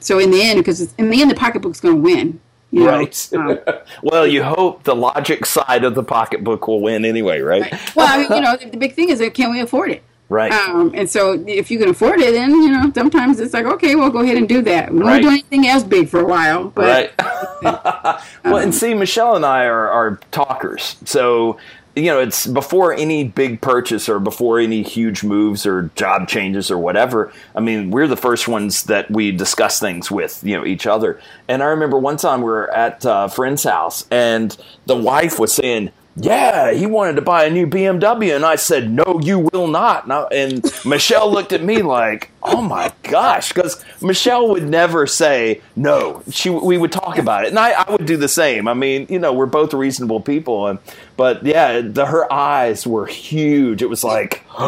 So 0.00 0.18
in 0.18 0.30
the 0.30 0.40
end, 0.42 0.58
because 0.60 0.94
in 0.94 1.10
the 1.10 1.20
end, 1.20 1.30
the 1.30 1.34
pocketbook's 1.34 1.80
going 1.80 1.96
to 1.96 2.00
win. 2.00 2.40
You 2.70 2.84
know? 2.84 2.90
Right. 2.90 3.28
Um, 3.34 3.58
well, 4.02 4.26
you 4.26 4.42
hope 4.42 4.84
the 4.84 4.94
logic 4.96 5.44
side 5.46 5.84
of 5.84 5.94
the 5.94 6.02
pocketbook 6.02 6.66
will 6.68 6.80
win 6.80 7.04
anyway, 7.04 7.40
right? 7.40 7.72
well, 7.94 8.06
I 8.08 8.18
mean, 8.18 8.32
you 8.32 8.40
know, 8.40 8.56
the, 8.56 8.76
big 8.76 8.94
thing 8.94 9.10
is 9.10 9.18
that 9.20 9.34
can 9.34 9.50
we 9.50 9.60
afford 9.60 9.90
it? 9.90 10.02
Right. 10.30 10.52
Um, 10.52 10.92
and 10.94 11.08
so 11.08 11.42
if 11.46 11.70
you 11.70 11.78
can 11.78 11.88
afford 11.88 12.20
it, 12.20 12.32
then 12.32 12.50
you 12.50 12.68
know 12.70 12.92
sometimes 12.94 13.40
it's 13.40 13.54
like 13.54 13.64
okay, 13.64 13.94
well, 13.94 14.10
go 14.10 14.18
ahead 14.20 14.36
and 14.36 14.46
do 14.46 14.60
that. 14.62 14.92
We 14.92 15.00
Right. 15.00 15.06
won't 15.10 15.22
do 15.22 15.28
anything 15.30 15.66
else 15.66 15.84
big 15.84 16.08
for 16.10 16.20
a 16.20 16.26
while, 16.26 16.64
but 16.64 17.12
right. 17.22 17.62
well, 18.44 18.58
and 18.58 18.74
see, 18.74 18.92
Michelle 18.92 19.36
and 19.36 19.46
I 19.46 19.64
are, 19.64 19.88
are 19.88 20.20
talkers. 20.30 20.96
So, 21.06 21.56
you 21.98 22.06
know, 22.10 22.20
it's 22.20 22.46
before 22.46 22.92
any 22.92 23.24
big 23.24 23.60
purchase 23.60 24.08
or 24.08 24.18
before 24.20 24.58
any 24.58 24.82
huge 24.82 25.24
moves 25.24 25.66
or 25.66 25.90
job 25.96 26.28
changes 26.28 26.70
or 26.70 26.78
whatever. 26.78 27.32
I 27.54 27.60
mean, 27.60 27.90
we're 27.90 28.06
the 28.06 28.16
first 28.16 28.48
ones 28.48 28.84
that 28.84 29.10
we 29.10 29.32
discuss 29.32 29.80
things 29.80 30.10
with, 30.10 30.42
you 30.44 30.56
know, 30.56 30.64
each 30.64 30.86
other. 30.86 31.20
And 31.48 31.62
I 31.62 31.66
remember 31.66 31.98
one 31.98 32.16
time 32.16 32.40
we 32.40 32.46
were 32.46 32.70
at 32.72 33.02
a 33.04 33.28
friend's 33.28 33.64
house 33.64 34.06
and 34.10 34.56
the 34.86 34.96
wife 34.96 35.38
was 35.38 35.52
saying, 35.52 35.90
yeah, 36.20 36.72
he 36.72 36.84
wanted 36.86 37.14
to 37.16 37.22
buy 37.22 37.44
a 37.44 37.50
new 37.50 37.66
BMW. 37.66 38.34
And 38.34 38.44
I 38.44 38.56
said, 38.56 38.90
no, 38.90 39.20
you 39.22 39.38
will 39.52 39.68
not. 39.68 40.02
And, 40.04 40.12
I- 40.12 40.26
and 40.32 40.72
Michelle 40.84 41.30
looked 41.30 41.52
at 41.52 41.62
me 41.62 41.82
like, 41.82 42.30
oh 42.48 42.62
my 42.62 42.92
gosh. 43.02 43.52
Because 43.52 43.84
Michelle 44.00 44.48
would 44.48 44.68
never 44.68 45.06
say 45.06 45.60
no. 45.76 46.22
She, 46.30 46.50
we 46.50 46.78
would 46.78 46.92
talk 46.92 47.18
about 47.18 47.44
it. 47.44 47.48
And 47.48 47.58
I, 47.58 47.72
I 47.72 47.90
would 47.90 48.06
do 48.06 48.16
the 48.16 48.28
same. 48.28 48.68
I 48.68 48.74
mean, 48.74 49.06
you 49.08 49.18
know, 49.18 49.32
we're 49.32 49.46
both 49.46 49.74
reasonable 49.74 50.20
people. 50.20 50.66
And, 50.66 50.78
but 51.16 51.44
yeah, 51.44 51.80
the, 51.80 52.06
her 52.06 52.32
eyes 52.32 52.86
were 52.86 53.06
huge. 53.06 53.82
It 53.82 53.88
was 53.88 54.04
like, 54.04 54.44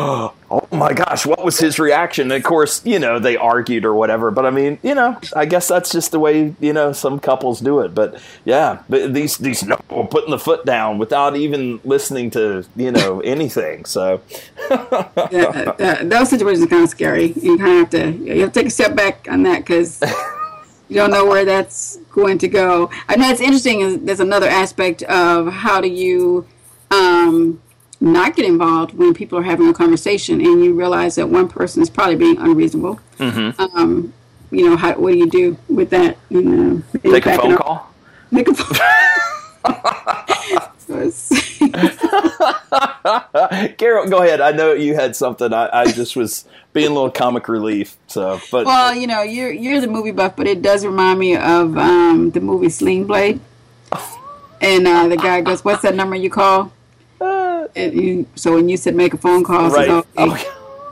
oh 0.51 0.67
my 0.73 0.93
gosh, 0.93 1.25
what 1.25 1.45
was 1.45 1.59
his 1.59 1.79
reaction? 1.79 2.31
And 2.31 2.33
of 2.33 2.43
course, 2.43 2.85
you 2.85 2.99
know, 2.99 3.19
they 3.19 3.37
argued 3.37 3.85
or 3.85 3.95
whatever. 3.95 4.31
But 4.31 4.47
I 4.47 4.51
mean, 4.51 4.79
you 4.83 4.95
know, 4.95 5.19
I 5.35 5.47
guess 5.47 5.69
that's 5.69 5.93
just 5.93 6.11
the 6.11 6.19
way, 6.19 6.55
you 6.61 6.73
know, 6.73 6.93
some 6.93 7.21
couples 7.21 7.61
do 7.61 7.81
it. 7.81 7.95
But 7.95 8.21
yeah, 8.45 8.83
but 8.89 9.15
these, 9.15 9.39
these, 9.39 9.63
no, 9.63 9.77
putting 10.11 10.31
the 10.31 10.39
foot 10.39 10.67
down 10.67 10.99
without 10.99 11.37
even 11.37 11.81
listening 11.85 12.31
to, 12.31 12.65
you 12.75 12.91
know, 12.91 13.21
anything. 13.21 13.85
So, 13.85 14.21
that, 14.69 16.07
those 16.09 16.31
situations 16.31 16.65
are 16.65 16.69
kind 16.69 16.85
of 16.85 16.91
scary. 16.91 17.31
Kind 17.31 17.61
of 17.71 17.79
have 17.79 17.91
to 17.91 18.13
you 18.13 18.41
have 18.43 18.53
to 18.53 18.61
take 18.61 18.67
a 18.67 18.71
step 18.71 18.95
back 18.95 19.27
on 19.31 19.43
that 19.45 19.61
because 19.61 20.03
you 20.89 20.97
don't 20.97 21.11
know 21.11 21.27
where 21.27 21.45
that's 21.45 21.97
going 22.13 22.39
to 22.39 22.49
go. 22.49 22.91
I 23.09 23.17
know 23.17 23.31
it's 23.31 23.41
interesting. 23.41 23.81
Is 23.81 23.99
there's 24.01 24.21
another 24.21 24.49
aspect 24.49 25.03
of 25.05 25.53
how 25.53 25.81
do 25.81 25.89
you 25.89 26.47
um, 26.91 27.61
not 28.01 28.35
get 28.35 28.45
involved 28.45 28.95
when 28.95 29.15
people 29.15 29.39
are 29.39 29.43
having 29.43 29.69
a 29.69 29.75
conversation 29.75 30.41
and 30.41 30.65
you 30.65 30.75
realize 30.75 31.15
that 31.17 31.29
one 31.29 31.49
person 31.49 31.83
is 31.83 31.91
probably 31.91 32.17
being 32.17 32.39
unreasonable. 32.39 32.99
Mm-hmm. 33.19 33.61
Um, 33.61 34.13
you 34.51 34.69
know, 34.69 34.77
how, 34.77 34.99
what 34.99 35.13
do 35.13 35.19
you 35.19 35.31
do 35.31 35.57
with 35.69 35.91
that? 35.91 36.17
Uh, 36.35 36.81
take 37.03 37.27
a 37.27 37.37
phone 37.37 37.57
call. 37.57 37.89
Make 38.31 38.49
a 38.49 38.55
phone. 38.55 38.77
Carol, 43.79 44.09
go 44.09 44.23
ahead. 44.23 44.41
I 44.41 44.53
know 44.53 44.73
you 44.73 44.95
had 44.95 45.17
something. 45.17 45.53
I, 45.53 45.69
I 45.73 45.93
just 45.93 46.17
was 46.17 46.47
being 46.73 46.91
a 46.91 46.95
little 46.95 47.11
comic 47.11 47.49
relief. 47.49 47.97
So, 48.07 48.41
but 48.51 48.67
Well, 48.67 48.95
you 48.95 49.07
know, 49.07 49.23
you're 49.23 49.53
you're 49.53 49.81
the 49.81 49.89
movie 49.89 50.13
buff, 50.13 50.37
but 50.37 50.47
it 50.47 50.63
does 50.63 50.85
remind 50.85 51.19
me 51.19 51.37
of 51.37 51.77
um, 51.77 52.31
the 52.31 52.41
movie 52.41 52.71
Sling 52.71 53.07
Blade. 53.07 53.41
And 54.61 54.87
uh, 54.87 55.09
the 55.09 55.17
guy 55.17 55.41
goes, 55.41 55.65
"What's 55.65 55.83
that 55.83 55.95
number 55.95 56.17
you 56.17 56.31
call?" 56.31 56.73
And 57.21 57.95
you, 57.95 58.27
so 58.35 58.55
when 58.55 58.69
you 58.69 58.77
said 58.77 58.97
make 58.97 59.15
a 59.15 59.19
phone 59.19 59.45
call, 59.45 59.71
right. 59.71 60.05
okay, 60.19 60.45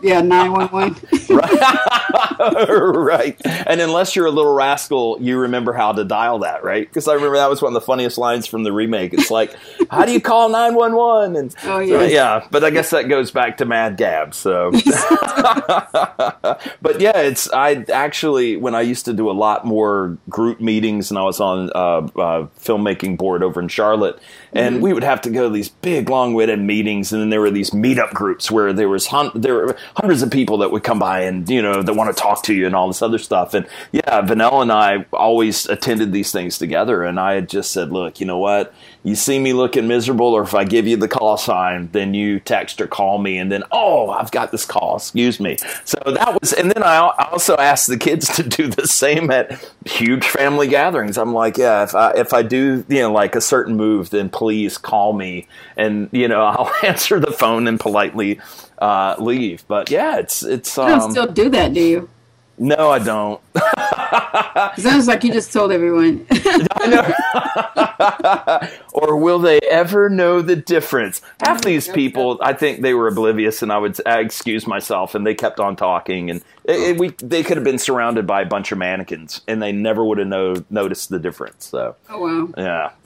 yeah, 0.02 0.20
nine 0.20 0.52
one 0.52 0.68
one. 0.68 0.96
right. 1.30 2.68
right. 2.68 3.40
And 3.44 3.80
unless 3.80 4.14
you're 4.16 4.26
a 4.26 4.30
little 4.30 4.54
rascal, 4.54 5.18
you 5.20 5.38
remember 5.38 5.72
how 5.72 5.92
to 5.92 6.04
dial 6.04 6.40
that, 6.40 6.64
right? 6.64 6.88
Because 6.88 7.08
I 7.08 7.14
remember 7.14 7.36
that 7.36 7.50
was 7.50 7.62
one 7.62 7.70
of 7.70 7.74
the 7.74 7.80
funniest 7.86 8.18
lines 8.18 8.46
from 8.46 8.64
the 8.64 8.72
remake. 8.72 9.12
It's 9.14 9.30
like, 9.30 9.54
how 9.90 10.04
do 10.04 10.12
you 10.12 10.20
call 10.20 10.48
911? 10.48 11.36
And 11.36 11.54
Oh, 11.64 11.78
yes. 11.80 12.12
yeah, 12.12 12.46
but 12.50 12.64
I 12.64 12.70
guess 12.70 12.90
that 12.90 13.08
goes 13.08 13.30
back 13.30 13.58
to 13.58 13.64
Mad 13.64 13.96
Gab. 13.96 14.34
So, 14.34 14.70
but 16.82 17.00
yeah, 17.00 17.18
it's, 17.18 17.50
I 17.52 17.84
actually, 17.92 18.56
when 18.56 18.74
I 18.74 18.82
used 18.82 19.04
to 19.06 19.12
do 19.12 19.30
a 19.30 19.32
lot 19.32 19.64
more 19.64 20.16
group 20.28 20.60
meetings 20.60 21.10
and 21.10 21.18
I 21.18 21.22
was 21.22 21.40
on 21.40 21.70
uh, 21.74 21.78
uh, 22.18 22.46
filmmaking 22.60 23.16
board 23.18 23.42
over 23.42 23.60
in 23.60 23.68
Charlotte, 23.68 24.18
and 24.52 24.82
we 24.82 24.92
would 24.92 25.02
have 25.04 25.20
to 25.22 25.30
go 25.30 25.44
to 25.44 25.50
these 25.50 25.68
big, 25.68 26.08
long 26.08 26.34
winded 26.34 26.58
meetings. 26.60 27.12
And 27.12 27.20
then 27.20 27.30
there 27.30 27.40
were 27.40 27.50
these 27.50 27.70
meetup 27.70 28.12
groups 28.14 28.50
where 28.50 28.72
there 28.72 28.88
was, 28.88 29.06
hun- 29.08 29.30
there 29.34 29.54
were 29.54 29.76
hundreds 29.96 30.22
of 30.22 30.30
people 30.30 30.58
that 30.58 30.70
would 30.70 30.84
come 30.84 30.98
by 30.98 31.22
and, 31.22 31.48
you 31.48 31.62
know, 31.62 31.82
that 31.82 31.94
want 31.94 32.14
to 32.14 32.20
talk 32.20 32.42
to 32.44 32.54
you 32.54 32.66
and 32.66 32.74
all 32.74 32.88
this 32.88 33.02
other 33.02 33.18
stuff. 33.18 33.54
And 33.54 33.66
yeah, 33.92 34.20
Vanilla 34.22 34.60
and 34.60 34.72
I 34.72 35.06
always 35.12 35.66
attended 35.66 36.12
these 36.12 36.32
things 36.32 36.58
together. 36.58 37.02
And 37.04 37.18
I 37.18 37.34
had 37.34 37.48
just 37.48 37.72
said, 37.72 37.90
look, 37.92 38.20
you 38.20 38.26
know 38.26 38.38
what? 38.38 38.74
You 39.04 39.14
see 39.14 39.38
me 39.38 39.52
looking 39.52 39.86
miserable, 39.86 40.26
or 40.26 40.42
if 40.42 40.54
I 40.54 40.64
give 40.64 40.86
you 40.86 40.96
the 40.96 41.08
call 41.08 41.36
sign, 41.36 41.88
then 41.92 42.14
you 42.14 42.40
text 42.40 42.80
or 42.80 42.86
call 42.86 43.18
me, 43.18 43.38
and 43.38 43.50
then, 43.50 43.62
oh, 43.70 44.10
I've 44.10 44.30
got 44.30 44.50
this 44.50 44.64
call, 44.64 44.96
excuse 44.96 45.38
me. 45.38 45.56
So 45.84 45.98
that 46.06 46.40
was, 46.40 46.52
and 46.52 46.70
then 46.70 46.82
I 46.82 46.96
also 47.32 47.56
asked 47.56 47.86
the 47.86 47.96
kids 47.96 48.34
to 48.36 48.42
do 48.42 48.68
the 48.68 48.86
same 48.86 49.30
at 49.30 49.64
huge 49.86 50.24
family 50.24 50.68
gatherings. 50.68 51.16
I'm 51.16 51.32
like, 51.32 51.56
yeah, 51.56 51.84
if 51.84 51.94
I, 51.94 52.12
if 52.12 52.32
I 52.32 52.42
do, 52.42 52.84
you 52.88 53.00
know, 53.00 53.12
like 53.12 53.36
a 53.36 53.40
certain 53.40 53.76
move, 53.76 54.10
then 54.10 54.28
please 54.28 54.78
call 54.78 55.12
me, 55.12 55.46
and, 55.76 56.08
you 56.12 56.28
know, 56.28 56.42
I'll 56.44 56.72
answer 56.82 57.20
the 57.20 57.32
phone 57.32 57.66
and 57.68 57.78
politely 57.78 58.40
uh, 58.78 59.14
leave. 59.18 59.66
But 59.68 59.90
yeah, 59.90 60.18
it's, 60.18 60.42
it's, 60.42 60.76
You 60.76 60.84
don't 60.84 61.00
um, 61.00 61.10
still 61.10 61.26
do 61.26 61.48
that, 61.50 61.72
do 61.72 61.80
you? 61.80 62.10
No, 62.58 62.90
I 62.90 62.98
don't. 62.98 63.40
Sounds 64.78 65.06
like 65.06 65.22
you 65.24 65.32
just 65.32 65.52
told 65.52 65.70
everyone. 65.72 66.26
or 68.92 69.16
will 69.16 69.38
they 69.38 69.60
ever 69.70 70.08
know 70.08 70.42
the 70.42 70.56
difference? 70.56 71.20
Oh 71.24 71.46
Half 71.46 71.62
these 71.62 71.88
people, 71.88 72.38
I 72.42 72.52
think 72.52 72.82
they 72.82 72.94
were 72.94 73.08
oblivious, 73.08 73.62
and 73.62 73.72
I 73.72 73.78
would 73.78 73.96
I 74.06 74.18
uh, 74.18 74.20
excuse 74.20 74.66
myself, 74.66 75.14
and 75.14 75.26
they 75.26 75.34
kept 75.34 75.60
on 75.60 75.76
talking, 75.76 76.30
and 76.30 76.40
it, 76.64 76.80
it- 76.80 76.98
we 76.98 77.10
they 77.18 77.42
could 77.42 77.56
have 77.56 77.64
been 77.64 77.78
surrounded 77.78 78.26
by 78.26 78.42
a 78.42 78.46
bunch 78.46 78.72
of 78.72 78.78
mannequins, 78.78 79.40
and 79.46 79.62
they 79.62 79.72
never 79.72 80.04
would 80.04 80.18
have 80.18 80.28
know, 80.28 80.64
noticed 80.70 81.10
the 81.10 81.18
difference. 81.18 81.66
So. 81.66 81.96
oh 82.10 82.18
wow. 82.20 82.48
Yeah. 82.56 82.90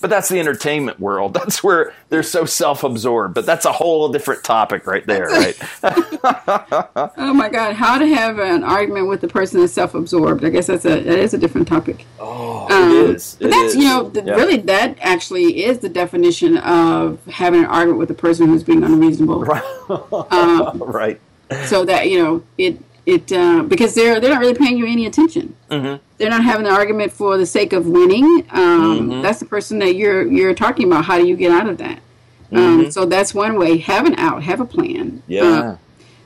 but 0.00 0.08
that's 0.10 0.28
the 0.28 0.38
entertainment 0.40 1.00
world. 1.00 1.34
That's 1.34 1.62
where 1.64 1.92
they're 2.10 2.22
so 2.22 2.44
self 2.44 2.84
absorbed. 2.84 3.34
But 3.34 3.46
that's 3.46 3.64
a 3.64 3.72
whole 3.72 4.10
different 4.10 4.44
topic 4.44 4.86
right 4.86 5.06
there, 5.06 5.26
right? 5.26 5.58
Oh 7.16 7.34
my 7.34 7.48
God, 7.48 7.74
how 7.74 7.98
to 7.98 8.06
have 8.06 8.38
an 8.54 8.64
argument 8.64 9.08
with 9.08 9.20
the 9.20 9.28
person 9.28 9.60
that's 9.60 9.72
self-absorbed? 9.72 10.44
I 10.44 10.50
guess 10.50 10.66
that's 10.68 10.84
a 10.84 11.00
that 11.00 11.18
is 11.18 11.34
a 11.34 11.38
different 11.38 11.68
topic. 11.68 12.06
Oh, 12.20 12.66
Um, 12.70 12.90
it 13.10 13.10
is. 13.16 13.36
But 13.40 13.46
It 13.46 13.50
that's 13.50 13.74
is. 13.74 13.76
you 13.76 13.84
know 13.84 14.08
the, 14.08 14.22
Yeah. 14.22 14.34
really 14.34 14.56
that 14.58 14.96
actually 15.00 15.64
is 15.64 15.78
the 15.78 15.88
definition 15.88 16.58
of 16.58 17.18
having 17.26 17.60
an 17.60 17.66
argument 17.66 17.98
with 17.98 18.10
a 18.10 18.14
person 18.14 18.48
who's 18.48 18.62
being 18.62 18.82
unreasonable. 18.84 19.44
right. 19.44 19.62
Right. 20.74 21.20
So 21.66 21.84
that 21.84 22.08
you 22.10 22.22
know 22.22 22.42
it 22.58 22.78
it 23.04 23.32
uh, 23.32 23.62
because 23.64 23.94
they're 23.94 24.20
they're 24.20 24.30
not 24.30 24.40
really 24.40 24.54
paying 24.54 24.78
you 24.78 24.86
any 24.86 25.06
attention. 25.06 25.54
Mm-hmm. 25.70 26.02
They're 26.18 26.30
not 26.30 26.44
having 26.44 26.66
an 26.66 26.72
argument 26.72 27.12
for 27.12 27.36
the 27.36 27.46
sake 27.46 27.72
of 27.72 27.86
winning. 27.86 28.46
Um, 28.50 29.20
That's 29.22 29.40
the 29.40 29.44
person 29.46 29.78
that 29.80 29.96
you're 29.96 30.26
you're 30.26 30.54
talking 30.54 30.86
about. 30.86 31.04
How 31.04 31.18
do 31.18 31.26
you 31.26 31.36
get 31.36 31.50
out 31.50 31.68
of 31.68 31.78
that? 31.78 31.98
Um, 32.52 32.90
so 32.90 33.06
that's 33.06 33.32
one 33.34 33.58
way. 33.58 33.78
Have 33.78 34.04
an 34.06 34.14
out. 34.18 34.42
Have 34.42 34.60
a 34.60 34.66
plan. 34.66 35.22
Yeah. 35.26 35.42
Uh, 35.42 35.76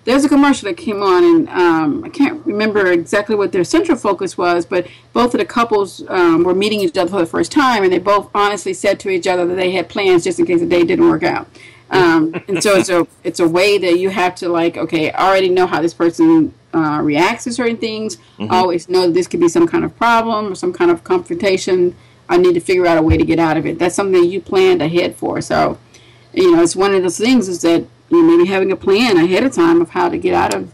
there's 0.06 0.24
a 0.24 0.28
commercial 0.28 0.68
that 0.68 0.76
came 0.76 1.02
on, 1.02 1.24
and 1.24 1.48
um, 1.48 2.04
I 2.04 2.08
can't 2.08 2.44
remember 2.46 2.86
exactly 2.92 3.34
what 3.34 3.50
their 3.50 3.64
central 3.64 3.98
focus 3.98 4.38
was, 4.38 4.64
but 4.64 4.86
both 5.12 5.34
of 5.34 5.40
the 5.40 5.44
couples 5.44 6.02
um, 6.08 6.44
were 6.44 6.54
meeting 6.54 6.80
each 6.80 6.96
other 6.96 7.10
for 7.10 7.18
the 7.18 7.26
first 7.26 7.50
time, 7.50 7.82
and 7.82 7.92
they 7.92 7.98
both 7.98 8.30
honestly 8.32 8.72
said 8.72 9.00
to 9.00 9.10
each 9.10 9.26
other 9.26 9.44
that 9.44 9.56
they 9.56 9.72
had 9.72 9.88
plans 9.88 10.22
just 10.22 10.38
in 10.38 10.46
case 10.46 10.60
the 10.60 10.66
date 10.66 10.86
didn't 10.86 11.08
work 11.08 11.24
out. 11.24 11.48
Um, 11.90 12.34
and 12.48 12.62
so 12.62 12.76
it's 12.76 12.88
a 12.88 13.06
it's 13.24 13.40
a 13.40 13.48
way 13.48 13.78
that 13.78 13.98
you 13.98 14.10
have 14.10 14.36
to 14.36 14.48
like, 14.48 14.76
okay, 14.76 15.10
I 15.10 15.28
already 15.28 15.48
know 15.48 15.66
how 15.66 15.82
this 15.82 15.94
person 15.94 16.54
uh, 16.72 17.00
reacts 17.02 17.44
to 17.44 17.52
certain 17.52 17.76
things. 17.76 18.18
I 18.38 18.58
always 18.58 18.88
know 18.88 19.02
that 19.08 19.14
this 19.14 19.26
could 19.26 19.40
be 19.40 19.48
some 19.48 19.66
kind 19.66 19.84
of 19.84 19.96
problem 19.96 20.52
or 20.52 20.54
some 20.54 20.72
kind 20.72 20.90
of 20.90 21.02
confrontation. 21.02 21.96
I 22.28 22.36
need 22.36 22.54
to 22.54 22.60
figure 22.60 22.86
out 22.86 22.98
a 22.98 23.02
way 23.02 23.16
to 23.16 23.24
get 23.24 23.38
out 23.38 23.56
of 23.56 23.66
it. 23.66 23.78
That's 23.78 23.94
something 23.94 24.20
that 24.20 24.28
you 24.28 24.40
planned 24.40 24.82
ahead 24.82 25.16
for. 25.16 25.40
So 25.40 25.78
you 26.32 26.54
know, 26.54 26.62
it's 26.62 26.76
one 26.76 26.94
of 26.94 27.02
those 27.02 27.18
things 27.18 27.48
is 27.48 27.62
that 27.62 27.86
you 28.08 28.22
know, 28.22 28.36
maybe 28.36 28.48
having 28.48 28.72
a 28.72 28.76
plan 28.76 29.16
ahead 29.16 29.44
of 29.44 29.52
time 29.52 29.80
of 29.80 29.90
how 29.90 30.08
to 30.08 30.18
get 30.18 30.34
out 30.34 30.54
of 30.54 30.72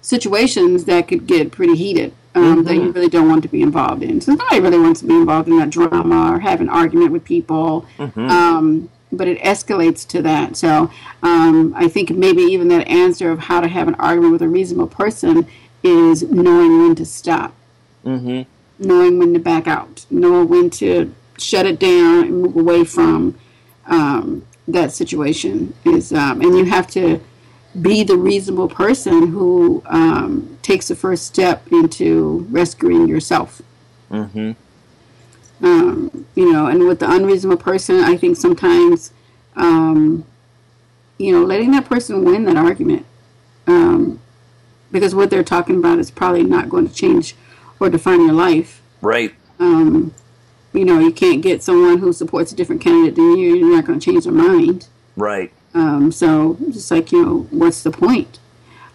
situations 0.00 0.84
that 0.84 1.08
could 1.08 1.26
get 1.26 1.52
pretty 1.52 1.76
heated 1.76 2.12
um, 2.34 2.64
that 2.64 2.74
you 2.74 2.90
really 2.92 3.08
don't 3.08 3.28
want 3.28 3.42
to 3.42 3.48
be 3.48 3.62
involved 3.62 4.02
in. 4.02 4.20
So 4.20 4.32
nobody 4.32 4.60
really 4.60 4.78
wants 4.78 5.00
to 5.00 5.06
be 5.06 5.14
involved 5.14 5.48
in 5.48 5.58
that 5.58 5.70
drama 5.70 6.32
or 6.32 6.40
have 6.40 6.60
an 6.60 6.68
argument 6.68 7.12
with 7.12 7.24
people. 7.24 7.86
Um, 8.30 8.90
but 9.12 9.28
it 9.28 9.38
escalates 9.40 10.06
to 10.08 10.22
that. 10.22 10.56
So 10.56 10.90
um, 11.22 11.74
I 11.76 11.86
think 11.88 12.10
maybe 12.10 12.42
even 12.42 12.68
that 12.68 12.88
answer 12.88 13.30
of 13.30 13.38
how 13.40 13.60
to 13.60 13.68
have 13.68 13.86
an 13.86 13.94
argument 13.96 14.32
with 14.32 14.42
a 14.42 14.48
reasonable 14.48 14.88
person 14.88 15.46
is 15.82 16.22
knowing 16.22 16.78
when 16.78 16.94
to 16.94 17.04
stop, 17.04 17.52
mm-hmm. 18.04 18.48
knowing 18.78 19.18
when 19.18 19.34
to 19.34 19.38
back 19.38 19.66
out, 19.66 20.06
knowing 20.10 20.48
when 20.48 20.70
to 20.70 21.14
shut 21.36 21.66
it 21.66 21.78
down 21.78 22.24
and 22.24 22.42
move 22.42 22.56
away 22.56 22.84
from 22.84 23.38
um, 23.86 24.46
that 24.68 24.92
situation. 24.92 25.74
Is 25.84 26.12
um, 26.12 26.40
and 26.40 26.56
you 26.56 26.64
have 26.64 26.86
to 26.88 27.20
be 27.80 28.04
the 28.04 28.16
reasonable 28.16 28.68
person 28.68 29.28
who 29.28 29.82
um, 29.86 30.58
takes 30.62 30.88
the 30.88 30.96
first 30.96 31.26
step 31.26 31.66
into 31.72 32.46
rescuing 32.50 33.08
yourself. 33.08 33.62
Um, 35.62 36.26
you 36.34 36.52
know, 36.52 36.66
and 36.66 36.86
with 36.86 36.98
the 36.98 37.10
unreasonable 37.10 37.62
person, 37.62 38.00
I 38.00 38.16
think 38.16 38.36
sometimes, 38.36 39.12
um, 39.56 40.24
you 41.18 41.32
know, 41.32 41.44
letting 41.44 41.70
that 41.70 41.84
person 41.86 42.24
win 42.24 42.44
that 42.44 42.56
argument, 42.56 43.06
um, 43.66 44.20
because 44.90 45.14
what 45.14 45.30
they're 45.30 45.44
talking 45.44 45.76
about 45.76 45.98
is 45.98 46.10
probably 46.10 46.42
not 46.42 46.68
going 46.68 46.88
to 46.88 46.94
change 46.94 47.36
or 47.78 47.88
define 47.88 48.20
your 48.20 48.34
life. 48.34 48.82
Right. 49.58 50.12
You 50.72 50.84
know, 50.84 50.98
you 50.98 51.12
can't 51.12 51.42
get 51.42 51.62
someone 51.62 51.98
who 51.98 52.12
supports 52.12 52.52
a 52.52 52.56
different 52.56 52.80
candidate 52.80 53.16
than 53.16 53.36
you. 53.36 53.54
You're 53.54 53.76
not 53.76 53.84
going 53.84 54.00
to 54.00 54.04
change 54.04 54.24
their 54.24 54.32
mind. 54.32 54.88
Right. 55.16 55.52
Um, 55.74 56.12
so 56.12 56.56
just 56.70 56.90
like 56.90 57.12
you 57.12 57.24
know, 57.24 57.46
what's 57.50 57.82
the 57.82 57.90
point? 57.90 58.38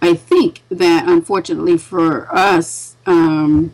I 0.02 0.14
think 0.14 0.62
that 0.70 1.08
unfortunately 1.08 1.78
for 1.78 2.34
us 2.34 2.96
um, 3.06 3.74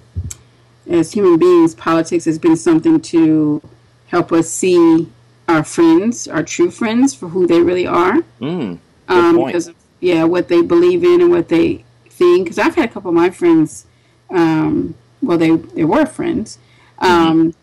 as 0.87 1.11
human 1.11 1.37
beings, 1.37 1.75
politics 1.75 2.25
has 2.25 2.39
been 2.39 2.55
something 2.55 3.01
to 3.01 3.61
help 4.07 4.31
us 4.31 4.49
see 4.49 5.09
our 5.47 5.63
friends, 5.63 6.27
our 6.27 6.43
true 6.43 6.71
friends, 6.71 7.13
for 7.13 7.29
who 7.29 7.47
they 7.47 7.61
really 7.61 7.87
are. 7.87 8.19
Mm. 8.39 8.79
Um, 9.07 9.35
point. 9.35 9.47
because 9.47 9.71
yeah, 9.99 10.23
what 10.23 10.47
they 10.47 10.61
believe 10.61 11.03
in 11.03 11.21
and 11.21 11.29
what 11.29 11.49
they 11.49 11.83
think. 12.09 12.45
Because 12.45 12.59
I've 12.59 12.75
had 12.75 12.89
a 12.89 12.93
couple 12.93 13.09
of 13.09 13.15
my 13.15 13.29
friends. 13.29 13.85
Um, 14.29 14.95
well, 15.21 15.37
they 15.37 15.55
they 15.55 15.83
were 15.83 16.05
friends, 16.05 16.57
um, 16.99 17.53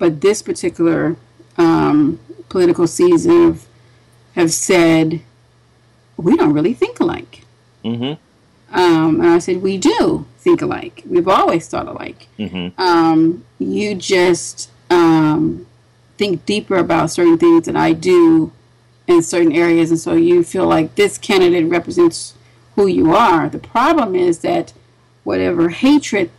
but 0.00 0.20
this 0.22 0.42
particular 0.42 1.14
um, 1.56 2.18
political 2.48 2.88
season 2.88 3.44
have, 3.44 3.66
have 4.34 4.52
said 4.52 5.20
we 6.16 6.36
don't 6.36 6.52
really 6.52 6.74
think 6.74 6.98
alike. 6.98 7.44
Mhm. 7.84 8.18
Um, 8.72 9.20
and 9.20 9.26
I 9.26 9.38
said 9.38 9.62
we 9.62 9.78
do 9.78 10.26
think 10.38 10.62
alike. 10.62 11.02
We've 11.06 11.28
always 11.28 11.68
thought 11.68 11.86
alike. 11.86 12.26
Um, 12.78 13.44
you 13.58 13.94
just 13.94 14.70
um, 14.90 15.66
think 16.18 16.44
deeper 16.46 16.76
about 16.76 17.10
certain 17.10 17.38
things 17.38 17.66
that 17.66 17.76
I 17.76 17.92
do 17.92 18.50
in 19.06 19.22
certain 19.22 19.52
areas, 19.52 19.90
and 19.90 20.00
so 20.00 20.14
you 20.14 20.42
feel 20.44 20.66
like 20.66 20.94
this 20.94 21.18
candidate 21.18 21.68
represents 21.68 22.34
who 22.76 22.86
you 22.86 23.12
are. 23.14 23.48
The 23.48 23.58
problem 23.58 24.14
is 24.14 24.38
that 24.38 24.72
whatever 25.24 25.68
hatred 25.70 26.30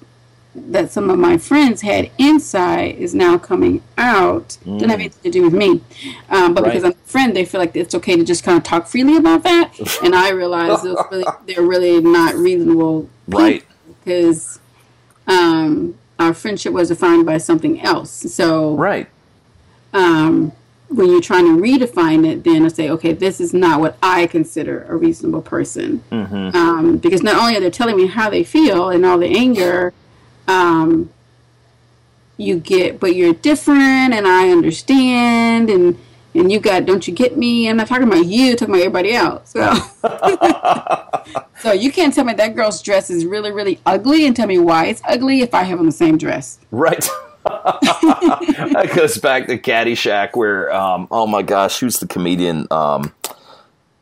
that 0.53 0.91
some 0.91 1.09
of 1.09 1.17
my 1.17 1.37
friends 1.37 1.81
had 1.81 2.11
inside 2.17 2.95
is 2.95 3.15
now 3.15 3.37
coming 3.37 3.81
out. 3.97 4.57
Doesn't 4.65 4.89
have 4.89 4.99
anything 4.99 5.23
to 5.23 5.29
do 5.31 5.43
with 5.43 5.53
me, 5.53 5.81
um, 6.29 6.53
but 6.53 6.65
because 6.65 6.83
I'm 6.83 6.91
a 6.91 6.95
friend, 7.09 7.35
they 7.35 7.45
feel 7.45 7.59
like 7.61 7.75
it's 7.75 7.95
okay 7.95 8.17
to 8.17 8.23
just 8.23 8.43
kind 8.43 8.57
of 8.57 8.63
talk 8.63 8.87
freely 8.87 9.15
about 9.15 9.43
that. 9.43 9.71
and 10.03 10.13
I 10.13 10.29
realize 10.31 10.83
really, 10.83 11.23
they're 11.45 11.61
really 11.63 12.01
not 12.01 12.35
reasonable, 12.35 13.09
Right. 13.27 13.63
Because 14.03 14.59
um, 15.27 15.95
our 16.19 16.33
friendship 16.33 16.73
was 16.73 16.89
defined 16.89 17.25
by 17.25 17.37
something 17.37 17.79
else. 17.81 18.11
So 18.11 18.75
Right. 18.75 19.07
um, 19.93 20.51
when 20.89 21.09
you're 21.09 21.21
trying 21.21 21.45
to 21.45 21.61
redefine 21.61 22.27
it, 22.29 22.43
then 22.43 22.65
I 22.65 22.67
say, 22.67 22.89
okay, 22.89 23.13
this 23.13 23.39
is 23.39 23.53
not 23.53 23.79
what 23.79 23.97
I 24.03 24.27
consider 24.27 24.85
a 24.89 24.95
reasonable 24.97 25.41
person. 25.41 26.03
Um, 26.11 26.97
because 26.97 27.23
not 27.23 27.37
only 27.37 27.55
are 27.55 27.61
they 27.61 27.69
telling 27.69 27.95
me 27.95 28.07
how 28.07 28.29
they 28.29 28.43
feel 28.43 28.89
and 28.89 29.05
all 29.05 29.17
the 29.17 29.27
anger, 29.37 29.93
um, 30.51 31.09
you 32.37 32.59
get, 32.59 32.99
but 32.99 33.15
you're 33.15 33.33
different, 33.33 34.13
and 34.13 34.27
I 34.27 34.49
understand, 34.49 35.69
and 35.69 35.97
and 36.33 36.51
you 36.51 36.59
got, 36.59 36.85
don't 36.85 37.05
you 37.07 37.13
get 37.13 37.37
me? 37.37 37.67
I'm 37.67 37.77
not 37.77 37.87
talking 37.87 38.07
about 38.07 38.25
you, 38.25 38.51
I'm 38.51 38.57
talking 38.57 38.75
about 38.75 38.85
everybody 38.85 39.13
else. 39.13 39.49
So, 39.49 39.73
so 41.59 41.71
you 41.73 41.91
can't 41.91 42.13
tell 42.13 42.23
me 42.23 42.33
that 42.33 42.55
girl's 42.55 42.81
dress 42.81 43.09
is 43.09 43.25
really, 43.25 43.51
really 43.51 43.79
ugly, 43.85 44.25
and 44.25 44.35
tell 44.35 44.47
me 44.47 44.57
why 44.57 44.85
it's 44.85 45.01
ugly 45.05 45.41
if 45.41 45.53
I 45.53 45.63
have 45.63 45.79
on 45.79 45.85
the 45.85 45.91
same 45.91 46.17
dress. 46.17 46.59
Right. 46.71 47.07
that 47.43 48.91
goes 48.95 49.17
back 49.17 49.47
to 49.47 49.57
Caddyshack, 49.57 50.35
where 50.35 50.73
um, 50.73 51.07
oh 51.11 51.27
my 51.27 51.41
gosh, 51.41 51.79
who's 51.79 51.99
the 51.99 52.07
comedian? 52.07 52.67
Um, 52.71 53.13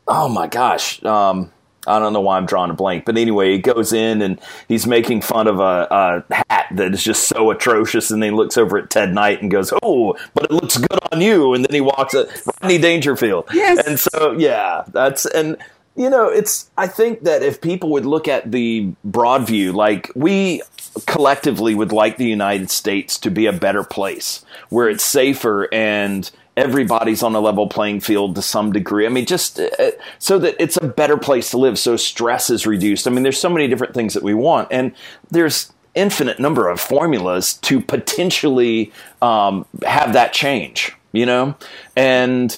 oh 0.06 0.28
my 0.28 0.46
gosh, 0.46 1.02
um, 1.04 1.50
I 1.86 1.98
don't 1.98 2.12
know 2.12 2.20
why 2.20 2.36
I'm 2.36 2.46
drawing 2.46 2.70
a 2.70 2.74
blank, 2.74 3.04
but 3.04 3.16
anyway, 3.16 3.52
he 3.52 3.58
goes 3.58 3.92
in 3.92 4.20
and 4.20 4.40
he's 4.68 4.86
making 4.86 5.22
fun 5.22 5.46
of 5.46 5.60
a, 5.60 6.24
a 6.30 6.34
hat 6.34 6.66
that 6.72 6.92
is 6.92 7.02
just 7.02 7.24
so 7.28 7.50
atrocious, 7.50 8.10
and 8.10 8.22
then 8.22 8.32
he 8.32 8.36
looks 8.36 8.58
over 8.58 8.78
at 8.78 8.90
Ted 8.90 9.14
Knight 9.14 9.40
and 9.40 9.50
goes, 9.50 9.72
"Oh, 9.82 10.16
but 10.34 10.44
it 10.44 10.50
looks 10.50 10.76
good 10.76 10.98
on 11.10 11.20
you," 11.20 11.54
and 11.54 11.64
then 11.64 11.74
he 11.74 11.80
walks 11.80 12.14
at 12.14 12.28
Rodney 12.62 12.78
Dangerfield. 12.78 13.48
Yes. 13.52 13.86
and 13.86 13.98
so 13.98 14.32
yeah, 14.32 14.84
that's 14.88 15.24
and 15.26 15.56
you 15.96 16.08
know, 16.08 16.28
it's 16.28 16.70
I 16.76 16.86
think 16.86 17.24
that 17.24 17.42
if 17.42 17.60
people 17.60 17.90
would 17.90 18.06
look 18.06 18.28
at 18.28 18.50
the 18.50 18.92
broad 19.04 19.46
view, 19.46 19.72
like 19.72 20.10
we 20.14 20.62
collectively 21.06 21.74
would 21.74 21.92
like 21.92 22.16
the 22.16 22.26
United 22.26 22.70
States 22.70 23.18
to 23.18 23.30
be 23.30 23.46
a 23.46 23.52
better 23.52 23.84
place 23.84 24.44
where 24.68 24.88
it's 24.88 25.04
safer 25.04 25.72
and 25.72 26.30
everybody's 26.60 27.22
on 27.22 27.34
a 27.34 27.40
level 27.40 27.66
playing 27.66 28.00
field 28.00 28.34
to 28.34 28.42
some 28.42 28.72
degree. 28.72 29.06
I 29.06 29.08
mean, 29.08 29.26
just 29.26 29.58
uh, 29.58 29.90
so 30.18 30.38
that 30.38 30.56
it's 30.58 30.76
a 30.76 30.86
better 30.86 31.16
place 31.16 31.50
to 31.50 31.58
live, 31.58 31.78
so 31.78 31.96
stress 31.96 32.50
is 32.50 32.66
reduced. 32.66 33.06
I 33.06 33.10
mean, 33.10 33.22
there's 33.22 33.40
so 33.40 33.50
many 33.50 33.66
different 33.66 33.94
things 33.94 34.14
that 34.14 34.22
we 34.22 34.34
want, 34.34 34.68
and 34.70 34.92
there's 35.30 35.72
infinite 35.94 36.38
number 36.38 36.68
of 36.68 36.80
formulas 36.80 37.54
to 37.54 37.80
potentially 37.80 38.92
um, 39.22 39.66
have 39.84 40.12
that 40.12 40.32
change. 40.32 40.94
You 41.12 41.26
know, 41.26 41.56
and 41.96 42.56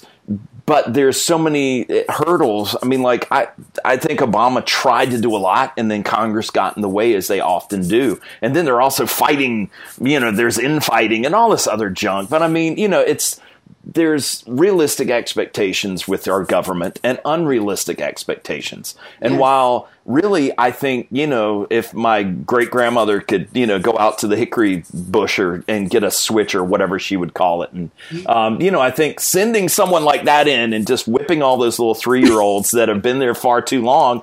but 0.66 0.94
there's 0.94 1.20
so 1.20 1.38
many 1.38 1.88
eh, 1.88 2.04
hurdles. 2.08 2.76
I 2.82 2.86
mean, 2.86 3.02
like 3.02 3.30
I, 3.30 3.48
I 3.84 3.96
think 3.96 4.20
Obama 4.20 4.64
tried 4.64 5.10
to 5.12 5.20
do 5.20 5.34
a 5.34 5.38
lot, 5.38 5.72
and 5.76 5.90
then 5.90 6.02
Congress 6.02 6.50
got 6.50 6.76
in 6.76 6.82
the 6.82 6.88
way, 6.88 7.14
as 7.14 7.28
they 7.28 7.40
often 7.40 7.86
do. 7.88 8.20
And 8.40 8.54
then 8.54 8.64
they're 8.64 8.80
also 8.80 9.06
fighting. 9.06 9.70
You 10.00 10.20
know, 10.20 10.32
there's 10.32 10.58
infighting 10.58 11.24
and 11.24 11.34
all 11.34 11.50
this 11.50 11.66
other 11.66 11.88
junk. 11.88 12.30
But 12.30 12.42
I 12.42 12.48
mean, 12.48 12.76
you 12.76 12.88
know, 12.88 13.00
it's 13.00 13.40
there's 13.84 14.44
realistic 14.46 15.10
expectations 15.10 16.06
with 16.06 16.28
our 16.28 16.44
government 16.44 17.00
and 17.02 17.20
unrealistic 17.24 18.00
expectations. 18.00 18.94
And 19.20 19.34
Yes. 19.34 19.40
while 19.40 19.88
really, 20.04 20.52
I 20.58 20.70
think, 20.72 21.08
you 21.10 21.26
know, 21.26 21.66
if 21.70 21.94
my 21.94 22.22
great 22.22 22.70
grandmother 22.70 23.20
could, 23.20 23.48
you 23.52 23.66
know, 23.66 23.78
go 23.78 23.96
out 23.98 24.18
to 24.18 24.26
the 24.26 24.36
hickory 24.36 24.84
bush 24.92 25.38
or, 25.38 25.64
and 25.68 25.88
get 25.88 26.02
a 26.02 26.10
switch 26.10 26.54
or 26.54 26.64
whatever 26.64 26.98
she 26.98 27.16
would 27.16 27.34
call 27.34 27.62
it. 27.62 27.72
And, 27.72 27.90
um, 28.26 28.60
you 28.60 28.70
know, 28.70 28.80
I 28.80 28.90
think 28.90 29.20
sending 29.20 29.68
someone 29.68 30.04
like 30.04 30.24
that 30.24 30.48
in 30.48 30.72
and 30.72 30.86
just 30.86 31.06
whipping 31.06 31.42
all 31.42 31.56
those 31.56 31.78
little 31.78 31.94
three 31.94 32.22
year 32.22 32.40
olds 32.40 32.72
that 32.72 32.88
have 32.88 33.02
been 33.02 33.18
there 33.18 33.34
far 33.34 33.62
too 33.62 33.82
long, 33.82 34.22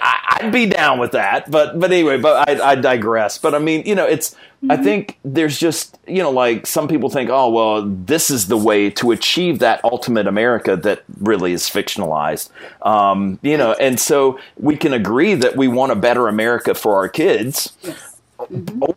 I- 0.00 0.38
I'd 0.42 0.52
be 0.52 0.66
down 0.66 0.98
with 0.98 1.12
that, 1.12 1.50
but 1.50 1.78
but 1.78 1.90
anyway, 1.92 2.16
but 2.18 2.48
I, 2.48 2.70
I 2.70 2.74
digress. 2.76 3.36
But 3.38 3.54
I 3.54 3.58
mean, 3.58 3.82
you 3.84 3.94
know, 3.94 4.06
it's 4.06 4.34
I 4.68 4.76
think 4.76 5.18
there's 5.24 5.58
just 5.58 5.98
you 6.06 6.22
know 6.22 6.30
like 6.30 6.66
some 6.66 6.88
people 6.88 7.10
think, 7.10 7.28
oh 7.30 7.50
well, 7.50 7.82
this 7.82 8.30
is 8.30 8.46
the 8.48 8.56
way 8.56 8.90
to 8.90 9.10
achieve 9.10 9.58
that 9.58 9.82
ultimate 9.84 10.26
America 10.26 10.76
that 10.76 11.02
really 11.20 11.52
is 11.52 11.64
fictionalized, 11.64 12.50
um, 12.82 13.38
you 13.42 13.56
know, 13.58 13.72
and 13.74 13.98
so 14.00 14.38
we 14.58 14.76
can 14.76 14.92
agree 14.92 15.34
that 15.34 15.56
we 15.56 15.68
want 15.68 15.92
a 15.92 15.96
better 15.96 16.28
America 16.28 16.74
for 16.74 16.96
our 16.96 17.08
kids. 17.08 17.72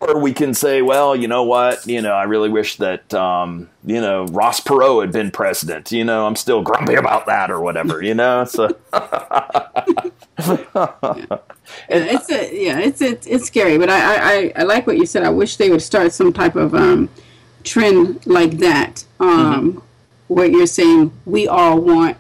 Or 0.01 0.19
we 0.19 0.33
can 0.33 0.53
say, 0.53 0.81
well, 0.81 1.15
you 1.15 1.27
know 1.27 1.43
what? 1.43 1.85
You 1.87 2.01
know, 2.01 2.13
I 2.13 2.23
really 2.23 2.49
wish 2.49 2.77
that, 2.77 3.13
um, 3.13 3.69
you 3.85 3.99
know, 4.01 4.25
Ross 4.27 4.59
Perot 4.61 5.01
had 5.01 5.11
been 5.11 5.31
president. 5.31 5.91
You 5.91 6.03
know, 6.05 6.25
I'm 6.25 6.35
still 6.35 6.61
grumpy 6.61 6.95
about 6.95 7.25
that 7.25 7.51
or 7.51 7.59
whatever, 7.59 8.01
you 8.01 8.13
know? 8.13 8.45
So, 8.45 8.75
it's 11.89 12.29
a 12.29 12.63
yeah, 12.63 12.79
it's 12.79 13.01
it, 13.01 13.25
it's 13.27 13.45
scary, 13.45 13.77
but 13.77 13.89
I, 13.89 13.99
I 13.99 14.33
I- 14.33 14.53
I 14.57 14.63
like 14.63 14.87
what 14.87 14.97
you 14.97 15.05
said. 15.05 15.23
I 15.23 15.29
wish 15.29 15.57
they 15.57 15.69
would 15.69 15.81
start 15.81 16.13
some 16.13 16.33
type 16.33 16.55
of 16.55 16.73
um, 16.75 17.09
trend 17.63 18.25
like 18.25 18.57
that. 18.59 19.05
Um, 19.19 19.81
Where 20.27 20.45
you're 20.47 20.67
saying 20.67 21.11
we 21.25 21.47
all 21.47 21.79
want 21.79 22.17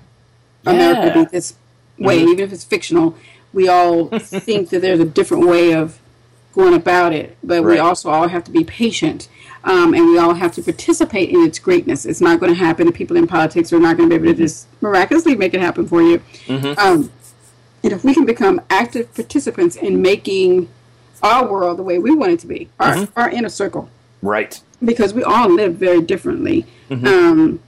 America 0.65 1.13
to 1.13 1.25
be 1.25 1.29
this 1.31 1.55
way, 1.97 2.19
even 2.23 2.39
if 2.39 2.53
it's 2.53 2.63
fictional. 2.63 3.15
We 3.53 3.67
all 3.69 4.07
think 4.19 4.69
that 4.69 4.81
there's 4.81 4.99
a 4.99 5.05
different 5.05 5.45
way 5.47 5.73
of 5.73 5.99
going 6.53 6.73
about 6.73 7.13
it, 7.13 7.37
but 7.43 7.63
we 7.63 7.79
also 7.79 8.09
all 8.09 8.27
have 8.27 8.43
to 8.45 8.51
be 8.51 8.63
patient. 8.63 9.27
Um, 9.65 9.93
and 9.93 10.05
we 10.07 10.17
all 10.17 10.33
have 10.33 10.51
to 10.55 10.61
participate 10.61 11.29
in 11.29 11.41
its 11.41 11.57
greatness. 11.57 12.05
It's 12.05 12.19
not 12.19 12.39
going 12.39 12.51
to 12.51 12.59
happen. 12.59 12.85
The 12.85 12.91
people 12.91 13.15
in 13.15 13.27
politics 13.27 13.71
are 13.71 13.79
not 13.79 13.95
going 13.95 14.09
to 14.09 14.19
be 14.19 14.27
able 14.27 14.37
to 14.37 14.43
just 14.43 14.67
miraculously 14.81 15.35
make 15.35 15.53
it 15.53 15.61
happen 15.61 15.87
for 15.87 16.01
you. 16.01 16.21
Um, 16.77 17.09
and 17.81 17.93
if 17.93 18.03
we 18.03 18.13
can 18.13 18.25
become 18.25 18.61
active 18.69 19.13
participants 19.13 19.75
in 19.75 20.01
making 20.01 20.67
our 21.21 21.47
world 21.49 21.77
the 21.77 21.83
way 21.83 21.97
we 21.97 22.13
want 22.13 22.33
it 22.33 22.39
to 22.41 22.47
be, 22.47 22.69
our, 22.79 23.07
our 23.15 23.29
inner 23.29 23.49
circle, 23.49 23.89
right. 24.21 24.61
because 24.83 25.13
we 25.13 25.23
all 25.23 25.49
live 25.49 25.75
very 25.75 26.01
differently. 26.01 26.65
Um, 27.07 27.61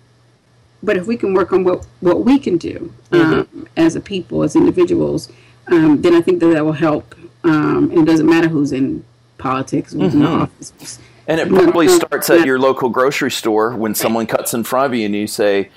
but 0.83 0.97
if 0.97 1.07
we 1.07 1.17
can 1.17 1.33
work 1.33 1.51
on 1.51 1.63
what, 1.63 1.85
what 2.01 2.25
we 2.25 2.37
can 2.39 2.57
do 2.57 2.93
um, 3.11 3.67
as 3.75 3.95
a 3.95 4.01
people, 4.01 4.43
as 4.43 4.55
individuals, 4.55 5.31
um, 5.67 6.01
then 6.01 6.13
I 6.13 6.21
think 6.21 6.41
that 6.41 6.47
that 6.47 6.65
will 6.65 6.73
help. 6.73 7.15
Um, 7.45 7.89
and 7.91 7.99
it 7.99 8.05
doesn't 8.05 8.25
matter 8.27 8.47
who's 8.47 8.71
in 8.71 9.03
politics, 9.37 9.93
who's 9.93 10.13
in 10.13 10.25
office. 10.25 10.99
And 11.27 11.39
it 11.39 11.49
probably 11.49 11.87
starts 11.87 12.29
at 12.29 12.45
your 12.45 12.59
local 12.59 12.89
grocery 12.89 13.31
store 13.31 13.75
when 13.75 13.95
someone 13.95 14.27
cuts 14.27 14.53
in 14.53 14.63
front 14.63 14.93
of 14.93 14.99
you 14.99 15.05
and 15.05 15.15
you 15.15 15.27
say, 15.27 15.69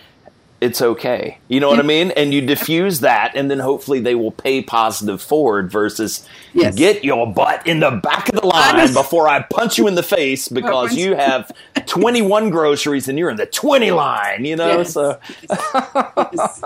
it's 0.60 0.82
okay. 0.82 1.38
You 1.46 1.60
know 1.60 1.68
what 1.68 1.78
I 1.78 1.82
mean? 1.82 2.10
And 2.10 2.34
you 2.34 2.40
diffuse 2.40 2.98
that, 3.00 3.36
and 3.36 3.48
then 3.48 3.60
hopefully 3.60 4.00
they 4.00 4.16
will 4.16 4.32
pay 4.32 4.60
positive 4.60 5.22
forward 5.22 5.70
versus 5.70 6.26
Yes. 6.52 6.74
get 6.74 7.04
your 7.04 7.32
butt 7.32 7.64
in 7.66 7.78
the 7.78 7.92
back 7.92 8.28
of 8.28 8.34
the 8.40 8.44
line 8.46 8.92
before 8.92 9.28
I 9.28 9.40
punch 9.42 9.78
you 9.78 9.86
in 9.86 9.94
the 9.94 10.02
face 10.02 10.48
because 10.60 10.96
you 10.96 11.14
have 11.14 11.52
21 11.86 12.50
groceries 12.50 13.06
and 13.06 13.16
you're 13.18 13.30
in 13.30 13.36
the 13.36 13.46
20 13.46 13.92
line, 13.92 14.44
you 14.44 14.56
know? 14.56 14.78
Yes. 14.78 14.92
So, 14.94 15.20
yes. 15.48 16.62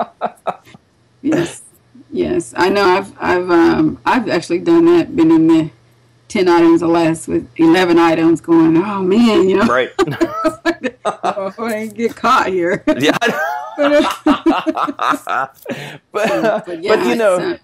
yes, 1.20 1.62
yes. 2.12 2.54
I 2.56 2.68
know. 2.68 2.84
I've 2.84 3.12
I've 3.20 3.50
um 3.50 3.98
I've 4.06 4.28
actually 4.28 4.60
done 4.60 4.84
that. 4.86 5.16
Been 5.16 5.30
in 5.32 5.48
the 5.48 5.70
ten 6.28 6.48
items 6.48 6.82
or 6.82 6.88
less 6.88 7.26
with 7.26 7.48
eleven 7.56 7.98
items. 7.98 8.40
Going, 8.40 8.76
oh 8.76 9.02
man, 9.02 9.48
you 9.48 9.56
know, 9.56 9.66
right. 9.66 9.90
oh, 11.04 11.52
I 11.58 11.74
ain't 11.74 11.94
get 11.94 12.14
caught 12.14 12.46
here. 12.48 12.84
yeah. 12.98 13.18
but, 13.76 15.56
but, 16.12 16.82
yeah, 16.82 17.08
you 17.08 17.16
know, 17.16 17.34
uh, 17.36 17.56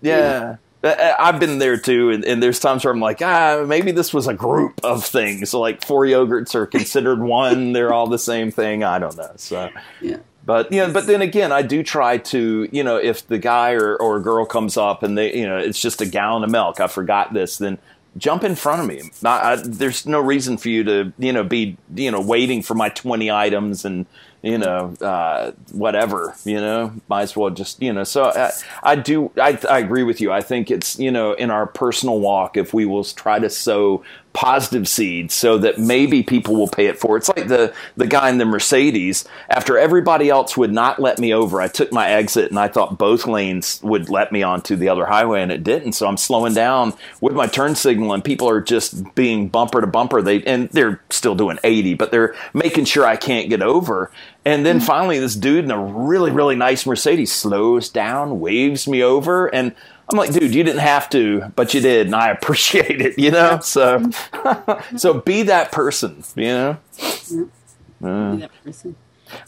Yeah. 0.00 0.56
I- 0.84 1.14
I've 1.18 1.40
been 1.40 1.58
there 1.58 1.76
too, 1.76 2.10
and, 2.10 2.24
and 2.24 2.40
there's 2.40 2.60
times 2.60 2.84
where 2.84 2.94
I'm 2.94 3.00
like, 3.00 3.20
ah, 3.20 3.64
maybe 3.66 3.90
this 3.90 4.14
was 4.14 4.28
a 4.28 4.34
group 4.34 4.78
of 4.84 5.04
things. 5.04 5.50
So 5.50 5.58
like 5.60 5.84
four 5.84 6.04
yogurts 6.04 6.54
are 6.54 6.66
considered 6.66 7.20
one; 7.20 7.72
they're 7.72 7.92
all 7.92 8.06
the 8.06 8.18
same 8.18 8.52
thing. 8.52 8.84
I 8.84 9.00
don't 9.00 9.16
know. 9.16 9.32
So, 9.36 9.70
yeah. 10.00 10.18
But 10.46 10.70
you 10.70 10.78
know, 10.78 10.92
but 10.92 11.06
then 11.06 11.22
again, 11.22 11.50
I 11.50 11.62
do 11.62 11.82
try 11.82 12.18
to, 12.18 12.68
you 12.70 12.84
know, 12.84 12.96
if 12.96 13.26
the 13.26 13.36
guy 13.36 13.72
or, 13.72 13.96
or 13.96 14.20
girl 14.20 14.46
comes 14.46 14.76
up 14.76 15.02
and 15.02 15.18
they, 15.18 15.36
you 15.36 15.46
know, 15.46 15.58
it's 15.58 15.80
just 15.80 16.00
a 16.00 16.06
gallon 16.06 16.44
of 16.44 16.50
milk, 16.50 16.80
I 16.80 16.86
forgot 16.86 17.34
this, 17.34 17.58
then 17.58 17.78
jump 18.16 18.44
in 18.44 18.54
front 18.54 18.80
of 18.80 18.86
me. 18.86 19.10
Not, 19.22 19.42
I, 19.44 19.56
there's 19.56 20.06
no 20.06 20.20
reason 20.20 20.56
for 20.56 20.68
you 20.68 20.84
to, 20.84 21.12
you 21.18 21.32
know, 21.32 21.42
be, 21.42 21.76
you 21.94 22.12
know, 22.12 22.20
waiting 22.20 22.62
for 22.62 22.74
my 22.74 22.88
20 22.90 23.30
items 23.30 23.84
and, 23.84 24.06
you 24.42 24.58
know, 24.58 24.94
uh, 25.00 25.50
whatever, 25.72 26.36
you 26.44 26.60
know, 26.60 26.92
might 27.08 27.22
as 27.22 27.36
well 27.36 27.50
just, 27.50 27.82
you 27.82 27.92
know, 27.92 28.04
so 28.04 28.26
I, 28.26 28.52
I 28.84 28.94
do, 28.94 29.32
I, 29.36 29.58
I 29.68 29.80
agree 29.80 30.04
with 30.04 30.20
you. 30.20 30.30
I 30.30 30.42
think 30.42 30.70
it's, 30.70 30.96
you 30.98 31.10
know, 31.10 31.32
in 31.32 31.50
our 31.50 31.66
personal 31.66 32.20
walk, 32.20 32.56
if 32.56 32.72
we 32.72 32.86
will 32.86 33.02
try 33.02 33.40
to 33.40 33.50
sow 33.50 34.04
positive 34.36 34.86
seeds 34.86 35.32
so 35.32 35.56
that 35.56 35.78
maybe 35.78 36.22
people 36.22 36.54
will 36.56 36.68
pay 36.68 36.88
it 36.88 36.98
forward. 36.98 37.16
It's 37.16 37.28
like 37.28 37.48
the, 37.48 37.72
the 37.96 38.06
guy 38.06 38.28
in 38.28 38.36
the 38.36 38.44
Mercedes, 38.44 39.24
after 39.48 39.78
everybody 39.78 40.28
else 40.28 40.58
would 40.58 40.74
not 40.74 41.00
let 41.00 41.18
me 41.18 41.32
over, 41.32 41.58
I 41.58 41.68
took 41.68 41.90
my 41.90 42.10
exit 42.10 42.50
and 42.50 42.58
I 42.58 42.68
thought 42.68 42.98
both 42.98 43.26
lanes 43.26 43.80
would 43.82 44.10
let 44.10 44.32
me 44.32 44.42
onto 44.42 44.76
the 44.76 44.90
other 44.90 45.06
highway 45.06 45.40
and 45.40 45.50
it 45.50 45.64
didn't. 45.64 45.94
So 45.94 46.06
I'm 46.06 46.18
slowing 46.18 46.52
down 46.52 46.92
with 47.22 47.32
my 47.32 47.46
turn 47.46 47.76
signal 47.76 48.12
and 48.12 48.22
people 48.22 48.46
are 48.46 48.60
just 48.60 49.14
being 49.14 49.48
bumper 49.48 49.80
to 49.80 49.86
bumper. 49.86 50.20
They, 50.20 50.42
and 50.42 50.68
they're 50.68 51.00
still 51.08 51.34
doing 51.34 51.58
80, 51.64 51.94
but 51.94 52.10
they're 52.10 52.34
making 52.52 52.84
sure 52.84 53.06
I 53.06 53.16
can't 53.16 53.48
get 53.48 53.62
over. 53.62 54.12
And 54.44 54.66
then 54.66 54.76
mm-hmm. 54.76 54.86
finally, 54.86 55.18
this 55.18 55.34
dude 55.34 55.64
in 55.64 55.70
a 55.70 55.82
really, 55.82 56.30
really 56.30 56.56
nice 56.56 56.84
Mercedes 56.84 57.32
slows 57.32 57.88
down, 57.88 58.38
waves 58.38 58.86
me 58.86 59.02
over, 59.02 59.46
and 59.46 59.74
I'm 60.08 60.18
like, 60.18 60.32
dude, 60.32 60.54
you 60.54 60.62
didn't 60.62 60.80
have 60.80 61.10
to, 61.10 61.52
but 61.56 61.74
you 61.74 61.80
did, 61.80 62.06
and 62.06 62.14
I 62.14 62.30
appreciate 62.30 63.00
it, 63.00 63.18
you 63.18 63.30
know. 63.30 63.60
So, 63.60 64.08
so 64.96 65.20
be 65.20 65.42
that 65.44 65.72
person, 65.72 66.22
you 66.36 66.44
know. 66.44 66.76
Be 66.98 68.40
that 68.40 68.50
person. 68.64 68.96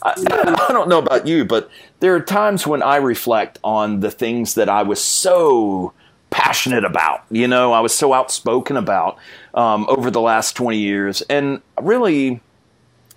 I, 0.03 0.13
I 0.69 0.73
don't 0.73 0.89
know 0.89 0.99
about 0.99 1.27
you, 1.27 1.45
but 1.45 1.69
there 2.01 2.13
are 2.15 2.19
times 2.19 2.67
when 2.67 2.83
I 2.83 2.97
reflect 2.97 3.59
on 3.63 4.01
the 4.01 4.11
things 4.11 4.55
that 4.55 4.67
I 4.67 4.83
was 4.83 5.01
so 5.01 5.93
passionate 6.29 6.83
about. 6.83 7.23
You 7.31 7.47
know, 7.47 7.71
I 7.71 7.79
was 7.79 7.93
so 7.95 8.13
outspoken 8.13 8.75
about 8.75 9.17
um, 9.53 9.85
over 9.87 10.11
the 10.11 10.21
last 10.21 10.55
20 10.55 10.77
years, 10.77 11.21
and 11.23 11.61
really. 11.81 12.41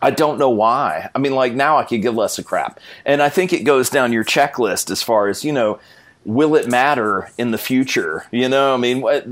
I 0.05 0.11
don't 0.11 0.37
know 0.37 0.51
why. 0.51 1.11
I 1.15 1.21
mean, 1.21 1.33
like 1.33 1.53
now 1.53 1.79
I 1.79 1.85
could 1.85 2.03
give 2.03 2.17
less 2.17 2.37
a 2.37 2.43
crap. 2.43 2.81
And 3.05 3.23
I 3.23 3.29
think 3.29 3.53
it 3.53 3.63
goes 3.63 3.89
down 3.89 4.13
your 4.13 4.25
checklist 4.25 4.91
as 4.91 5.01
far 5.01 5.29
as, 5.29 5.45
you 5.45 5.53
know, 5.53 5.79
will 6.25 6.55
it 6.55 6.69
matter 6.69 7.31
in 7.39 7.51
the 7.51 7.59
future? 7.59 8.27
You 8.31 8.49
know, 8.49 8.75
I 8.75 8.77
mean, 8.77 9.01
what, 9.01 9.27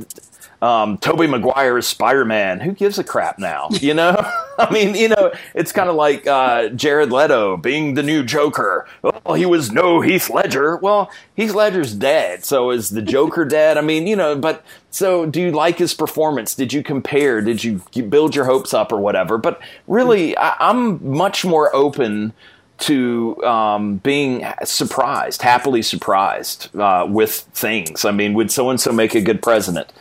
um, 0.62 0.99
Tobey 0.99 1.26
Maguire 1.26 1.78
is 1.78 1.86
Spider 1.86 2.24
Man. 2.24 2.61
Who 2.61 2.72
gives 2.72 2.99
a 2.99 3.05
crap 3.05 3.38
now? 3.38 3.68
You 3.80 3.95
know, 3.95 4.14
I 4.59 4.70
mean, 4.70 4.95
you 4.95 5.09
know, 5.09 5.32
it's 5.55 5.72
kind 5.72 5.88
of 5.88 5.97
like 5.97 6.26
uh, 6.26 6.68
Jared 6.68 7.11
Leto 7.11 7.57
being 7.57 7.95
the 7.95 8.03
new 8.03 8.22
Joker. 8.22 8.86
Well, 9.03 9.34
he 9.34 9.47
was 9.47 9.72
no 9.72 10.03
Heath 10.03 10.28
Ledger. 10.28 10.76
Well, 10.76 11.11
Heath 11.34 11.55
Ledger's 11.55 11.95
dead, 11.95 12.45
so 12.45 12.70
is 12.70 12.91
the 12.91 13.01
Joker 13.01 13.45
dead? 13.47 13.78
I 13.78 13.80
mean, 13.80 14.07
you 14.07 14.16
know, 14.16 14.36
but 14.36 14.62
so 14.91 15.24
do 15.24 15.41
you 15.41 15.51
like 15.51 15.78
his 15.78 15.95
performance? 15.95 16.55
Did 16.55 16.74
you 16.74 16.82
compare? 16.82 17.41
Did 17.41 17.64
you 17.64 17.80
build 18.09 18.36
your 18.36 18.45
hopes 18.45 18.74
up 18.74 18.93
or 18.93 19.01
whatever? 19.01 19.38
But 19.38 19.62
really, 19.88 20.36
I, 20.36 20.57
I'm 20.61 21.16
much 21.16 21.43
more 21.43 21.74
open 21.74 22.34
to 22.80 23.42
um, 23.44 23.96
being 23.96 24.44
surprised, 24.64 25.42
happily 25.42 25.82
surprised 25.82 26.74
uh, 26.76 27.06
with 27.08 27.32
things. 27.52 28.04
I 28.04 28.10
mean, 28.10 28.34
would 28.34 28.50
so 28.50 28.70
and 28.70 28.80
so 28.80 28.92
make 28.92 29.14
a 29.14 29.20
good 29.20 29.42
president? 29.42 29.92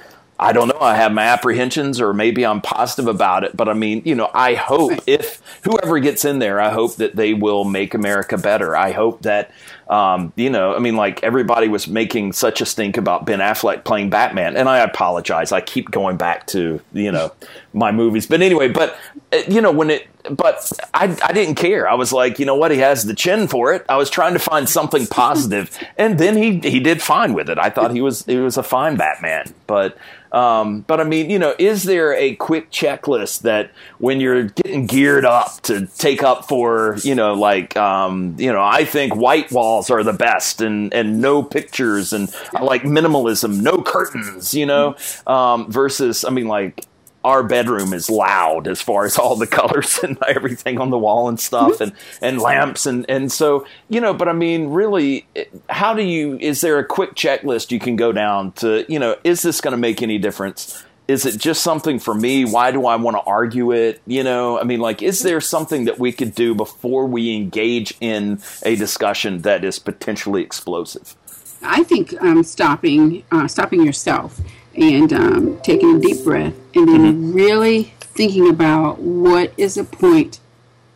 I 0.41 0.53
don't 0.53 0.69
know. 0.69 0.79
I 0.79 0.95
have 0.95 1.11
my 1.11 1.23
apprehensions, 1.23 1.99
or 1.99 2.13
maybe 2.13 2.45
I'm 2.45 2.61
positive 2.61 3.07
about 3.07 3.43
it. 3.43 3.57
But 3.57 3.67
I 3.67 3.73
mean, 3.73 4.01
you 4.05 4.15
know, 4.15 4.31
I 4.33 4.53
hope 4.53 4.93
if 5.05 5.41
whoever 5.63 5.99
gets 5.99 6.23
in 6.23 6.39
there, 6.39 6.61
I 6.61 6.69
hope 6.69 6.95
that 6.95 7.17
they 7.17 7.33
will 7.33 7.65
make 7.65 7.93
America 7.93 8.37
better. 8.37 8.75
I 8.75 8.93
hope 8.93 9.23
that, 9.23 9.51
um, 9.89 10.31
you 10.37 10.49
know, 10.49 10.73
I 10.73 10.79
mean, 10.79 10.95
like 10.95 11.21
everybody 11.23 11.67
was 11.67 11.89
making 11.89 12.31
such 12.31 12.61
a 12.61 12.65
stink 12.65 12.95
about 12.95 13.25
Ben 13.25 13.39
Affleck 13.39 13.83
playing 13.83 14.11
Batman, 14.11 14.55
and 14.55 14.69
I 14.69 14.79
apologize. 14.79 15.51
I 15.51 15.59
keep 15.59 15.91
going 15.91 16.15
back 16.15 16.47
to 16.47 16.79
you 16.93 17.11
know 17.11 17.33
my 17.73 17.91
movies, 17.91 18.25
but 18.25 18.41
anyway, 18.41 18.69
but 18.69 18.97
uh, 19.33 19.41
you 19.49 19.59
know 19.59 19.73
when 19.73 19.89
it 19.89 20.07
but 20.29 20.71
I, 20.93 21.17
I 21.23 21.33
didn't 21.33 21.55
care. 21.55 21.89
I 21.89 21.95
was 21.95 22.13
like, 22.13 22.39
you 22.39 22.45
know 22.45 22.55
what? 22.55 22.71
He 22.71 22.77
has 22.79 23.05
the 23.05 23.13
chin 23.13 23.47
for 23.47 23.73
it. 23.73 23.85
I 23.89 23.97
was 23.97 24.09
trying 24.09 24.33
to 24.33 24.39
find 24.39 24.67
something 24.67 25.07
positive, 25.11 25.77
and 25.97 26.19
then 26.19 26.37
he 26.37 26.59
he 26.59 26.79
did 26.79 27.01
fine 27.01 27.33
with 27.33 27.49
it. 27.49 27.57
I 27.57 27.69
thought 27.69 27.91
he 27.91 28.01
was 28.01 28.25
he 28.25 28.37
was 28.37 28.57
a 28.57 28.63
fine 28.63 28.97
Batman, 28.97 29.53
but 29.67 29.97
um, 30.31 30.81
but 30.81 30.99
I 30.99 31.03
mean, 31.03 31.29
you 31.29 31.39
know, 31.39 31.55
is 31.57 31.83
there 31.83 32.13
a 32.13 32.35
quick 32.35 32.71
checklist 32.71 33.41
that 33.41 33.71
when 33.97 34.19
you're 34.19 34.43
getting 34.43 34.85
geared 34.85 35.25
up 35.25 35.61
to 35.61 35.87
take 35.97 36.21
up 36.21 36.47
for, 36.47 36.97
you 37.01 37.15
know, 37.15 37.33
like, 37.33 37.75
um, 37.75 38.35
you 38.37 38.51
know, 38.51 38.61
I 38.61 38.85
think 38.85 39.15
white 39.15 39.51
walls 39.51 39.89
are 39.89 40.03
the 40.03 40.13
best 40.13 40.61
and, 40.61 40.93
and 40.93 41.19
no 41.21 41.41
pictures 41.41 42.13
and 42.13 42.33
I 42.53 42.61
like 42.61 42.83
minimalism, 42.83 43.61
no 43.61 43.81
curtains, 43.81 44.53
you 44.53 44.65
know, 44.65 44.95
um, 45.25 45.71
versus, 45.71 46.23
I 46.23 46.29
mean, 46.29 46.47
like, 46.47 46.85
our 47.23 47.43
bedroom 47.43 47.93
is 47.93 48.09
loud 48.09 48.67
as 48.67 48.81
far 48.81 49.05
as 49.05 49.17
all 49.17 49.35
the 49.35 49.47
colors 49.47 49.99
and 50.03 50.17
everything 50.27 50.79
on 50.79 50.89
the 50.89 50.97
wall 50.97 51.27
and 51.27 51.39
stuff 51.39 51.81
and, 51.81 51.91
and 52.21 52.39
lamps 52.39 52.85
and, 52.85 53.05
and 53.09 53.31
so 53.31 53.65
you 53.89 53.99
know 53.99 54.13
but 54.13 54.27
i 54.27 54.33
mean 54.33 54.69
really 54.69 55.27
how 55.69 55.93
do 55.93 56.01
you 56.01 56.37
is 56.39 56.61
there 56.61 56.79
a 56.79 56.85
quick 56.85 57.15
checklist 57.15 57.71
you 57.71 57.79
can 57.79 57.95
go 57.95 58.11
down 58.11 58.51
to 58.53 58.85
you 58.91 58.99
know 58.99 59.15
is 59.23 59.41
this 59.41 59.61
going 59.61 59.71
to 59.71 59.77
make 59.77 60.01
any 60.01 60.17
difference? 60.17 60.83
Is 61.07 61.25
it 61.25 61.39
just 61.39 61.63
something 61.63 61.97
for 61.97 62.13
me? 62.13 62.45
Why 62.45 62.71
do 62.71 62.85
i 62.85 62.95
want 62.95 63.17
to 63.17 63.21
argue 63.23 63.71
it? 63.71 64.01
You 64.05 64.23
know 64.23 64.59
i 64.59 64.63
mean 64.63 64.79
like 64.79 65.01
is 65.01 65.21
there 65.21 65.41
something 65.41 65.85
that 65.85 65.99
we 65.99 66.11
could 66.11 66.33
do 66.33 66.55
before 66.55 67.05
we 67.05 67.35
engage 67.35 67.93
in 67.99 68.41
a 68.63 68.75
discussion 68.75 69.41
that 69.41 69.63
is 69.63 69.79
potentially 69.79 70.41
explosive? 70.41 71.15
I 71.61 71.83
think 71.83 72.19
um, 72.21 72.43
stopping 72.43 73.23
uh, 73.31 73.47
stopping 73.47 73.83
yourself 73.83 74.39
and 74.75 75.11
um, 75.13 75.59
taking 75.61 75.95
a 75.95 75.99
deep 75.99 76.23
breath 76.23 76.53
and 76.75 76.87
then 76.87 77.01
mm-hmm. 77.01 77.33
really 77.33 77.83
thinking 77.99 78.49
about 78.49 78.99
what 78.99 79.53
is 79.57 79.75
the 79.75 79.83
point 79.83 80.39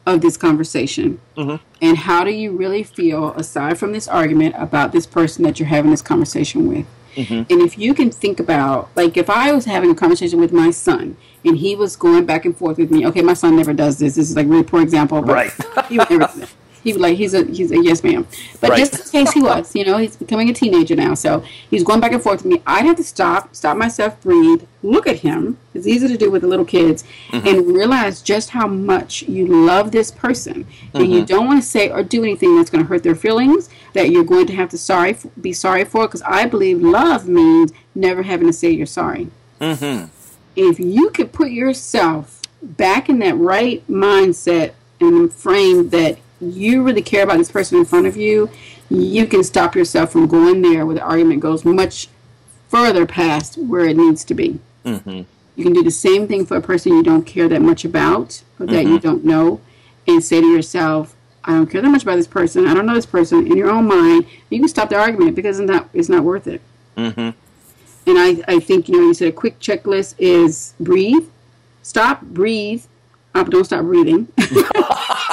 of 0.05 0.21
this 0.21 0.35
conversation 0.35 1.19
mm-hmm. 1.37 1.63
and 1.81 1.97
how 1.99 2.23
do 2.23 2.31
you 2.31 2.51
really 2.51 2.83
feel 2.83 3.31
aside 3.33 3.77
from 3.77 3.93
this 3.93 4.07
argument 4.07 4.53
about 4.57 4.91
this 4.91 5.05
person 5.05 5.43
that 5.43 5.59
you're 5.59 5.69
having 5.69 5.91
this 5.91 6.01
conversation 6.01 6.67
with? 6.67 6.85
Mm-hmm. 7.15 7.53
And 7.53 7.61
if 7.61 7.77
you 7.77 7.93
can 7.93 8.09
think 8.09 8.39
about 8.39 8.89
like 8.95 9.17
if 9.17 9.29
i 9.29 9.51
was 9.51 9.65
having 9.65 9.91
a 9.91 9.95
conversation 9.95 10.39
with 10.39 10.51
my 10.51 10.71
son 10.71 11.15
and 11.45 11.57
he 11.57 11.75
was 11.75 11.95
going 11.95 12.25
back 12.25 12.43
and 12.43 12.57
forth 12.57 12.79
with 12.79 12.89
me 12.89 13.05
okay 13.05 13.21
my 13.21 13.35
son 13.35 13.55
never 13.55 13.71
does 13.71 13.99
this. 13.99 14.15
This 14.15 14.29
is 14.29 14.35
like 14.35 14.47
really 14.47 14.63
poor 14.63 14.81
example 14.81 15.21
but 15.21 15.33
Right. 15.33 15.51
he 16.83 16.93
would 16.93 17.01
never 17.01 17.13
he 17.13 17.13
would 17.13 17.13
like 17.13 17.17
he's 17.17 17.33
a 17.33 17.45
he's 17.45 17.71
a 17.71 17.83
yes 17.83 18.03
ma'am. 18.03 18.27
But 18.59 18.71
Right. 18.71 18.79
just 18.79 19.13
in 19.13 19.25
case 19.25 19.33
he 19.33 19.41
was 19.41 19.75
you 19.75 19.85
know 19.85 19.97
he's 19.97 20.15
becoming 20.15 20.49
a 20.49 20.53
teenager 20.53 20.95
now 20.95 21.13
so 21.13 21.43
he's 21.69 21.83
going 21.83 21.99
back 21.99 22.11
and 22.11 22.21
forth 22.21 22.43
with 22.43 22.53
me. 22.53 22.61
I'd 22.65 22.85
have 22.85 22.97
to 22.97 23.03
stop 23.03 23.55
stop 23.55 23.77
myself 23.77 24.19
breathe 24.21 24.63
look 24.81 25.07
at 25.07 25.19
him. 25.19 25.57
It's 25.73 25.87
easy 25.87 26.07
to 26.07 26.17
do 26.17 26.29
with 26.29 26.41
the 26.41 26.47
little 26.47 26.65
kids 26.65 27.03
mm-hmm. 27.29 27.47
and 27.47 27.67
realize 27.67 28.21
just 28.21 28.49
how 28.49 28.67
much 28.67 29.23
you 29.23 29.47
love 29.47 29.91
this 29.91 30.11
person. 30.11 30.67
And 30.93 31.09
you 31.09 31.19
mm-hmm. 31.19 31.25
don't 31.25 31.47
want 31.47 31.63
to 31.63 31.67
say 31.67 31.89
or 31.89 32.03
do 32.03 32.21
anything 32.21 32.57
that's 32.57 32.69
going 32.69 32.83
to 32.83 32.87
hurt 32.87 33.03
their 33.03 33.15
feelings 33.15 33.69
that 33.93 34.11
you're 34.11 34.25
going 34.25 34.45
to 34.47 34.55
have 34.55 34.69
to 34.69 34.77
sorry 34.77 35.15
be 35.39 35.53
sorry 35.53 35.85
for 35.85 36.07
because 36.07 36.21
i 36.23 36.45
believe 36.45 36.81
love 36.81 37.27
means 37.27 37.71
never 37.95 38.23
having 38.23 38.47
to 38.47 38.53
say 38.53 38.69
you're 38.69 38.85
sorry. 38.85 39.29
Mm-hmm. 39.59 40.07
If 40.55 40.79
you 40.79 41.09
could 41.09 41.31
put 41.31 41.51
yourself 41.51 42.41
back 42.61 43.09
in 43.09 43.19
that 43.19 43.35
right 43.35 43.85
mindset 43.87 44.73
and 44.99 45.33
frame 45.33 45.89
that 45.89 46.17
you 46.51 46.83
really 46.83 47.01
care 47.01 47.23
about 47.23 47.37
this 47.37 47.51
person 47.51 47.77
in 47.77 47.85
front 47.85 48.07
of 48.07 48.17
you, 48.17 48.49
you 48.89 49.25
can 49.25 49.43
stop 49.43 49.75
yourself 49.75 50.11
from 50.11 50.27
going 50.27 50.61
there 50.61 50.85
where 50.85 50.95
the 50.95 51.01
argument 51.01 51.39
goes 51.39 51.65
much 51.65 52.09
further 52.69 53.05
past 53.05 53.57
where 53.57 53.85
it 53.85 53.97
needs 53.97 54.23
to 54.25 54.33
be. 54.33 54.59
Mm-hmm. 54.85 55.21
You 55.55 55.63
can 55.63 55.73
do 55.73 55.83
the 55.83 55.91
same 55.91 56.27
thing 56.27 56.45
for 56.45 56.57
a 56.57 56.61
person 56.61 56.93
you 56.93 57.03
don't 57.03 57.23
care 57.23 57.47
that 57.47 57.61
much 57.61 57.85
about 57.85 58.41
or 58.59 58.65
that 58.65 58.85
you 58.85 58.99
don't 58.99 59.23
know 59.23 59.61
and 60.07 60.23
say 60.23 60.41
to 60.41 60.47
yourself, 60.47 61.15
I 61.43 61.51
don't 61.51 61.67
care 61.67 61.81
that 61.81 61.89
much 61.89 62.03
about 62.03 62.15
this 62.15 62.27
person. 62.27 62.67
I 62.67 62.73
don't 62.73 62.85
know 62.85 62.95
this 62.95 63.05
person. 63.05 63.45
In 63.45 63.57
your 63.57 63.69
own 63.69 63.87
mind, 63.87 64.25
you 64.49 64.59
can 64.59 64.67
stop 64.67 64.89
the 64.89 64.95
argument 64.95 65.35
because 65.35 65.59
it's 65.59 65.69
not, 65.69 65.89
it's 65.93 66.09
not 66.09 66.23
worth 66.23 66.47
it. 66.47 66.61
Mm-hmm. 66.97 67.19
And 67.19 68.19
I, 68.19 68.43
I 68.47 68.59
think, 68.59 68.89
you 68.89 68.97
know, 68.97 69.07
you 69.07 69.13
said 69.13 69.29
a 69.29 69.31
quick 69.31 69.59
checklist 69.59 70.15
is 70.17 70.73
breathe, 70.79 71.27
stop, 71.83 72.21
breathe, 72.21 72.85
uh, 73.35 73.43
don't 73.43 73.65
stop 73.65 73.85
breathing. 73.85 74.27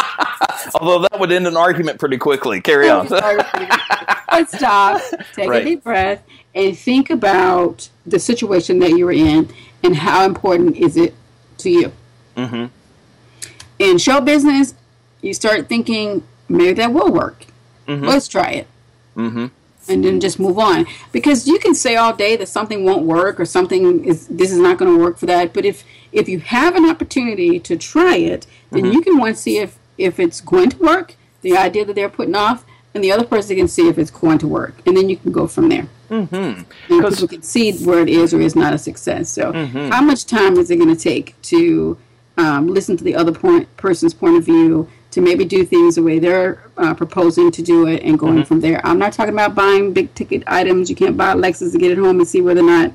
although 0.74 1.00
that 1.00 1.18
would 1.18 1.32
end 1.32 1.46
an 1.46 1.56
argument 1.56 1.98
pretty 1.98 2.18
quickly 2.18 2.60
carry 2.60 2.88
on 2.88 3.06
but 4.30 4.48
stop, 4.48 5.00
take 5.34 5.48
Right. 5.48 5.62
a 5.62 5.64
deep 5.64 5.84
breath, 5.84 6.22
and 6.54 6.76
think 6.78 7.10
about 7.10 7.88
the 8.06 8.18
situation 8.18 8.78
that 8.80 8.90
you 8.90 9.04
were 9.04 9.12
in 9.12 9.48
and 9.82 9.96
how 9.96 10.24
important 10.24 10.76
is 10.76 10.96
it 10.96 11.14
to 11.58 11.70
you. 11.70 11.92
mm-hmm. 12.36 12.66
In 13.78 13.98
show 13.98 14.20
business, 14.20 14.74
you 15.22 15.32
start 15.34 15.68
thinking 15.68 16.22
maybe 16.48 16.74
that 16.74 16.92
will 16.92 17.10
work. 17.12 17.46
Let's 17.88 18.28
try 18.28 18.50
it. 18.50 18.68
Mm-hmm. 19.16 19.46
And 19.88 20.04
then 20.04 20.20
just 20.20 20.38
move 20.38 20.58
on 20.60 20.86
because 21.10 21.48
you 21.48 21.58
can 21.58 21.74
say 21.74 21.96
all 21.96 22.14
day 22.14 22.36
that 22.36 22.46
something 22.46 22.84
won't 22.84 23.04
work 23.04 23.40
or 23.40 23.44
something 23.44 24.04
is 24.04 24.28
this 24.28 24.52
is 24.52 24.58
not 24.58 24.78
going 24.78 24.96
to 24.96 25.02
work 25.02 25.18
for 25.18 25.26
that. 25.26 25.52
But 25.52 25.64
if 25.64 25.82
if 26.12 26.28
you 26.28 26.38
have 26.38 26.76
an 26.76 26.88
opportunity 26.88 27.58
to 27.58 27.76
try 27.76 28.14
it, 28.14 28.46
then 28.70 28.92
you 28.92 29.00
can 29.00 29.18
want 29.18 29.34
to 29.34 29.42
see 29.42 29.58
if 29.58 29.76
if 30.00 30.18
it's 30.18 30.40
going 30.40 30.70
to 30.70 30.78
work, 30.78 31.14
the 31.42 31.56
idea 31.56 31.84
that 31.84 31.94
they're 31.94 32.08
putting 32.08 32.34
off, 32.34 32.64
and 32.94 33.04
the 33.04 33.12
other 33.12 33.24
person 33.24 33.56
can 33.56 33.68
see 33.68 33.88
if 33.88 33.98
it's 33.98 34.10
going 34.10 34.38
to 34.38 34.48
work, 34.48 34.74
and 34.86 34.96
then 34.96 35.08
you 35.08 35.16
can 35.16 35.32
go 35.32 35.46
from 35.46 35.68
there. 35.68 35.88
Mm-hmm. 36.10 36.34
And 36.34 36.66
people 36.88 37.28
can 37.28 37.42
see 37.42 37.72
where 37.84 38.00
it 38.00 38.08
is 38.08 38.34
or 38.34 38.40
is 38.40 38.56
not 38.56 38.74
a 38.74 38.78
success. 38.78 39.28
So, 39.30 39.52
how 39.52 40.02
much 40.02 40.26
time 40.26 40.56
is 40.56 40.70
it 40.70 40.76
going 40.76 40.94
to 40.94 41.00
take 41.00 41.40
to 41.42 41.96
um, 42.36 42.66
listen 42.66 42.96
to 42.96 43.04
the 43.04 43.14
other 43.14 43.32
point, 43.32 43.74
person's 43.76 44.12
point 44.12 44.36
of 44.36 44.44
view, 44.44 44.88
to 45.12 45.20
maybe 45.20 45.44
do 45.44 45.64
things 45.64 45.96
the 45.96 46.02
way 46.02 46.18
they're 46.18 46.64
uh, 46.76 46.94
proposing 46.94 47.50
to 47.52 47.62
do 47.62 47.86
it, 47.86 48.02
and 48.02 48.18
going 48.18 48.44
from 48.44 48.60
there? 48.60 48.84
I'm 48.84 48.98
not 48.98 49.12
talking 49.12 49.34
about 49.34 49.54
buying 49.54 49.92
big 49.92 50.12
ticket 50.14 50.42
items. 50.48 50.90
You 50.90 50.96
can't 50.96 51.16
buy 51.16 51.32
a 51.32 51.36
Lexus 51.36 51.72
to 51.72 51.78
get 51.78 51.92
it 51.92 51.98
home 51.98 52.18
and 52.18 52.26
see 52.26 52.40
whether 52.40 52.60
or 52.60 52.64
not 52.64 52.92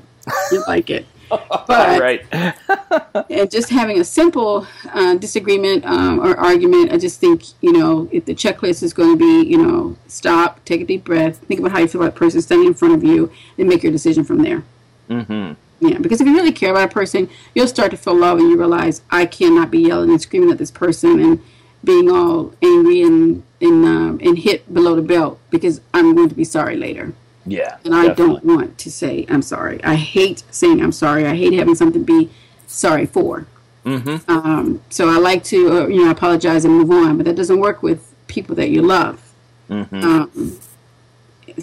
you 0.52 0.62
like 0.68 0.90
it. 0.90 1.06
But 1.28 2.00
right 2.00 2.24
and 3.30 3.50
just 3.50 3.70
having 3.70 3.98
a 4.00 4.04
simple 4.04 4.66
uh, 4.92 5.14
disagreement 5.16 5.84
um, 5.84 6.20
or 6.20 6.36
argument, 6.36 6.92
I 6.92 6.98
just 6.98 7.20
think 7.20 7.42
you 7.60 7.72
know 7.72 8.08
if 8.12 8.24
the 8.24 8.34
checklist 8.34 8.82
is 8.82 8.92
going 8.92 9.18
to 9.18 9.18
be 9.18 9.48
you 9.48 9.58
know 9.58 9.96
stop, 10.06 10.64
take 10.64 10.80
a 10.80 10.84
deep 10.84 11.04
breath, 11.04 11.38
think 11.38 11.60
about 11.60 11.72
how 11.72 11.78
you 11.80 11.88
feel 11.88 12.02
about 12.02 12.14
the 12.14 12.18
person 12.18 12.40
standing 12.40 12.68
in 12.68 12.74
front 12.74 12.94
of 12.94 13.04
you, 13.04 13.32
and 13.58 13.68
make 13.68 13.82
your 13.82 13.92
decision 13.92 14.24
from 14.24 14.42
there. 14.42 14.62
Mm-hmm. 15.08 15.54
Yeah, 15.86 15.98
because 15.98 16.20
if 16.20 16.26
you 16.26 16.34
really 16.34 16.52
care 16.52 16.70
about 16.70 16.90
a 16.90 16.92
person, 16.92 17.28
you'll 17.54 17.68
start 17.68 17.90
to 17.90 17.96
feel 17.96 18.16
love, 18.16 18.38
and 18.38 18.48
you 18.48 18.56
realize 18.56 19.02
I 19.10 19.26
cannot 19.26 19.70
be 19.70 19.80
yelling 19.80 20.10
and 20.10 20.20
screaming 20.20 20.50
at 20.50 20.58
this 20.58 20.70
person 20.70 21.20
and 21.20 21.42
being 21.84 22.10
all 22.10 22.52
angry 22.62 23.02
and 23.02 23.42
and 23.60 23.84
um, 23.84 24.20
and 24.22 24.38
hit 24.38 24.72
below 24.72 24.94
the 24.94 25.02
belt 25.02 25.38
because 25.50 25.80
I'm 25.94 26.14
going 26.14 26.28
to 26.28 26.34
be 26.34 26.44
sorry 26.44 26.76
later 26.76 27.14
yeah 27.46 27.78
and 27.84 27.94
I 27.94 28.08
definitely. 28.08 28.34
don't 28.34 28.44
want 28.44 28.78
to 28.78 28.90
say 28.90 29.26
I'm 29.28 29.42
sorry. 29.42 29.82
I 29.84 29.94
hate 29.94 30.42
saying 30.50 30.82
I'm 30.82 30.92
sorry. 30.92 31.26
I 31.26 31.34
hate 31.34 31.52
having 31.54 31.74
something 31.74 32.04
to 32.04 32.06
be 32.06 32.30
sorry 32.66 33.06
for. 33.06 33.46
Mm-hmm. 33.84 34.28
Um, 34.30 34.82
so 34.90 35.08
I 35.08 35.18
like 35.18 35.44
to, 35.44 35.70
uh, 35.70 35.86
you 35.86 36.04
know, 36.04 36.10
apologize 36.10 36.64
and 36.64 36.74
move 36.74 36.90
on, 36.90 37.16
but 37.16 37.26
that 37.26 37.36
doesn't 37.36 37.60
work 37.60 37.82
with 37.84 38.12
people 38.26 38.56
that 38.56 38.70
you 38.70 38.82
love. 38.82 39.22
Um, 39.70 40.58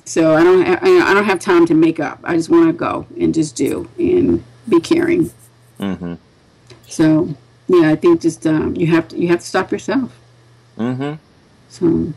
so 0.06 0.34
I 0.36 0.44
don't, 0.44 0.66
ha- 0.66 0.80
I 0.82 1.12
I 1.12 1.14
don't 1.14 1.26
have 1.26 1.40
time 1.40 1.66
to 1.68 1.74
make 1.74 2.00
up. 2.00 2.20
I 2.24 2.36
just 2.36 2.50
want 2.50 2.68
to 2.68 2.74
go 2.74 3.06
and 3.20 3.34
just 3.34 3.56
do 3.56 3.90
and 3.98 4.44
be 4.68 4.80
caring. 4.80 5.32
Mm-hmm. 5.80 6.16
So 6.88 7.36
yeah, 7.68 7.90
I 7.90 7.96
think 7.96 8.22
just 8.22 8.46
um, 8.48 8.76
you 8.76 8.88
have 8.88 9.08
to 9.10 9.18
you 9.18 9.28
have 9.28 9.40
to 9.40 9.46
stop 9.46 9.72
yourself. 9.72 10.18
Mm-hmm. 10.78 11.16
So, 11.70 12.14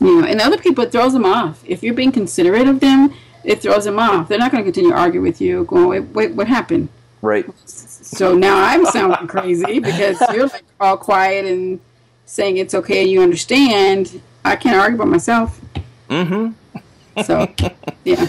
you 0.00 0.20
know, 0.20 0.26
and 0.26 0.40
other 0.40 0.58
people, 0.58 0.84
it 0.84 0.92
throws 0.92 1.12
them 1.12 1.24
off. 1.24 1.62
If 1.66 1.82
you're 1.82 1.94
being 1.94 2.12
considerate 2.12 2.68
of 2.68 2.80
them, 2.80 3.14
it 3.44 3.62
throws 3.62 3.84
them 3.84 3.98
off. 3.98 4.28
They're 4.28 4.38
not 4.38 4.50
going 4.50 4.62
to 4.64 4.66
continue 4.66 4.90
to 4.90 4.96
argue 4.96 5.22
with 5.22 5.40
you, 5.40 5.64
going, 5.64 5.88
wait, 5.88 6.02
wait, 6.14 6.32
what 6.34 6.48
happened? 6.48 6.88
right 7.22 7.46
So 7.64 8.34
now 8.34 8.56
I'm 8.56 8.86
sounding 8.86 9.26
crazy 9.26 9.80
because 9.80 10.22
you're 10.32 10.46
like 10.46 10.64
all 10.80 10.96
quiet 10.96 11.44
and 11.44 11.80
saying 12.24 12.56
it's 12.56 12.74
okay 12.74 13.04
you 13.04 13.22
understand. 13.22 14.20
I 14.44 14.56
can't 14.56 14.76
argue 14.76 14.98
by 14.98 15.04
myself. 15.04 15.60
Mm-hmm. 16.08 17.22
So, 17.22 17.52
yeah. 18.04 18.28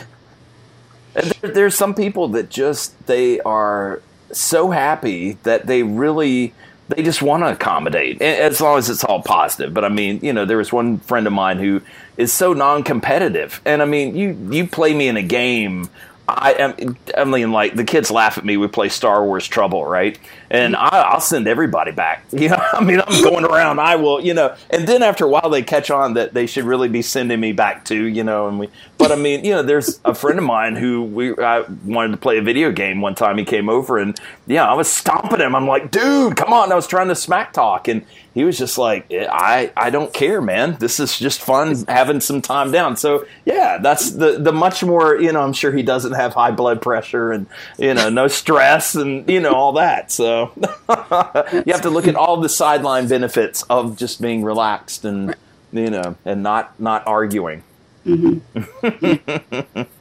There, 1.14 1.52
there's 1.52 1.76
some 1.76 1.94
people 1.94 2.28
that 2.30 2.50
just 2.50 3.08
they 3.08 3.40
are 3.42 4.02
so 4.32 4.72
happy 4.72 5.34
that 5.44 5.68
they 5.68 5.84
really 5.84 6.54
they 6.90 7.04
just 7.04 7.22
want 7.22 7.44
to 7.44 7.52
accommodate 7.52 8.22
as 8.22 8.62
long 8.62 8.78
as 8.78 8.90
it's 8.90 9.04
all 9.04 9.22
positive. 9.22 9.74
But 9.74 9.84
i 9.84 9.90
mean 9.90 10.20
you 10.22 10.34
know 10.34 10.46
there 10.46 10.58
was 10.58 10.72
one 10.72 11.00
friend 11.00 11.28
of 11.28 11.34
mine 11.34 11.58
who 11.58 11.82
is 12.18 12.32
so 12.34 12.54
non-competitive. 12.54 13.62
And 13.66 13.82
i 13.82 13.86
mean 13.86 14.16
you 14.16 14.38
you 14.50 14.68
play 14.68 14.94
me 14.94 15.08
in 15.08 15.18
a 15.18 15.24
game 15.24 15.90
I 16.30 16.54
am. 16.54 16.98
I 17.18 17.24
mean, 17.24 17.54
like 17.54 17.76
the 17.76 17.86
kids 17.86 18.12
laugh 18.12 18.38
at 18.38 18.44
me. 18.44 18.58
We 18.58 18.68
play 18.68 18.90
Star 18.90 19.24
Wars 19.24 19.48
Trouble, 19.48 19.86
right? 19.86 20.20
And 20.50 20.76
I, 20.76 20.90
I'll 20.90 21.22
send 21.22 21.48
everybody 21.48 21.92
back. 21.92 22.26
You 22.38 22.50
know, 22.50 22.64
I 22.72 22.84
mean, 22.84 23.02
I'm 23.06 23.24
going 23.24 23.46
around. 23.46 23.80
I 23.80 23.96
will, 23.96 24.22
you 24.22 24.34
know. 24.34 24.56
And 24.70 24.88
then 24.88 25.02
after 25.02 25.26
a 25.26 25.28
while, 25.28 25.50
they 25.50 25.64
catch 25.64 25.90
on 25.90 26.14
that 26.14 26.34
they 26.34 26.46
should 26.46 26.66
really 26.66 26.88
be 26.88 27.02
sending 27.02 27.40
me 27.40 27.52
back 27.52 27.84
too. 27.84 28.06
You 28.06 28.24
know, 28.24 28.48
and 28.48 28.60
we. 28.60 28.70
But 28.98 29.12
I 29.12 29.16
mean, 29.16 29.44
you 29.44 29.52
know, 29.52 29.64
there's 29.64 30.00
a 30.06 30.14
friend 30.14 30.38
of 30.38 30.46
mine 30.46 30.76
who 30.76 31.04
we 31.04 31.36
I 31.38 31.62
wanted 31.86 32.12
to 32.12 32.18
play 32.18 32.38
a 32.38 32.42
video 32.42 32.72
game 32.72 33.02
one 33.02 33.16
time. 33.16 33.38
He 33.38 33.46
came 33.46 33.70
over 33.70 33.98
and 33.98 34.18
yeah, 34.46 34.70
I 34.70 34.74
was 34.76 34.88
stomping 34.88 35.40
him. 35.40 35.56
I'm 35.56 35.68
like, 35.68 35.92
dude, 35.92 36.36
come 36.36 36.54
on! 36.54 36.72
I 36.72 36.76
was 36.76 36.88
trying 36.88 37.08
to 37.08 37.16
smack 37.16 37.54
talk, 37.54 37.88
and 37.88 38.06
he 38.38 38.44
was 38.44 38.58
just 38.58 38.78
like, 38.78 39.08
I 39.12 39.72
I 39.76 39.90
don't 39.90 40.14
care, 40.14 40.42
man. 40.42 40.78
This 40.80 41.00
is 41.00 41.18
just 41.18 41.42
fun 41.42 41.86
having 41.88 42.22
some 42.22 42.42
time 42.42 42.72
down. 42.72 42.96
So 42.96 43.26
yeah, 43.46 43.80
that's 43.80 44.12
the 44.12 44.38
the 44.38 44.52
much 44.52 44.84
more. 44.84 45.16
You 45.20 45.32
know, 45.32 45.42
I'm 45.42 45.54
sure 45.54 45.72
he 45.72 45.82
doesn't 45.82 46.14
have 46.14 46.34
high 46.34 46.52
blood 46.52 46.80
pressure 46.82 47.32
and 47.32 47.48
you 47.80 47.96
know 47.96 48.10
no 48.10 48.28
stress 48.28 48.94
and 48.94 49.28
you 49.28 49.40
know 49.40 49.54
all 49.54 49.72
that. 49.74 50.12
So 50.12 50.52
you 50.58 51.74
have 51.74 51.82
to 51.82 51.90
look 51.90 52.08
at 52.08 52.16
all 52.16 52.38
the 52.38 52.50
sideline 52.50 53.08
benefits 53.08 53.64
of 53.64 53.98
just 53.98 54.22
being 54.22 54.44
relaxed 54.44 55.04
and 55.04 55.36
you 55.72 55.90
know 55.90 56.16
and 56.24 56.44
not 56.44 56.80
not 56.80 57.08
arguing. 57.08 57.64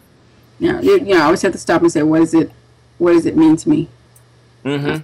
Yeah, 0.59 0.81
you, 0.81 0.99
you 0.99 1.15
know, 1.15 1.21
I 1.21 1.25
always 1.25 1.43
have 1.43 1.53
to 1.53 1.59
stop 1.59 1.83
and 1.83 1.93
say, 1.93 2.03
what 2.03 2.23
is 2.23 2.33
it? 2.33 2.51
What 2.99 3.13
does 3.13 3.27
it 3.27 3.37
mean 3.37 3.57
to 3.59 3.69
me? 3.69 3.89
Mm-hmm. 4.65 5.03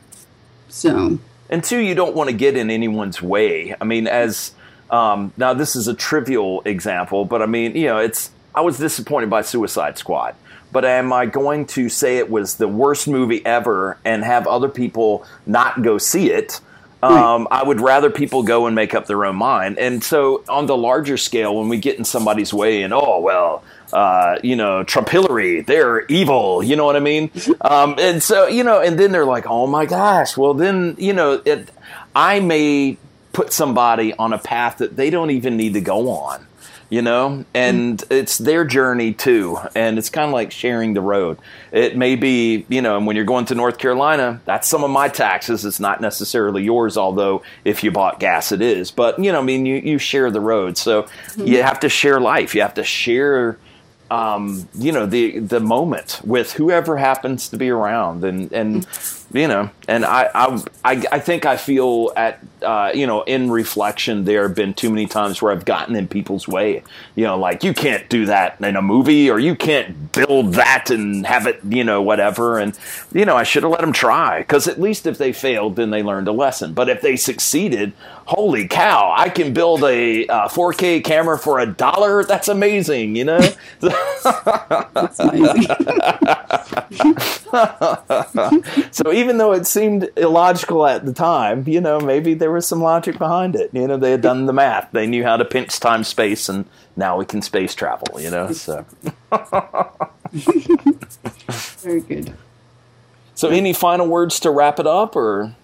So 0.68 1.18
and 1.53 1.62
two, 1.62 1.78
you 1.78 1.94
don't 1.94 2.16
want 2.16 2.30
to 2.30 2.34
get 2.34 2.57
in 2.57 2.70
anyone's 2.70 3.20
way. 3.20 3.74
I 3.78 3.84
mean, 3.84 4.07
as 4.07 4.53
um, 4.90 5.34
now 5.36 5.53
this 5.53 5.76
is 5.76 5.86
a 5.86 5.92
trivial 5.92 6.62
example, 6.62 7.26
but 7.26 7.42
I 7.42 7.46
mean, 7.46 7.76
you 7.76 7.86
know, 7.86 7.98
it's 7.98 8.30
I 8.55 8.62
was 8.62 8.78
disappointed 8.78 9.28
by 9.28 9.42
Suicide 9.42 9.98
Squad. 9.98 10.34
But 10.72 10.86
am 10.86 11.12
I 11.12 11.26
going 11.26 11.66
to 11.66 11.90
say 11.90 12.16
it 12.16 12.30
was 12.30 12.57
the 12.57 12.66
worst 12.66 13.07
movie 13.07 13.44
ever 13.44 13.98
and 14.07 14.24
have 14.24 14.46
other 14.46 14.70
people 14.70 15.26
not 15.44 15.82
go 15.82 15.98
see 15.98 16.30
it? 16.30 16.59
Um, 17.03 17.48
I 17.50 17.64
would 17.64 17.80
rather 17.80 18.11
people 18.11 18.44
go 18.44 18.66
and 18.66 18.76
make 18.76 18.94
up 18.94 19.07
their 19.07 19.24
own 19.24 19.36
mind. 19.36 19.78
And 19.78 20.05
so, 20.05 20.44
on 20.48 20.66
the 20.66 20.76
larger 20.76 21.16
scale, 21.16 21.57
when 21.57 21.68
we 21.68 21.78
get 21.78 21.98
in 21.98 22.05
somebody's 22.05 22.55
way 22.55 22.82
and, 22.82 22.94
oh, 22.94 23.18
well, 23.18 23.64
uh, 23.92 24.38
you 24.42 24.55
know, 24.55 24.84
Trump 24.84 25.09
Hillary, 25.09 25.62
they're 25.62 26.07
evil, 26.07 26.62
you 26.62 26.76
know 26.76 26.84
what 26.84 26.96
I 26.96 27.00
mean? 27.00 27.30
Um, 27.61 27.96
and 27.98 28.22
so, 28.22 28.48
you 28.48 28.64
know, 28.64 28.80
and 28.80 28.98
then 28.98 29.12
they're 29.12 29.24
like, 29.24 29.46
oh 29.46 29.66
my 29.66 29.86
gosh, 29.86 30.36
well, 30.36 30.53
then, 30.53 30.96
you 30.98 31.12
know, 31.12 31.40
it, 31.44 31.70
I 32.14 32.40
may 32.40 32.98
put 33.32 33.53
somebody 33.53 34.12
on 34.14 34.32
a 34.32 34.38
path 34.38 34.78
that 34.78 34.96
they 34.96 35.11
don't 35.11 35.30
even 35.30 35.57
need 35.57 35.74
to 35.74 35.80
go 35.80 36.11
on 36.11 36.44
you 36.93 37.01
know? 37.01 37.43
And 37.55 38.01
mm. 38.01 38.14
it's 38.14 38.36
their 38.36 38.66
journey 38.66 39.14
too. 39.14 39.57
And 39.74 39.97
it's 39.97 40.11
kind 40.11 40.26
of 40.26 40.34
like 40.34 40.53
sharing 40.53 40.93
the 40.93 41.01
road. 41.01 41.38
It 41.72 41.97
may 41.97 42.16
be 42.16 42.66
you 42.68 42.82
know 42.82 42.99
and 42.99 43.07
when 43.07 43.16
you're 43.16 43.24
going 43.24 43.47
to 43.47 43.55
north 43.55 43.78
carolina 43.78 44.43
that's 44.45 44.68
some 44.68 44.84
of 44.84 44.90
my 44.90 45.09
taxes. 45.09 45.64
It's 45.64 45.80
not 45.80 46.03
necessarily 46.03 46.64
yours 46.64 46.99
although 46.99 47.43
if 47.64 47.82
you 47.82 47.90
bought 47.90 48.20
gas 48.20 48.53
it 48.53 48.61
is. 48.61 48.90
But 48.90 49.18
you 49.18 49.32
know 49.32 49.40
i 49.40 49.43
mean 49.43 49.64
you, 49.64 49.76
you 49.76 49.97
share 49.97 50.30
the 50.30 50.43
road. 50.43 50.76
So 50.76 51.05
mm-hmm. 51.05 51.47
you 51.47 51.62
have 51.62 51.80
to 51.80 51.88
share 51.88 52.20
life. 52.20 52.55
You 52.55 52.61
have 52.61 52.74
to 52.74 52.84
share 52.84 53.57
um, 54.11 54.68
you 54.74 54.93
know 54.93 55.07
the 55.07 55.38
the 55.38 55.61
moment 55.61 56.20
with 56.22 56.53
whoever 56.53 56.99
happens 56.99 57.49
to 57.49 57.57
be 57.57 57.70
around. 57.70 58.22
And 58.22 58.53
and 58.53 58.86
mm. 58.86 59.21
You 59.32 59.48
know 59.48 59.70
and 59.88 60.04
I 60.04 60.30
I 60.34 60.62
I, 60.84 61.04
I 61.12 61.18
think 61.18 61.46
I 61.46 61.56
feel 61.56 62.12
at 62.16 62.38
uh, 62.62 62.92
you 62.94 63.06
know 63.06 63.22
in 63.22 63.50
reflection 63.50 64.24
there 64.24 64.42
have 64.46 64.54
been 64.54 64.74
too 64.74 64.90
many 64.90 65.06
times 65.06 65.42
where 65.42 65.52
I've 65.52 65.64
gotten 65.64 65.96
in 65.96 66.06
people's 66.08 66.46
way. 66.46 66.82
You 67.14 67.24
know 67.24 67.38
like 67.38 67.64
you 67.64 67.74
can't 67.74 68.08
do 68.08 68.26
that 68.26 68.60
in 68.60 68.76
a 68.76 68.82
movie 68.82 69.30
or 69.30 69.38
you 69.38 69.56
can't 69.56 70.12
build 70.12 70.54
that 70.54 70.90
and 70.90 71.26
have 71.26 71.46
it 71.46 71.60
you 71.64 71.84
know 71.84 72.00
whatever. 72.02 72.58
And 72.58 72.78
you 73.12 73.24
know 73.24 73.36
I 73.36 73.42
should 73.42 73.64
have 73.64 73.72
let 73.72 73.80
them 73.80 73.92
try 73.92 74.40
because 74.40 74.68
at 74.68 74.80
least 74.80 75.06
if 75.06 75.18
they 75.18 75.32
failed 75.32 75.76
then 75.76 75.90
they 75.90 76.02
learned 76.02 76.28
a 76.28 76.32
lesson. 76.32 76.74
But 76.74 76.88
if 76.88 77.00
they 77.00 77.16
succeeded 77.16 77.92
holy 78.24 78.68
cow 78.68 79.12
I 79.16 79.28
can 79.28 79.52
build 79.52 79.82
a 79.82 80.26
uh, 80.28 80.48
4K 80.48 81.02
camera 81.04 81.38
for 81.38 81.58
a 81.58 81.66
dollar? 81.66 82.24
That's 82.24 82.48
amazing 82.48 83.16
you 83.16 83.24
know? 83.24 83.40
That's 83.80 85.18
amazing. 85.18 85.66
so 88.92 89.12
even 89.22 89.38
though 89.38 89.52
it 89.52 89.66
seemed 89.66 90.10
illogical 90.16 90.86
at 90.86 91.06
the 91.06 91.12
time, 91.12 91.64
you 91.66 91.80
know, 91.80 92.00
maybe 92.00 92.34
there 92.34 92.50
was 92.50 92.66
some 92.66 92.82
logic 92.82 93.18
behind 93.18 93.54
it. 93.56 93.70
You 93.72 93.86
know, 93.86 93.96
they 93.96 94.10
had 94.10 94.20
done 94.20 94.46
the 94.46 94.52
math. 94.52 94.90
They 94.92 95.06
knew 95.06 95.22
how 95.22 95.36
to 95.36 95.44
pinch 95.44 95.78
time 95.80 96.04
space 96.04 96.48
and 96.48 96.66
now 96.96 97.16
we 97.16 97.24
can 97.24 97.40
space 97.42 97.74
travel, 97.74 98.20
you 98.20 98.30
know. 98.30 98.52
So 98.52 98.84
Very 100.32 102.00
good. 102.00 102.34
So 103.34 103.48
any 103.48 103.72
final 103.72 104.06
words 104.06 104.40
to 104.40 104.50
wrap 104.50 104.78
it 104.78 104.86
up 104.86 105.16
or 105.16 105.54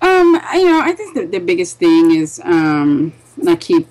Um, 0.00 0.40
I- 0.44 0.58
you 0.58 0.66
know, 0.66 0.80
I 0.80 0.92
think 0.92 1.14
the, 1.16 1.26
the 1.26 1.38
biggest 1.40 1.78
thing 1.78 2.14
is, 2.14 2.40
um, 2.44 3.12
and 3.36 3.50
I 3.50 3.56
keep, 3.56 3.88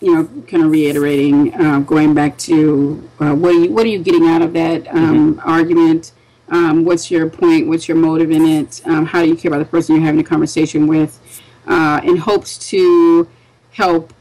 you 0.00 0.12
know, 0.14 0.24
kind 0.48 0.64
of 0.64 0.70
reiterating, 0.72 1.54
uh, 1.54 1.78
going 1.80 2.14
back 2.14 2.36
to 2.38 3.08
uh, 3.20 3.34
what 3.34 3.54
are 3.54 3.58
you 3.58 3.70
what 3.70 3.84
are 3.84 3.88
you 3.88 4.00
getting 4.00 4.26
out 4.26 4.42
of 4.42 4.52
that 4.54 4.88
um, 4.92 5.40
argument? 5.44 6.10
Um, 6.50 6.84
what's 6.84 7.10
your 7.10 7.28
point? 7.28 7.68
What's 7.68 7.86
your 7.88 7.96
motive 7.96 8.30
in 8.30 8.44
it? 8.44 8.82
Um, 8.84 9.06
how 9.06 9.22
do 9.22 9.28
you 9.28 9.36
care 9.36 9.50
about 9.50 9.60
the 9.60 9.64
person 9.70 9.94
you're 9.94 10.04
having 10.04 10.20
a 10.20 10.24
conversation 10.24 10.86
with? 10.86 11.18
Uh, 11.66 12.00
in 12.04 12.16
hopes 12.16 12.58
to 12.70 13.28
help. 13.72 14.12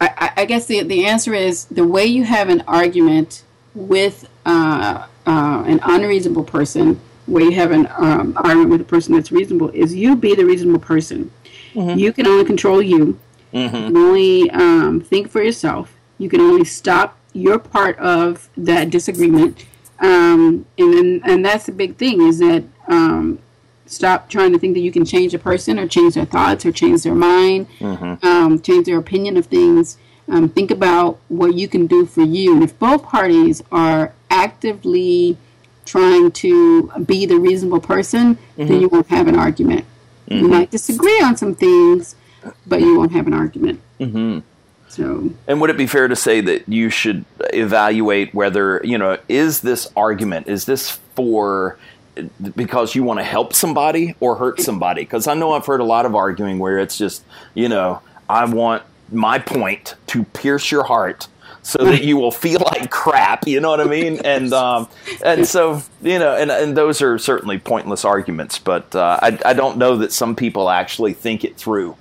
I, 0.00 0.32
I- 0.38 0.44
guess 0.46 0.66
the 0.66 0.82
the 0.82 1.04
answer 1.06 1.34
is 1.34 1.64
the 1.66 1.84
way 1.86 2.06
you 2.06 2.24
have 2.24 2.48
an 2.48 2.62
argument 2.66 3.42
with 3.74 4.28
uh, 4.46 5.06
uh, 5.26 5.64
an 5.66 5.80
unreasonable 5.82 6.44
person, 6.44 7.00
where 7.26 7.42
you 7.44 7.52
have 7.52 7.70
an 7.72 7.86
um, 7.98 8.32
argument 8.36 8.70
with 8.70 8.80
a 8.80 8.84
person 8.84 9.14
that's 9.14 9.30
reasonable, 9.32 9.68
is 9.70 9.94
you 9.94 10.16
be 10.16 10.34
the 10.34 10.44
reasonable 10.44 10.80
person. 10.80 11.30
You 11.98 12.12
can 12.12 12.26
only 12.26 12.44
control 12.44 12.82
you. 12.82 13.18
You 13.52 13.68
can 13.68 13.96
only 13.96 14.50
um, 14.50 15.00
think 15.00 15.30
for 15.30 15.42
yourself. 15.42 15.92
You 16.18 16.28
can 16.28 16.40
only 16.40 16.64
stop 16.64 17.16
your 17.32 17.58
part 17.58 17.96
of 17.98 18.48
that 18.56 18.90
disagreement. 18.90 19.64
Um, 20.00 20.66
and 20.78 20.94
then, 20.94 21.20
and 21.24 21.44
that's 21.44 21.66
the 21.66 21.72
big 21.72 21.96
thing 21.96 22.22
is 22.22 22.38
that 22.38 22.64
um, 22.88 23.38
stop 23.86 24.28
trying 24.30 24.52
to 24.52 24.58
think 24.58 24.74
that 24.74 24.80
you 24.80 24.90
can 24.92 25.04
change 25.04 25.34
a 25.34 25.38
person 25.38 25.78
or 25.78 25.86
change 25.86 26.14
their 26.14 26.24
thoughts 26.24 26.64
or 26.64 26.72
change 26.72 27.02
their 27.02 27.14
mind, 27.14 27.66
um, 28.22 28.60
change 28.60 28.86
their 28.86 28.98
opinion 28.98 29.36
of 29.36 29.46
things. 29.46 29.98
Um, 30.28 30.48
think 30.48 30.70
about 30.70 31.18
what 31.28 31.54
you 31.54 31.66
can 31.68 31.86
do 31.86 32.06
for 32.06 32.22
you. 32.22 32.54
And 32.54 32.62
if 32.62 32.78
both 32.78 33.02
parties 33.02 33.62
are 33.72 34.12
actively 34.30 35.36
trying 35.84 36.30
to 36.30 36.88
be 37.04 37.26
the 37.26 37.36
reasonable 37.36 37.80
person, 37.80 38.38
then 38.56 38.80
you 38.80 38.88
won't 38.88 39.08
have 39.08 39.26
an 39.26 39.34
argument. 39.36 39.84
You 40.28 40.48
might 40.48 40.70
disagree 40.70 41.20
on 41.20 41.36
some 41.36 41.54
things, 41.56 42.14
but 42.66 42.80
you 42.80 42.96
won't 42.96 43.10
have 43.12 43.26
an 43.26 43.34
argument. 43.34 43.80
So, 44.90 45.30
And 45.46 45.60
would 45.60 45.70
it 45.70 45.76
be 45.76 45.86
fair 45.86 46.08
to 46.08 46.16
say 46.16 46.40
that 46.40 46.68
you 46.68 46.90
should 46.90 47.24
evaluate 47.52 48.34
whether, 48.34 48.80
you 48.82 48.98
know, 48.98 49.18
is 49.28 49.60
this 49.60 49.86
argument, 49.96 50.48
is 50.48 50.64
this 50.64 50.98
for 51.14 51.78
because 52.56 52.96
you 52.96 53.04
want 53.04 53.20
to 53.20 53.24
help 53.24 53.52
somebody 53.54 54.16
or 54.18 54.34
hurt 54.34 54.60
somebody? 54.60 55.02
Because 55.02 55.28
I 55.28 55.34
know 55.34 55.52
I've 55.52 55.64
heard 55.64 55.78
a 55.80 55.84
lot 55.84 56.06
of 56.06 56.16
arguing 56.16 56.58
where 56.58 56.76
it's 56.80 56.98
just, 56.98 57.22
you 57.54 57.68
know, 57.68 58.02
I 58.28 58.44
want 58.46 58.82
my 59.12 59.38
point 59.38 59.94
to 60.08 60.24
pierce 60.24 60.72
your 60.72 60.82
heart 60.82 61.28
so 61.62 61.78
that 61.84 62.02
you 62.02 62.16
will 62.16 62.32
feel 62.32 62.60
like 62.60 62.90
crap. 62.90 63.46
You 63.46 63.60
know 63.60 63.70
what 63.70 63.80
I 63.80 63.84
mean? 63.84 64.20
And 64.24 64.52
um, 64.52 64.88
and 65.24 65.46
so 65.46 65.82
you 66.02 66.18
know, 66.18 66.34
and 66.34 66.50
and 66.50 66.76
those 66.76 67.00
are 67.00 67.16
certainly 67.16 67.60
pointless 67.60 68.04
arguments. 68.04 68.58
But 68.58 68.92
uh, 68.96 69.20
I 69.22 69.38
I 69.44 69.52
don't 69.52 69.78
know 69.78 69.98
that 69.98 70.12
some 70.12 70.34
people 70.34 70.68
actually 70.68 71.12
think 71.12 71.44
it 71.44 71.56
through. 71.56 71.96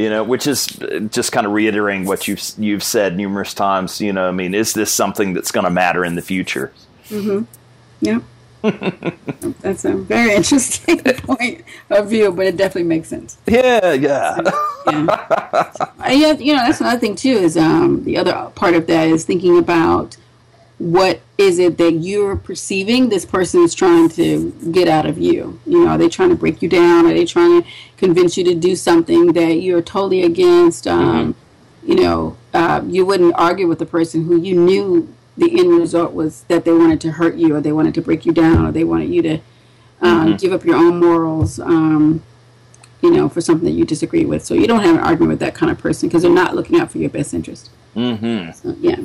You 0.00 0.08
know, 0.08 0.24
which 0.24 0.46
is 0.46 0.80
uh, 0.80 1.00
just 1.10 1.30
kind 1.30 1.46
of 1.46 1.52
reiterating 1.52 2.06
what 2.06 2.26
you've 2.26 2.40
you've 2.56 2.82
said 2.82 3.18
numerous 3.18 3.52
times. 3.52 4.00
You 4.00 4.14
know, 4.14 4.28
I 4.28 4.30
mean, 4.30 4.54
is 4.54 4.72
this 4.72 4.90
something 4.90 5.34
that's 5.34 5.52
going 5.52 5.64
to 5.64 5.70
matter 5.70 6.06
in 6.06 6.14
the 6.14 6.22
future? 6.22 6.72
Mm-hmm. 7.08 7.44
yeah. 8.00 8.20
That's 9.60 9.86
a 9.86 9.94
very 9.94 10.34
interesting 10.34 10.98
point 11.02 11.64
of 11.88 12.10
view, 12.10 12.30
but 12.30 12.46
it 12.46 12.56
definitely 12.58 12.88
makes 12.88 13.08
sense. 13.08 13.38
Yeah, 13.46 13.92
yeah, 13.92 14.40
Yeah. 14.86 15.26
Uh, 15.80 15.86
I 15.98 16.12
you 16.12 16.54
know, 16.54 16.64
that's 16.64 16.80
another 16.80 16.98
thing 16.98 17.14
too. 17.14 17.36
Is 17.36 17.56
um, 17.56 18.04
the 18.04 18.16
other 18.16 18.50
part 18.54 18.74
of 18.74 18.86
that 18.86 19.08
is 19.08 19.24
thinking 19.24 19.58
about 19.58 20.16
what 20.80 21.20
is 21.36 21.58
it 21.58 21.76
that 21.76 21.92
you're 21.92 22.36
perceiving 22.36 23.10
this 23.10 23.26
person 23.26 23.62
is 23.62 23.74
trying 23.74 24.08
to 24.08 24.50
get 24.72 24.88
out 24.88 25.04
of 25.04 25.18
you. 25.18 25.60
You 25.66 25.84
know, 25.84 25.90
are 25.92 25.98
they 25.98 26.08
trying 26.08 26.30
to 26.30 26.34
break 26.34 26.62
you 26.62 26.68
down? 26.70 27.06
Are 27.06 27.14
they 27.14 27.26
trying 27.26 27.62
to 27.62 27.68
convince 27.98 28.36
you 28.38 28.44
to 28.44 28.54
do 28.54 28.74
something 28.74 29.34
that 29.34 29.60
you're 29.60 29.82
totally 29.82 30.22
against? 30.22 30.86
Um, 30.86 31.34
You 31.82 31.96
know, 31.96 32.36
uh, 32.52 32.82
you 32.86 33.06
wouldn't 33.06 33.34
argue 33.36 33.66
with 33.66 33.78
the 33.78 33.86
person 33.86 34.24
who 34.24 34.36
you 34.38 34.54
knew 34.54 35.08
the 35.36 35.58
end 35.58 35.70
result 35.78 36.12
was 36.12 36.44
that 36.48 36.64
they 36.66 36.72
wanted 36.72 37.00
to 37.00 37.12
hurt 37.12 37.36
you, 37.36 37.54
or 37.54 37.60
they 37.62 37.72
wanted 37.72 37.94
to 37.94 38.02
break 38.02 38.26
you 38.26 38.32
down, 38.32 38.66
or 38.66 38.72
they 38.72 38.84
wanted 38.84 39.08
you 39.08 39.22
to 39.22 39.38
uh, 40.02 40.36
give 40.36 40.52
up 40.52 40.64
your 40.64 40.76
own 40.76 41.00
morals. 41.00 41.58
Um, 41.58 42.22
you 43.02 43.10
know, 43.10 43.28
for 43.30 43.40
something 43.40 43.64
that 43.64 43.72
you 43.72 43.86
disagree 43.86 44.26
with. 44.26 44.44
So 44.44 44.54
you 44.54 44.66
don't 44.66 44.82
have 44.82 44.96
an 44.96 45.00
argument 45.00 45.30
with 45.30 45.40
that 45.40 45.54
kind 45.54 45.72
of 45.72 45.78
person 45.78 46.08
because 46.08 46.22
they're 46.22 46.30
not 46.30 46.54
looking 46.54 46.78
out 46.78 46.90
for 46.90 46.98
your 46.98 47.08
best 47.08 47.32
interest. 47.32 47.70
Mm-hmm. 47.96 48.52
So, 48.52 48.76
yeah. 48.78 49.00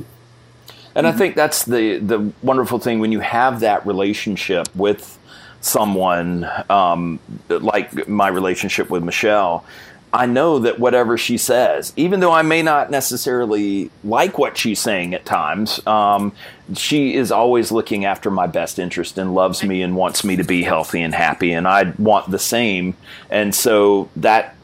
And 0.96 1.06
I 1.06 1.12
think 1.12 1.36
that's 1.36 1.66
the 1.66 1.98
the 2.00 2.32
wonderful 2.41 2.80
thing 2.80 3.00
when 3.00 3.12
you 3.12 3.20
have 3.20 3.60
that 3.60 3.86
relationship 3.86 4.74
with 4.76 5.20
someone, 5.60 6.50
um, 6.70 7.20
like 7.50 8.08
my 8.08 8.30
relationship 8.30 8.89
with 8.89 9.04
Michelle. 9.04 9.66
I 10.14 10.28
know 10.28 10.60
that 10.60 10.80
whatever 10.80 11.18
she 11.18 11.38
says, 11.38 11.91
even 11.98 12.22
though 12.22 12.32
I 12.32 12.41
may 12.41 12.62
not 12.62 12.89
necessarily 12.89 13.91
like 14.02 14.38
what 14.38 14.58
she's 14.58 14.80
saying 14.80 15.14
at 15.14 15.26
times, 15.26 15.86
um, 15.86 16.32
she 16.74 17.16
is 17.16 17.34
always 17.34 17.70
looking 17.70 18.06
after 18.06 18.32
my 18.32 18.48
best 18.48 18.80
interest 18.80 19.18
and 19.18 19.36
loves 19.36 19.62
me 19.62 19.82
and 19.82 19.98
wants 19.98 20.24
me 20.24 20.38
to 20.38 20.43
be 20.46 20.64
healthy 20.64 21.02
and 21.02 21.14
happy, 21.14 21.52
and 21.52 21.68
I 21.68 21.91
want 22.00 22.32
the 22.32 22.39
same. 22.39 22.96
And 23.30 23.54
so 23.54 24.10
that 24.16 24.55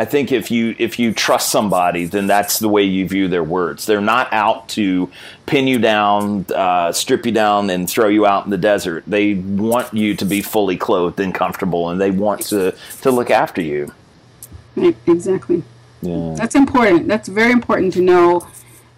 I 0.00 0.06
think 0.06 0.32
if 0.32 0.50
you 0.50 0.74
if 0.78 0.98
you 0.98 1.12
trust 1.12 1.50
somebody, 1.50 2.06
then 2.06 2.26
that's 2.26 2.58
the 2.58 2.70
way 2.70 2.84
you 2.84 3.06
view 3.06 3.28
their 3.28 3.44
words. 3.44 3.84
They're 3.84 4.00
not 4.00 4.32
out 4.32 4.66
to 4.70 5.10
pin 5.44 5.66
you 5.66 5.78
down, 5.78 6.46
uh, 6.54 6.90
strip 6.92 7.26
you 7.26 7.32
down, 7.32 7.68
and 7.68 7.86
throw 7.88 8.08
you 8.08 8.24
out 8.24 8.46
in 8.46 8.50
the 8.50 8.56
desert. 8.56 9.04
They 9.06 9.34
want 9.34 9.92
you 9.92 10.16
to 10.16 10.24
be 10.24 10.40
fully 10.40 10.78
clothed 10.78 11.20
and 11.20 11.34
comfortable, 11.34 11.90
and 11.90 12.00
they 12.00 12.10
want 12.10 12.40
to 12.46 12.74
to 13.02 13.10
look 13.10 13.30
after 13.30 13.60
you. 13.60 13.92
Right, 14.74 14.96
exactly. 15.06 15.64
Yeah. 16.00 16.34
That's 16.34 16.54
important. 16.54 17.06
That's 17.06 17.28
very 17.28 17.52
important 17.52 17.92
to 17.92 18.00
know, 18.00 18.48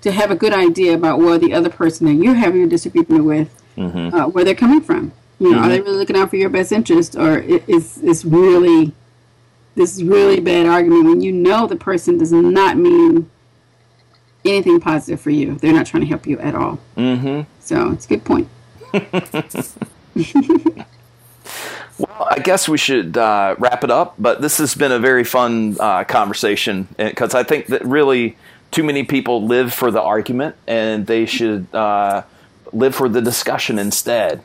to 0.03 0.12
have 0.12 0.30
a 0.30 0.36
good 0.36 0.53
idea 0.53 0.94
about 0.94 1.18
where 1.18 1.36
the 1.36 1.53
other 1.53 1.70
person 1.70 2.07
that 2.07 2.14
you're 2.22 2.34
having 2.34 2.62
a 2.62 2.68
disagreement 2.68 3.24
with, 3.24 3.48
Mm-hmm. 3.76 4.14
uh, 4.14 4.28
where 4.28 4.44
they're 4.44 4.55
coming 4.55 4.82
from. 4.82 5.11
You 5.40 5.50
know, 5.50 5.59
are 5.59 5.68
they 5.68 5.80
really 5.80 5.96
looking 5.96 6.14
out 6.16 6.30
for 6.30 6.36
your 6.36 6.50
best 6.50 6.70
interest, 6.70 7.16
or 7.16 7.38
is 7.38 7.98
is 7.98 8.24
really 8.24 8.94
this 9.74 9.96
is 9.96 10.04
really 10.04 10.40
bad 10.40 10.66
argument 10.66 11.04
when 11.06 11.20
you 11.20 11.32
know 11.32 11.66
the 11.66 11.76
person 11.76 12.18
does 12.18 12.32
not 12.32 12.76
mean 12.76 13.30
anything 14.44 14.80
positive 14.80 15.20
for 15.20 15.30
you. 15.30 15.54
They're 15.54 15.72
not 15.72 15.86
trying 15.86 16.02
to 16.02 16.08
help 16.08 16.26
you 16.26 16.38
at 16.38 16.54
all. 16.54 16.78
Mm-hmm. 16.96 17.42
So 17.60 17.90
it's 17.90 18.06
a 18.06 18.08
good 18.08 18.24
point. 18.24 18.48
Well, 21.98 22.26
I 22.30 22.40
guess 22.40 22.68
we 22.68 22.78
should 22.78 23.16
uh, 23.16 23.54
wrap 23.58 23.84
it 23.84 23.90
up. 23.90 24.14
But 24.18 24.40
this 24.40 24.58
has 24.58 24.74
been 24.74 24.92
a 24.92 24.98
very 24.98 25.24
fun 25.24 25.76
uh, 25.78 26.04
conversation 26.04 26.88
because 26.96 27.34
I 27.34 27.44
think 27.44 27.66
that 27.66 27.84
really 27.84 28.36
too 28.70 28.82
many 28.82 29.04
people 29.04 29.46
live 29.46 29.72
for 29.72 29.90
the 29.90 30.00
argument, 30.00 30.56
and 30.66 31.06
they 31.06 31.26
should 31.26 31.72
uh, 31.74 32.22
live 32.72 32.94
for 32.94 33.08
the 33.08 33.20
discussion 33.20 33.78
instead. 33.78 34.42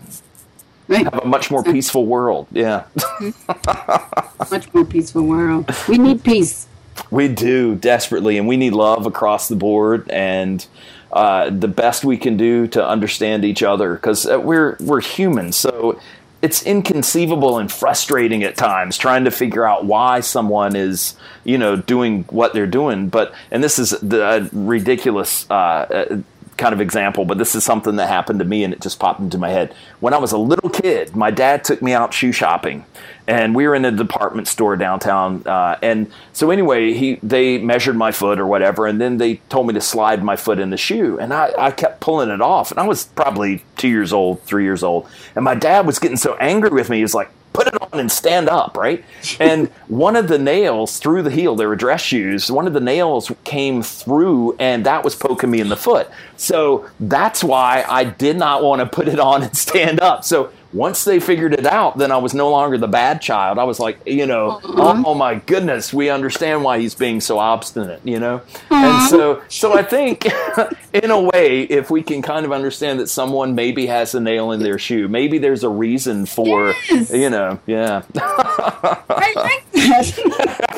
Right. 0.87 1.03
Have 1.03 1.23
a 1.23 1.27
much 1.27 1.51
more 1.51 1.63
peaceful 1.63 2.05
world. 2.05 2.47
Yeah. 2.51 2.85
Much 4.49 4.73
more 4.73 4.85
peaceful 4.85 5.23
world. 5.23 5.69
We 5.89 5.97
need 5.97 6.23
peace. 6.23 6.67
We 7.11 7.27
do 7.27 7.75
desperately, 7.75 8.37
and 8.37 8.47
we 8.47 8.55
need 8.55 8.71
love 8.73 9.05
across 9.05 9.49
the 9.49 9.55
board, 9.57 10.09
and 10.09 10.65
uh, 11.11 11.49
the 11.49 11.67
best 11.67 12.05
we 12.05 12.17
can 12.17 12.37
do 12.37 12.67
to 12.67 12.85
understand 12.85 13.43
each 13.43 13.63
other 13.63 13.95
because 13.95 14.25
we're 14.25 14.77
we're 14.79 15.01
humans. 15.01 15.57
So 15.57 15.99
it's 16.41 16.63
inconceivable 16.63 17.57
and 17.57 17.71
frustrating 17.71 18.43
at 18.43 18.55
times 18.55 18.97
trying 18.97 19.25
to 19.25 19.31
figure 19.31 19.65
out 19.65 19.85
why 19.85 20.19
someone 20.19 20.75
is 20.75 21.15
you 21.43 21.57
know 21.57 21.75
doing 21.75 22.23
what 22.29 22.53
they're 22.53 22.67
doing. 22.67 23.09
But 23.09 23.33
and 23.51 23.63
this 23.63 23.79
is 23.79 23.91
the 24.01 24.25
uh, 24.25 24.49
ridiculous. 24.53 25.49
Uh, 25.49 25.53
uh, 25.53 26.21
kind 26.57 26.73
of 26.73 26.81
example, 26.81 27.25
but 27.25 27.37
this 27.37 27.55
is 27.55 27.63
something 27.63 27.95
that 27.97 28.07
happened 28.07 28.39
to 28.39 28.45
me 28.45 28.63
and 28.63 28.73
it 28.73 28.81
just 28.81 28.99
popped 28.99 29.19
into 29.19 29.37
my 29.37 29.49
head. 29.49 29.73
When 29.99 30.13
I 30.13 30.17
was 30.17 30.31
a 30.31 30.37
little 30.37 30.69
kid, 30.69 31.15
my 31.15 31.31
dad 31.31 31.63
took 31.63 31.81
me 31.81 31.93
out 31.93 32.13
shoe 32.13 32.31
shopping 32.31 32.85
and 33.27 33.53
we 33.53 33.67
were 33.67 33.75
in 33.75 33.83
a 33.85 33.91
department 33.91 34.47
store 34.47 34.75
downtown. 34.77 35.45
Uh, 35.45 35.77
and 35.81 36.09
so 36.31 36.49
anyway, 36.49 36.93
he 36.93 37.19
they 37.21 37.57
measured 37.57 37.95
my 37.95 38.11
foot 38.11 38.39
or 38.39 38.47
whatever, 38.47 38.87
and 38.87 38.99
then 39.01 39.17
they 39.17 39.35
told 39.49 39.67
me 39.67 39.73
to 39.73 39.81
slide 39.81 40.23
my 40.23 40.35
foot 40.35 40.59
in 40.59 40.69
the 40.69 40.77
shoe, 40.77 41.19
and 41.19 41.33
I, 41.33 41.51
I 41.57 41.71
kept 41.71 41.99
pulling 41.99 42.29
it 42.29 42.41
off, 42.41 42.71
and 42.71 42.79
I 42.79 42.87
was 42.87 43.05
probably 43.05 43.63
two 43.75 43.89
years 43.89 44.13
old, 44.13 44.41
three 44.43 44.63
years 44.63 44.81
old, 44.81 45.07
and 45.35 45.43
my 45.43 45.55
dad 45.55 45.85
was 45.85 45.99
getting 45.99 46.17
so 46.17 46.35
angry 46.35 46.69
with 46.69 46.89
me. 46.89 46.97
He 46.97 47.03
was 47.03 47.13
like, 47.13 47.29
"Put 47.71 47.81
it 47.81 47.93
on 47.93 47.99
and 47.99 48.11
stand 48.11 48.49
up, 48.49 48.77
right?" 48.77 49.03
and 49.39 49.69
one 49.87 50.15
of 50.15 50.27
the 50.27 50.37
nails 50.37 50.99
through 50.99 51.23
the 51.23 51.31
heel, 51.31 51.55
they 51.55 51.65
were 51.65 51.75
dress 51.75 52.01
shoes. 52.01 52.51
One 52.51 52.67
of 52.67 52.73
the 52.73 52.79
nails 52.79 53.31
came 53.43 53.83
through, 53.83 54.55
and 54.59 54.85
that 54.85 55.03
was 55.03 55.15
poking 55.15 55.51
me 55.51 55.59
in 55.59 55.69
the 55.69 55.77
foot. 55.77 56.09
So 56.35 56.87
that's 56.99 57.43
why 57.43 57.85
I 57.87 58.03
did 58.03 58.37
not 58.37 58.63
want 58.63 58.79
to 58.79 58.85
put 58.85 59.07
it 59.07 59.19
on 59.19 59.43
and 59.43 59.55
stand 59.55 59.99
up. 59.99 60.23
So 60.23 60.51
once 60.73 61.03
they 61.03 61.19
figured 61.19 61.53
it 61.53 61.65
out, 61.65 61.97
then 61.97 62.11
I 62.11 62.17
was 62.17 62.33
no 62.33 62.49
longer 62.49 62.77
the 62.77 62.87
bad 62.87 63.21
child. 63.21 63.57
I 63.57 63.63
was 63.63 63.79
like, 63.79 63.99
you 64.05 64.25
know, 64.25 64.59
oh, 64.63 65.03
oh 65.05 65.13
my 65.13 65.35
goodness, 65.35 65.93
we 65.93 66.09
understand 66.09 66.63
why 66.63 66.79
he's 66.79 66.95
being 66.95 67.21
so 67.21 67.39
obstinate, 67.39 68.01
you 68.03 68.19
know? 68.19 68.41
And 68.69 69.09
so 69.09 69.41
so 69.47 69.73
I 69.77 69.83
think 69.83 70.25
in 70.93 71.11
a 71.11 71.21
way, 71.21 71.63
if 71.63 71.89
we 71.89 72.03
can 72.03 72.21
kind 72.21 72.45
of 72.45 72.51
understand 72.51 72.99
that 72.99 73.07
someone 73.07 73.55
maybe 73.55 73.85
has 73.87 74.13
a 74.15 74.19
nail 74.19 74.51
in 74.51 74.59
their 74.61 74.77
shoe, 74.79 75.07
maybe 75.07 75.37
there's 75.37 75.63
a 75.63 75.69
reason 75.69 76.25
for 76.25 76.73
Yes. 76.89 77.11
you 77.13 77.29
know, 77.29 77.59
yeah. 77.65 78.03
I 78.15 79.33
like 79.35 79.71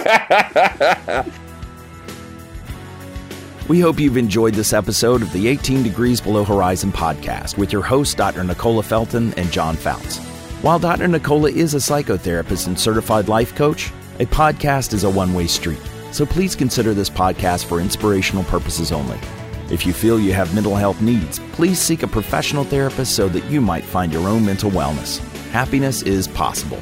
that. 0.06 1.32
We 3.70 3.80
hope 3.80 4.00
you've 4.00 4.18
enjoyed 4.18 4.56
this 4.56 4.74
episode 4.74 5.22
of 5.22 5.32
the 5.32 5.48
18 5.48 5.84
Degrees 5.84 6.20
Below 6.20 6.44
Horizon 6.44 6.92
podcast 6.92 7.56
with 7.56 7.72
your 7.72 7.84
hosts, 7.84 8.16
Dr. 8.16 8.44
Nicola 8.44 8.82
Felton 8.82 9.32
and 9.36 9.52
John 9.52 9.78
Foutz. 9.78 10.18
While 10.64 10.80
Dr. 10.80 11.08
Nicola 11.08 11.52
is 11.52 11.76
a 11.76 11.78
psychotherapist 11.78 12.66
and 12.66 12.80
certified 12.80 13.28
life 13.28 13.54
coach, 13.54 13.92
a 14.18 14.26
podcast 14.26 14.92
is 14.94 15.04
a 15.04 15.10
one 15.10 15.36
way 15.36 15.46
street. 15.46 15.80
So 16.12 16.26
please 16.26 16.56
consider 16.56 16.96
this 16.96 17.12
podcast 17.12 17.66
for 17.66 17.80
inspirational 17.80 18.44
purposes 18.46 18.92
only. 18.92 19.20
If 19.70 19.86
you 19.86 19.94
feel 19.94 20.20
you 20.20 20.34
have 20.34 20.56
mental 20.56 20.76
health 20.76 21.00
needs, 21.00 21.38
please 21.52 21.80
seek 21.80 22.02
a 22.02 22.08
professional 22.08 22.64
therapist 22.64 23.16
so 23.16 23.30
that 23.30 23.46
you 23.52 23.62
might 23.62 23.84
find 23.84 24.12
your 24.12 24.28
own 24.28 24.44
mental 24.44 24.72
wellness. 24.72 25.20
Happiness 25.52 26.02
is 26.02 26.28
possible. 26.28 26.82